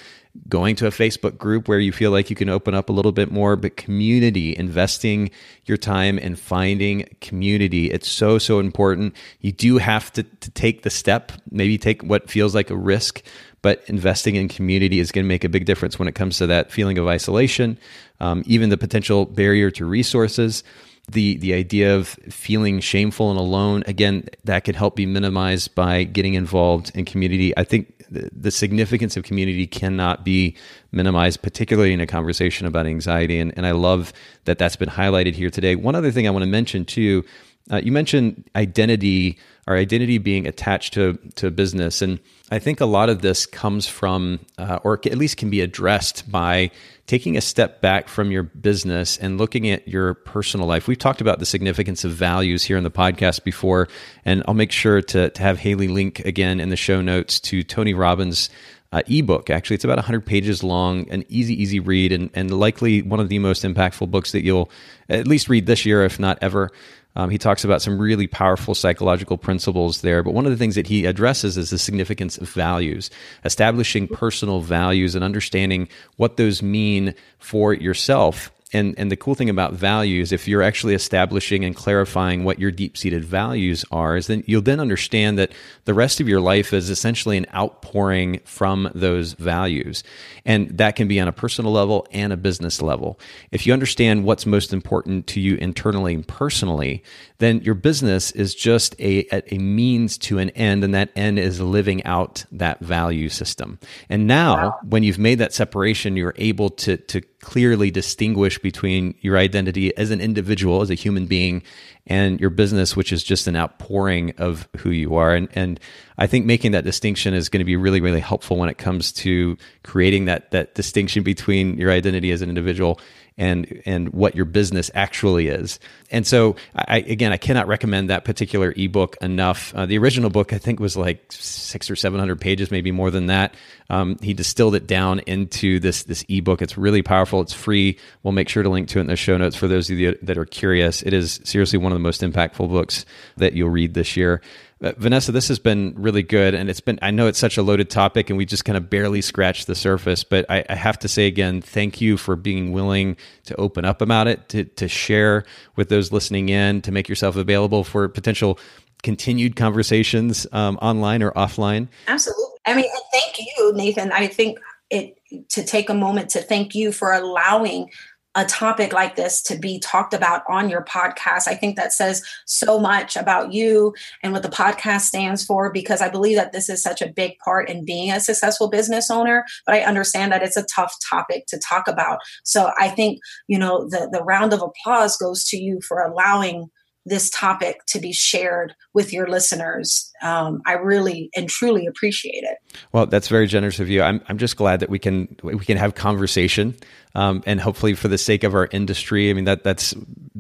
going 0.50 0.76
to 0.76 0.88
a 0.88 0.90
Facebook 0.90 1.38
group 1.38 1.68
where 1.68 1.80
you 1.80 1.92
feel 1.92 2.10
like 2.10 2.32
you 2.32 2.36
can 2.36 2.50
open 2.50 2.74
up 2.74 2.90
a 2.90 2.92
little 2.92 3.12
bit 3.12 3.32
more, 3.32 3.56
but 3.56 3.78
community, 3.78 4.58
investing 4.58 5.30
your 5.66 5.78
time 5.78 6.18
and 6.20 6.40
finding 6.40 7.08
community. 7.22 7.92
It's 7.92 8.10
so, 8.10 8.40
so 8.40 8.60
important. 8.60 9.16
You 9.40 9.52
do 9.52 9.78
have 9.78 10.12
to, 10.14 10.24
to 10.24 10.52
take 10.52 10.82
the 10.82 10.90
step, 10.90 11.32
maybe 11.52 11.78
take 11.78 12.02
what 12.04 12.30
feels 12.30 12.56
like 12.56 12.70
a 12.72 12.76
risk, 12.76 13.22
but 13.66 13.82
investing 13.88 14.36
in 14.36 14.48
community 14.48 15.00
is 15.00 15.12
going 15.12 15.26
to 15.26 15.28
make 15.28 15.44
a 15.44 15.50
big 15.50 15.66
difference 15.66 15.98
when 15.98 16.08
it 16.08 16.14
comes 16.14 16.38
to 16.38 16.46
that 16.46 16.72
feeling 16.72 17.00
of 17.00 17.08
isolation, 17.08 17.80
um, 18.20 18.44
even 18.46 18.70
the 18.70 18.78
potential 18.78 19.26
barrier 19.26 19.72
to 19.72 19.88
resources. 19.88 20.64
The, 21.10 21.38
the 21.38 21.56
idea 21.56 21.96
of 21.96 22.10
feeling 22.30 22.80
shameful 22.80 23.32
and 23.32 23.40
alone, 23.40 23.84
again, 23.88 24.30
that 24.44 24.66
could 24.66 24.76
help 24.76 24.96
be 24.96 25.08
minimized 25.08 25.74
by 25.74 26.04
getting 26.04 26.36
involved 26.36 26.92
in 26.94 27.06
community. 27.06 27.58
I 27.58 27.64
think 27.64 28.06
the, 28.08 28.30
the 28.32 28.52
significance 28.52 29.18
of 29.18 29.24
community 29.24 29.66
cannot 29.66 30.24
be 30.24 30.56
minimized, 30.92 31.42
particularly 31.42 31.92
in 31.92 32.02
a 32.02 32.06
conversation 32.06 32.68
about 32.68 32.86
anxiety. 32.86 33.40
And, 33.40 33.52
and 33.58 33.66
I 33.66 33.72
love 33.72 34.14
that 34.44 34.60
that's 34.60 34.76
been 34.76 34.90
highlighted 34.90 35.34
here 35.34 35.50
today. 35.50 35.76
One 35.76 35.96
other 35.96 36.12
thing 36.12 36.28
I 36.28 36.30
want 36.30 36.44
to 36.44 36.52
mention 36.52 36.86
too 36.86 37.26
uh, 37.72 37.78
you 37.78 37.92
mentioned 37.92 38.48
identity, 38.56 39.38
our 39.68 39.76
identity 39.76 40.18
being 40.20 40.46
attached 40.46 40.94
to 40.94 41.18
to 41.36 41.50
business, 41.50 42.02
and 42.02 42.20
I 42.52 42.60
think 42.60 42.80
a 42.80 42.86
lot 42.86 43.10
of 43.10 43.22
this 43.22 43.48
comes 43.48 43.88
from, 43.88 44.40
uh, 44.60 44.80
or 44.84 45.00
at 45.06 45.18
least 45.18 45.38
can 45.38 45.50
be 45.50 45.62
addressed 45.62 46.32
by 46.32 46.70
taking 47.08 47.38
a 47.38 47.42
step 47.42 47.82
back 47.82 48.08
from 48.08 48.32
your 48.32 48.44
business 48.44 49.18
and 49.18 49.40
looking 49.40 49.68
at 49.70 49.88
your 49.88 50.14
personal 50.14 50.68
life. 50.68 50.88
We've 50.88 50.98
talked 50.98 51.22
about 51.22 51.40
the 51.40 51.46
significance 51.46 52.04
of 52.04 52.12
values 52.12 52.64
here 52.64 52.78
in 52.78 52.84
the 52.84 52.92
podcast 52.92 53.44
before, 53.44 53.88
and 54.26 54.44
I'll 54.48 54.54
make 54.54 54.72
sure 54.72 55.02
to 55.02 55.32
to 55.32 55.42
have 55.42 55.58
Haley 55.58 55.88
link 55.88 56.20
again 56.20 56.60
in 56.60 56.70
the 56.70 56.76
show 56.76 57.02
notes 57.02 57.40
to 57.42 57.64
Tony 57.64 57.96
Robbins' 57.96 58.52
uh, 58.92 59.02
ebook. 59.08 59.50
Actually, 59.50 59.76
it's 59.76 59.84
about 59.84 59.98
100 59.98 60.26
pages 60.26 60.64
long, 60.64 61.10
an 61.10 61.26
easy, 61.28 61.60
easy 61.62 61.80
read, 61.80 62.12
and, 62.12 62.30
and 62.34 62.52
likely 62.52 63.02
one 63.02 63.20
of 63.20 63.28
the 63.28 63.40
most 63.40 63.64
impactful 63.64 64.10
books 64.10 64.32
that 64.32 64.44
you'll 64.44 64.70
at 65.10 65.28
least 65.28 65.50
read 65.50 65.66
this 65.66 65.86
year, 65.86 66.06
if 66.06 66.20
not 66.20 66.38
ever. 66.42 66.72
Um, 67.16 67.30
he 67.30 67.38
talks 67.38 67.64
about 67.64 67.82
some 67.82 67.98
really 67.98 68.28
powerful 68.28 68.76
psychological 68.76 69.38
principles 69.38 70.02
there. 70.02 70.24
But 70.24 70.34
one 70.34 70.46
of 70.46 70.52
the 70.52 70.58
things 70.58 70.76
that 70.76 70.88
he 70.88 71.06
addresses 71.06 71.58
is 71.58 71.70
the 71.70 71.78
significance 71.78 72.38
of 72.38 72.50
values, 72.50 73.10
establishing 73.44 74.08
personal 74.08 74.62
values 74.62 75.16
and 75.16 75.24
understanding 75.24 75.88
what 76.18 76.38
those 76.38 76.62
mean 76.62 77.14
for 77.40 77.74
yourself 77.74 78.52
and 78.74 78.96
and 78.98 79.12
the 79.12 79.16
cool 79.16 79.36
thing 79.36 79.50
about 79.50 79.74
values 79.74 80.32
if 80.32 80.48
you're 80.48 80.64
actually 80.64 80.96
establishing 80.96 81.64
and 81.64 81.76
clarifying 81.76 82.44
what 82.44 82.60
your 82.60 82.72
deep-seated 82.72 83.24
values 83.24 83.86
are 83.92 84.18
is 84.18 84.26
then 84.26 84.44
you'll 84.48 84.62
then 84.62 84.80
understand 84.80 85.38
that 85.38 85.52
the 85.86 85.94
rest 85.94 86.20
of 86.20 86.28
your 86.28 86.42
life 86.42 86.74
is 86.74 86.90
essentially 86.90 87.38
an 87.38 87.46
outpouring 87.54 88.40
from 88.44 88.90
those 88.96 89.34
values. 89.34 90.04
And 90.46 90.76
that 90.78 90.96
can 90.96 91.08
be 91.08 91.20
on 91.20 91.28
a 91.28 91.32
personal 91.32 91.72
level 91.72 92.08
and 92.12 92.34
a 92.34 92.38
business 92.38 92.82
level. 92.82 93.20
If 93.52 93.68
you 93.68 93.74
understand 93.74 94.24
what's 94.24 94.48
most 94.48 94.74
important 94.74 95.28
to 95.28 95.40
you 95.40 95.56
internally 95.58 96.16
and 96.16 96.28
personally 96.28 97.04
then 97.38 97.62
your 97.62 97.76
business 97.76 98.32
is 98.32 98.56
just 98.56 98.96
a, 99.00 99.28
a 99.54 99.58
means 99.58 100.18
to 100.18 100.40
an 100.40 100.50
end 100.52 100.84
and 100.84 100.94
that 100.96 101.12
end 101.16 101.38
is 101.38 101.60
living 101.60 102.04
out 102.06 102.46
that 102.52 102.80
value 102.80 103.30
system. 103.30 103.78
And 104.10 104.26
now 104.26 104.56
wow. 104.56 104.80
when 104.88 105.04
you've 105.04 105.20
made 105.20 105.40
that 105.40 105.54
separation 105.54 106.18
you're 106.18 106.34
able 106.38 106.72
to 106.72 106.98
to 106.98 107.22
clearly 107.46 107.92
distinguish 107.92 108.58
between 108.58 109.14
your 109.22 109.38
identity 109.38 109.96
as 109.96 110.10
an 110.10 110.20
individual, 110.20 110.82
as 110.82 110.90
a 110.90 110.96
human 110.96 111.28
being, 111.28 111.62
and 112.08 112.40
your 112.40 112.50
business, 112.50 112.96
which 112.96 113.14
is 113.14 113.24
just 113.24 113.46
an 113.46 113.56
outpouring 113.56 114.34
of 114.40 114.68
who 114.78 114.90
you 114.90 115.16
are. 115.16 115.36
And, 115.36 115.48
and 115.54 115.80
I 116.18 116.26
think 116.26 116.48
making 116.48 116.72
that 116.72 116.84
distinction 116.84 117.36
is 117.36 117.48
going 117.48 117.60
to 117.60 117.66
be 117.66 117.76
really, 117.76 118.02
really 118.02 118.20
helpful 118.20 118.58
when 118.58 118.68
it 118.68 118.80
comes 118.80 119.12
to 119.14 119.60
creating 119.84 120.26
that, 120.26 120.50
that 120.52 120.74
distinction 120.74 121.22
between 121.22 121.78
your 121.78 121.92
identity 121.92 122.32
as 122.32 122.42
an 122.42 122.50
individual 122.50 123.00
and 123.38 123.82
and 123.86 124.10
what 124.10 124.36
your 124.36 124.46
business 124.46 124.90
actually 124.94 125.48
is. 125.48 125.80
And 126.12 126.26
so, 126.26 126.56
I, 126.76 127.00
again, 127.00 127.32
I 127.32 127.38
cannot 127.38 127.68
recommend 127.68 128.10
that 128.10 128.24
particular 128.24 128.74
ebook 128.78 129.18
enough. 129.22 129.74
Uh, 129.76 129.86
the 129.86 129.98
original 129.98 130.30
book, 130.30 130.54
I 130.54 130.58
think, 130.58 130.80
was 130.80 130.96
like 130.96 131.26
six 131.32 131.90
or 131.90 131.96
seven 131.96 132.20
hundred 132.20 132.40
pages, 132.40 132.72
maybe 132.72 132.92
more 132.92 133.12
than 133.12 133.28
that. 133.28 133.56
Um, 133.90 134.18
he 134.22 134.34
distilled 134.34 134.76
it 134.76 134.88
down 134.88 135.20
into 135.20 135.80
this 135.80 136.04
this 136.04 136.24
ebook. 136.30 136.62
It's 136.62 136.78
really 136.78 137.02
powerful. 137.02 137.42
It's 137.42 137.54
free. 137.54 137.98
We'll 138.24 138.32
make 138.32 138.50
sure 138.50 138.64
to 138.64 138.70
link 138.70 138.88
to 138.90 139.00
it 139.00 139.02
in 139.02 139.08
the 139.08 139.16
show 139.16 139.38
notes 139.38 139.56
for 139.56 139.68
those 139.68 139.90
of 139.90 140.00
you 140.00 140.18
that 140.22 140.38
are 140.38 140.46
curious. 140.46 141.02
It 141.02 141.14
is 141.14 141.42
seriously 141.44 141.80
one 141.80 141.92
of 141.92 141.96
the 141.96 142.04
most 142.04 142.22
impactful 142.22 142.70
books 142.70 143.06
that 143.38 143.54
you'll 143.54 143.70
read 143.70 143.94
this 143.94 144.16
year. 144.16 144.42
Uh, 144.82 144.92
Vanessa, 144.98 145.32
this 145.32 145.48
has 145.48 145.58
been 145.58 145.94
really 145.96 146.22
good, 146.22 146.54
and 146.54 146.70
it's 146.70 146.82
been. 146.82 147.00
I 147.02 147.12
know 147.12 147.28
it's 147.28 147.40
such 147.40 147.58
a 147.58 147.64
loaded 147.64 147.90
topic, 147.90 148.30
and 148.30 148.38
we 148.38 148.46
just 148.46 148.66
kind 148.66 148.76
of 148.76 148.90
barely 148.90 149.22
scratched 149.22 149.68
the 149.68 149.76
surface. 149.76 150.26
But 150.26 150.46
I, 150.50 150.66
I, 150.70 150.76
have 150.76 151.00
to 151.00 151.08
say 151.08 151.28
again, 151.28 151.62
thank 151.62 152.02
you 152.02 152.18
for 152.18 152.36
being 152.36 152.74
willing 152.74 153.16
to 153.46 153.56
open 153.56 153.86
up 153.86 154.02
about 154.02 154.28
it, 154.28 154.50
to 154.50 154.66
to 154.66 154.90
share 154.90 155.46
with 155.78 155.88
those 155.88 156.12
listening 156.12 156.50
in, 156.50 156.82
to 156.82 156.92
make 156.92 157.08
yourself 157.08 157.38
available 157.38 157.86
for 157.86 158.10
potential 158.10 158.60
continued 159.02 159.56
conversations 159.56 160.46
um, 160.52 160.78
online 160.82 161.24
or 161.24 161.32
offline. 161.32 161.88
Absolutely. 162.08 162.44
I 162.66 162.74
mean, 162.74 162.90
thank 163.14 163.38
you, 163.40 163.72
Nathan. 163.76 164.12
I 164.12 164.28
think 164.28 164.60
it 164.90 165.18
to 165.50 165.64
take 165.64 165.90
a 165.90 165.94
moment 165.94 166.32
to 166.32 166.42
thank 166.42 166.76
you 166.76 166.92
for 166.92 167.14
allowing 167.14 167.90
a 168.36 168.46
topic 168.46 168.92
like 168.92 169.16
this 169.16 169.42
to 169.44 169.58
be 169.58 169.80
talked 169.80 170.14
about 170.14 170.44
on 170.50 170.70
your 170.70 170.84
podcast. 170.84 171.48
I 171.48 171.56
think 171.56 171.76
that 171.78 171.94
says 171.94 172.24
so 172.46 172.80
much 172.80 173.16
about 173.16 173.54
you 173.54 173.94
and 174.22 174.34
what 174.34 174.44
the 174.44 174.50
podcast 174.50 175.02
stands 175.02 175.46
for 175.46 175.72
because 175.72 176.02
I 176.02 176.10
believe 176.10 176.36
that 176.36 176.52
this 176.52 176.70
is 176.70 176.84
such 176.84 177.02
a 177.02 177.12
big 177.12 177.38
part 177.40 177.70
in 177.70 177.86
being 177.86 178.12
a 178.12 178.20
successful 178.20 178.70
business 178.70 179.10
owner, 179.10 179.46
but 179.66 179.76
I 179.76 179.82
understand 179.82 180.32
that 180.32 180.44
it's 180.44 180.58
a 180.58 180.64
tough 180.64 180.96
topic 181.10 181.46
to 181.48 181.58
talk 181.58 181.88
about. 181.88 182.20
So 182.44 182.72
I 182.78 182.90
think, 182.90 183.20
you 183.48 183.58
know, 183.58 183.88
the 183.88 184.10
the 184.12 184.24
round 184.24 184.54
of 184.54 184.62
applause 184.62 185.18
goes 185.18 185.44
to 185.46 185.58
you 185.58 185.80
for 185.82 186.00
allowing 186.00 186.70
this 187.06 187.30
topic 187.30 187.86
to 187.88 188.00
be 188.00 188.12
shared 188.12 188.74
with 188.94 189.14
your 189.14 189.28
listeners. 189.28 190.12
Um, 190.22 190.62
I 190.66 190.74
really 190.74 191.30
and 191.36 191.48
truly 191.48 191.86
appreciate 191.86 192.44
it. 192.44 192.58
Well, 192.92 193.06
that's 193.06 193.28
very 193.28 193.48
generous 193.48 193.80
of 193.80 193.90
you. 193.90 194.02
I'm, 194.02 194.22
I'm 194.28 194.38
just 194.38 194.58
glad 194.58 194.80
that 194.80 194.90
we 194.90 194.98
can 194.98 195.36
we 195.44 195.66
can 195.66 195.78
have 195.78 195.96
conversation, 195.96 196.76
um, 197.14 197.44
and 197.46 197.60
hopefully 197.62 197.94
for 197.94 198.08
the 198.08 198.18
sake 198.18 198.44
of 198.44 198.56
our 198.56 198.68
industry. 198.72 199.30
I 199.30 199.34
mean 199.34 199.46
that 199.46 199.64
that's 199.64 199.94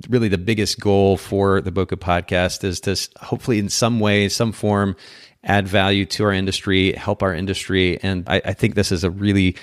really 0.10 0.28
the 0.28 0.38
biggest 0.38 0.80
goal 0.80 1.18
for 1.18 1.62
the 1.62 1.72
Bokeh 1.72 2.00
podcast 2.00 2.64
is 2.64 2.80
to 2.82 2.98
hopefully 3.24 3.60
in 3.60 3.70
some 3.70 4.00
way, 4.00 4.28
some 4.28 4.52
form, 4.52 4.96
add 5.44 5.68
value 5.68 6.06
to 6.06 6.24
our 6.24 6.34
industry, 6.34 6.94
help 6.94 7.22
our 7.22 7.34
industry, 7.34 8.02
and 8.02 8.28
I, 8.28 8.42
I 8.44 8.54
think 8.54 8.76
this 8.76 8.92
is 8.92 9.04
a 9.04 9.12
really 9.12 9.56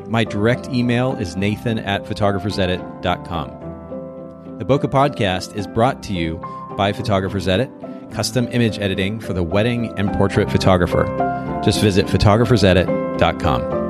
My 0.09 0.25
direct 0.25 0.69
email 0.69 1.17
is 1.17 1.37
nathan 1.37 1.79
at 1.81 2.05
photographersedit.com. 2.05 4.59
The 4.59 4.65
Bokeh 4.65 4.91
Podcast 4.91 5.57
is 5.57 5.67
brought 5.67 6.03
to 6.05 6.13
you 6.13 6.41
by 6.77 6.93
Photographers 6.93 7.49
Edit, 7.49 7.71
custom 8.13 8.47
image 8.53 8.79
editing 8.79 9.19
for 9.19 9.33
the 9.33 9.43
wedding 9.43 9.99
and 9.99 10.13
portrait 10.13 10.51
photographer. 10.51 11.05
Just 11.65 11.81
visit 11.81 12.07
photographersedit.com. 12.07 13.82